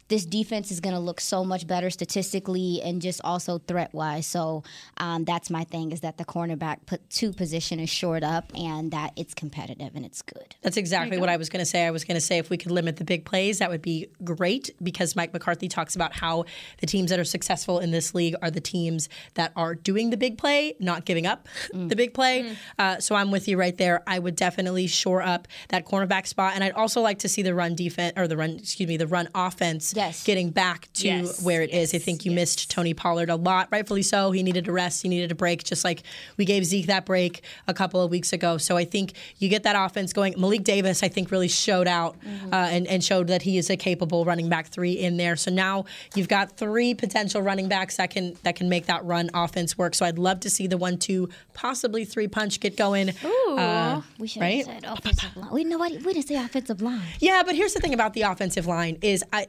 this 0.09 0.25
defense 0.25 0.71
is 0.71 0.81
going 0.81 0.95
to 0.95 1.01
look 1.01 1.21
so 1.21 1.45
much 1.45 1.67
better 1.67 1.91
statistically 1.91 2.81
and 2.83 3.01
just 3.01 3.21
also 3.25 3.59
threat 3.59 3.93
wise. 3.93 4.27
So 4.27 4.65
um, 4.97 5.25
that's 5.25 5.51
my 5.51 5.65
thing 5.65 5.93
is 5.93 6.01
that 6.01 6.17
the 6.17 6.25
cornerback 6.25 6.87
put 6.87 7.09
two 7.11 7.33
position 7.33 7.79
is 7.79 7.91
shored 7.91 8.25
up 8.25 8.51
and 8.55 8.91
that 8.91 9.13
it's 9.17 9.35
competitive 9.35 9.95
and 9.95 10.05
it's 10.05 10.23
good. 10.23 10.57
That's 10.63 10.77
exactly 10.77 11.19
what 11.19 11.29
I 11.29 11.37
was 11.37 11.49
going 11.49 11.61
to 11.61 11.67
say. 11.67 11.87
I 11.87 11.91
was 11.91 12.05
going 12.05 12.17
to 12.17 12.21
say 12.21 12.39
if 12.39 12.49
we 12.49 12.57
could 12.57 12.71
limit 12.71 12.97
the 12.97 13.05
big 13.05 13.25
plays, 13.25 13.59
that 13.59 13.71
would 13.71 13.83
be 13.83 14.09
great 14.25 14.71
because 14.83 15.15
Mike 15.15 15.33
McCarthy 15.33 15.69
talks 15.69 15.95
about 15.95 16.15
how 16.15 16.45
the 16.79 16.87
teams 16.87 17.11
that 17.11 17.19
are 17.19 17.25
successful 17.25 17.79
in 17.79 17.91
this 17.91 18.15
league 18.15 18.35
are 18.41 18.51
the 18.51 18.61
teams 18.61 19.09
that 19.35 19.53
are 19.57 19.75
doing 19.75 20.11
the 20.11 20.17
big 20.17 20.39
play, 20.39 20.75
not 20.81 21.05
giving 21.05 21.27
up 21.27 21.47
the 21.73 21.97
big 21.97 22.15
play. 22.15 22.57
Uh, 22.79 22.99
so 22.99 23.15
I'm 23.15 23.31
with 23.31 23.47
you 23.47 23.59
right 23.59 23.77
there. 23.77 24.03
I 24.07 24.19
would 24.19 24.37
definitely 24.37 24.87
shore 24.87 25.23
up 25.23 25.47
that 25.69 25.85
cornerback 25.85 26.27
spot, 26.27 26.53
and 26.55 26.65
I'd 26.65 26.73
also 26.73 27.01
like 27.03 27.19
to 27.21 27.29
see 27.29 27.43
the 27.43 27.55
run 27.55 27.75
defense 27.75 28.15
or 28.17 28.27
the 28.27 28.37
run, 28.37 28.51
excuse 28.59 28.89
me, 28.89 28.97
the 28.97 29.07
run 29.07 29.29
offense 29.35 29.93
Yes. 29.99 30.23
getting 30.25 30.51
back 30.51 30.89
to 30.95 31.07
Yes, 31.09 31.43
where 31.43 31.63
it 31.63 31.71
is. 31.71 31.93
I 31.95 31.99
think 31.99 32.25
you 32.25 32.31
missed 32.31 32.71
Tony 32.71 32.95
Pollard 32.95 33.31
a 33.31 33.37
lot, 33.37 33.69
rightfully 33.71 34.03
so. 34.03 34.31
He 34.31 34.43
needed 34.43 34.69
a 34.69 34.73
rest, 34.73 35.03
he 35.03 35.09
needed 35.09 35.33
a 35.33 35.35
break, 35.35 35.65
just 35.65 35.85
like 35.85 36.03
we 36.37 36.45
gave 36.45 36.65
Zeke 36.65 36.87
that 36.87 37.05
break 37.05 37.43
a 37.67 37.75
couple 37.75 38.01
of 38.01 38.11
weeks 38.11 38.33
ago. 38.33 38.59
So 38.59 38.77
I 38.77 38.85
think 38.85 39.13
you 39.39 39.49
get 39.49 39.65
that 39.65 39.75
offense 39.77 40.13
going. 40.13 40.35
Malik 40.39 40.63
Davis, 40.65 41.03
I 41.03 41.09
think, 41.09 41.31
really 41.31 41.49
showed 41.49 41.89
out 41.89 42.17
uh, 42.53 42.55
and, 42.57 42.87
and 42.87 43.03
showed 43.03 43.27
that 43.27 43.43
he 43.43 43.59
is 43.59 43.71
a 43.71 43.77
capable 43.77 44.25
running 44.25 44.49
back 44.49 44.69
three 44.69 44.93
in 44.93 45.17
there. 45.17 45.35
So 45.37 45.51
now 45.51 45.85
you've 46.15 46.29
got 46.29 46.57
three 46.57 46.95
potential 46.95 47.43
running 47.43 47.69
backs 47.69 47.97
that 47.97 48.11
can 48.11 48.37
that 48.45 48.55
can 48.57 48.69
make 48.69 48.87
that 48.87 49.05
run 49.05 49.31
offense 49.35 49.77
work. 49.77 49.95
So 49.95 50.07
I'd 50.07 50.19
love 50.19 50.41
to 50.41 50.51
see 50.51 50.67
the 50.67 50.77
one, 50.79 50.99
two, 50.99 51.29
possibly 51.55 52.05
three 52.05 52.29
punch 52.29 52.61
get 52.61 52.77
going. 52.77 53.11
Uh, 53.49 54.03
We 54.19 54.29
should 54.29 54.43
Right? 54.43 54.67
have 54.67 54.83
said 54.83 54.85
offensive 54.85 55.37
line. 55.37 55.51
We 55.53 55.65
know 55.65 55.79
what 55.79 55.91
we 55.93 56.13
didn't 56.15 56.29
say 56.29 56.37
offensive 56.37 56.81
line. 56.81 57.01
Yeah, 57.19 57.43
but 57.45 57.55
here's 57.57 57.75
the 57.75 57.81
thing 57.81 57.95
about 57.95 58.13
the 58.15 58.23
offensive 58.23 58.67
line 58.67 58.99
is 59.03 59.25
I, 59.33 59.47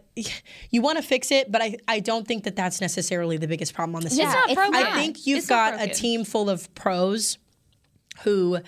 you 0.69 0.81
want 0.81 0.97
to 0.97 1.03
fix 1.03 1.31
it, 1.31 1.51
but 1.51 1.61
I, 1.61 1.77
I 1.87 1.99
don't 1.99 2.27
think 2.27 2.43
that 2.43 2.55
that's 2.55 2.81
necessarily 2.81 3.37
the 3.37 3.47
biggest 3.47 3.73
problem 3.73 3.95
on 3.95 4.03
the 4.03 4.09
team. 4.09 4.21
It's 4.21 4.33
not 4.33 4.53
broken. 4.53 4.75
I 4.75 4.93
think 4.93 5.25
you've 5.25 5.39
It's 5.39 5.47
got 5.47 5.81
a 5.81 5.87
team 5.87 6.23
full 6.23 6.49
of 6.49 6.73
pros 6.75 7.37
who 8.23 8.59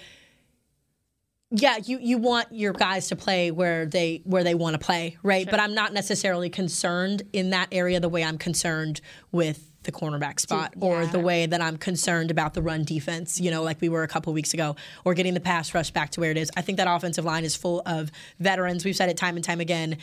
yeah, 1.53 1.77
you, 1.83 1.99
you 2.01 2.17
want 2.17 2.47
your 2.51 2.71
guys 2.71 3.09
to 3.09 3.17
play 3.17 3.51
where 3.51 3.85
they 3.85 4.21
where 4.23 4.43
they 4.43 4.55
want 4.55 4.73
to 4.73 4.79
play, 4.79 5.17
right? 5.21 5.45
But 5.49 5.59
I'm 5.59 5.73
not 5.73 5.91
necessarily 5.91 6.49
concerned 6.49 7.23
in 7.33 7.49
that 7.49 7.67
area 7.73 7.99
the 7.99 8.07
way 8.07 8.23
I'm 8.23 8.37
concerned 8.37 9.01
with 9.33 9.69
the 9.83 9.91
cornerback 9.91 10.39
spot 10.39 10.75
or 10.79 11.05
the 11.07 11.19
way 11.19 11.45
that 11.45 11.59
I'm 11.59 11.75
concerned 11.75 12.31
about 12.31 12.53
the 12.53 12.61
run 12.61 12.83
defense, 12.83 13.39
you 13.39 13.51
know, 13.51 13.63
like 13.63 13.81
we 13.81 13.89
were 13.89 14.03
a 14.03 14.07
couple 14.07 14.31
weeks 14.31 14.53
ago, 14.53 14.75
or 15.03 15.13
getting 15.13 15.33
the 15.33 15.39
pass 15.39 15.73
rush 15.73 15.91
back 15.91 16.11
to 16.11 16.21
where 16.21 16.31
it 16.31 16.37
is. 16.37 16.51
I 16.55 16.61
think 16.61 16.77
that 16.77 16.87
offensive 16.87 17.25
line 17.25 17.43
is 17.43 17.55
full 17.55 17.81
of 17.85 18.11
veterans. 18.39 18.85
We've 18.85 18.95
said 18.95 19.09
it 19.09 19.17
time 19.17 19.35
and 19.35 19.43
time 19.43 19.59
again. 19.59 19.97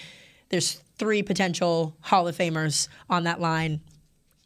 There's 0.50 0.80
three 0.98 1.22
potential 1.22 1.96
Hall 2.00 2.26
of 2.28 2.36
Famers 2.36 2.88
on 3.08 3.24
that 3.24 3.40
line. 3.40 3.80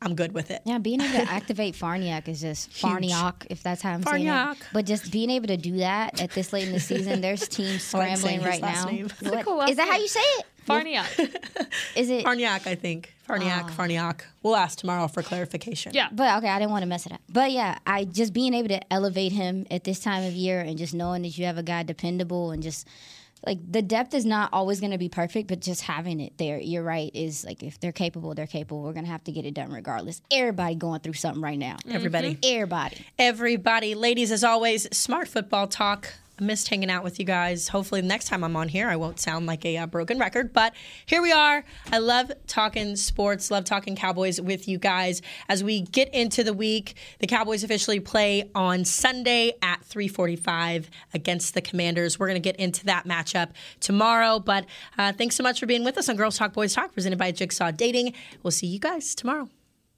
I'm 0.04 0.16
good 0.16 0.32
with 0.32 0.50
it. 0.50 0.62
Yeah, 0.64 0.78
being 0.78 1.00
able 1.00 1.12
to 1.12 1.22
activate 1.30 1.74
Farniak 1.74 2.26
is 2.26 2.40
just 2.40 2.70
Farniak, 2.72 3.46
if 3.50 3.62
that's 3.62 3.82
how 3.82 3.92
I'm 3.92 4.02
saying 4.02 4.26
Farniak. 4.26 4.52
it. 4.56 4.66
But 4.72 4.84
just 4.84 5.12
being 5.12 5.30
able 5.30 5.46
to 5.46 5.56
do 5.56 5.76
that 5.76 6.20
at 6.20 6.32
this 6.32 6.52
late 6.52 6.66
in 6.66 6.72
the 6.72 6.80
season, 6.80 7.20
there's 7.20 7.46
teams 7.48 7.94
oh, 7.94 8.00
I 8.00 8.08
like 8.08 8.18
scrambling 8.18 8.44
right 8.44 8.60
now. 8.60 9.42
cool 9.42 9.60
Is 9.62 9.76
that 9.76 9.88
how 9.88 9.96
you 9.98 10.08
say 10.08 10.20
it? 10.20 10.46
Farniak. 10.66 11.18
Is 11.96 12.10
it? 12.10 12.24
Farniak, 12.24 12.66
I 12.66 12.74
think. 12.74 13.14
Farniak, 13.28 13.64
ah. 13.64 13.74
Farniak. 13.76 14.22
We'll 14.42 14.56
ask 14.56 14.78
tomorrow 14.78 15.08
for 15.08 15.22
clarification. 15.22 15.92
Yeah. 15.94 16.08
But 16.12 16.38
okay, 16.38 16.48
I 16.48 16.58
didn't 16.58 16.70
want 16.70 16.82
to 16.82 16.88
mess 16.88 17.06
it 17.06 17.12
up. 17.12 17.20
But 17.28 17.52
yeah, 17.52 17.78
I 17.86 18.04
just 18.04 18.32
being 18.32 18.54
able 18.54 18.68
to 18.68 18.92
elevate 18.92 19.32
him 19.32 19.66
at 19.70 19.84
this 19.84 20.00
time 20.00 20.24
of 20.24 20.32
year 20.32 20.60
and 20.60 20.78
just 20.78 20.94
knowing 20.94 21.22
that 21.22 21.38
you 21.38 21.46
have 21.46 21.58
a 21.58 21.62
guy 21.62 21.82
dependable 21.82 22.50
and 22.50 22.62
just 22.62 22.86
like 23.44 23.58
the 23.70 23.82
depth 23.82 24.14
is 24.14 24.24
not 24.24 24.50
always 24.52 24.80
going 24.80 24.92
to 24.92 24.98
be 24.98 25.08
perfect, 25.08 25.48
but 25.48 25.60
just 25.60 25.82
having 25.82 26.20
it 26.20 26.38
there, 26.38 26.58
you're 26.58 26.82
right, 26.82 27.10
is 27.14 27.44
like 27.44 27.62
if 27.62 27.80
they're 27.80 27.92
capable, 27.92 28.34
they're 28.34 28.46
capable. 28.46 28.82
We're 28.82 28.92
going 28.92 29.04
to 29.04 29.10
have 29.10 29.24
to 29.24 29.32
get 29.32 29.44
it 29.44 29.54
done 29.54 29.72
regardless. 29.72 30.22
Everybody 30.30 30.74
going 30.76 31.00
through 31.00 31.14
something 31.14 31.42
right 31.42 31.58
now. 31.58 31.76
Mm-hmm. 31.76 31.92
Everybody. 31.92 32.38
Everybody. 32.42 33.06
Everybody. 33.18 33.94
Ladies, 33.94 34.30
as 34.30 34.44
always, 34.44 34.88
smart 34.96 35.28
football 35.28 35.66
talk. 35.66 36.14
Missed 36.42 36.68
hanging 36.68 36.90
out 36.90 37.04
with 37.04 37.20
you 37.20 37.24
guys. 37.24 37.68
Hopefully, 37.68 38.00
the 38.00 38.08
next 38.08 38.26
time 38.26 38.42
I'm 38.42 38.56
on 38.56 38.68
here, 38.68 38.88
I 38.88 38.96
won't 38.96 39.20
sound 39.20 39.46
like 39.46 39.64
a 39.64 39.76
uh, 39.76 39.86
broken 39.86 40.18
record. 40.18 40.52
But 40.52 40.74
here 41.06 41.22
we 41.22 41.30
are. 41.30 41.64
I 41.92 41.98
love 41.98 42.32
talking 42.48 42.96
sports, 42.96 43.50
love 43.50 43.64
talking 43.64 43.94
Cowboys 43.94 44.40
with 44.40 44.66
you 44.66 44.78
guys. 44.78 45.22
As 45.48 45.62
we 45.62 45.82
get 45.82 46.12
into 46.12 46.42
the 46.42 46.52
week, 46.52 46.96
the 47.20 47.28
Cowboys 47.28 47.62
officially 47.62 48.00
play 48.00 48.50
on 48.54 48.84
Sunday 48.84 49.52
at 49.62 49.82
3:45 49.84 50.86
against 51.14 51.54
the 51.54 51.60
Commanders. 51.60 52.18
We're 52.18 52.28
going 52.28 52.42
to 52.42 52.48
get 52.48 52.56
into 52.56 52.84
that 52.86 53.06
matchup 53.06 53.50
tomorrow. 53.78 54.40
But 54.40 54.66
uh, 54.98 55.12
thanks 55.12 55.36
so 55.36 55.42
much 55.42 55.60
for 55.60 55.66
being 55.66 55.84
with 55.84 55.96
us 55.96 56.08
on 56.08 56.16
Girls 56.16 56.36
Talk 56.36 56.52
Boys 56.52 56.74
Talk, 56.74 56.92
presented 56.92 57.18
by 57.18 57.30
Jigsaw 57.30 57.70
Dating. 57.70 58.14
We'll 58.42 58.50
see 58.50 58.66
you 58.66 58.80
guys 58.80 59.14
tomorrow. 59.14 59.48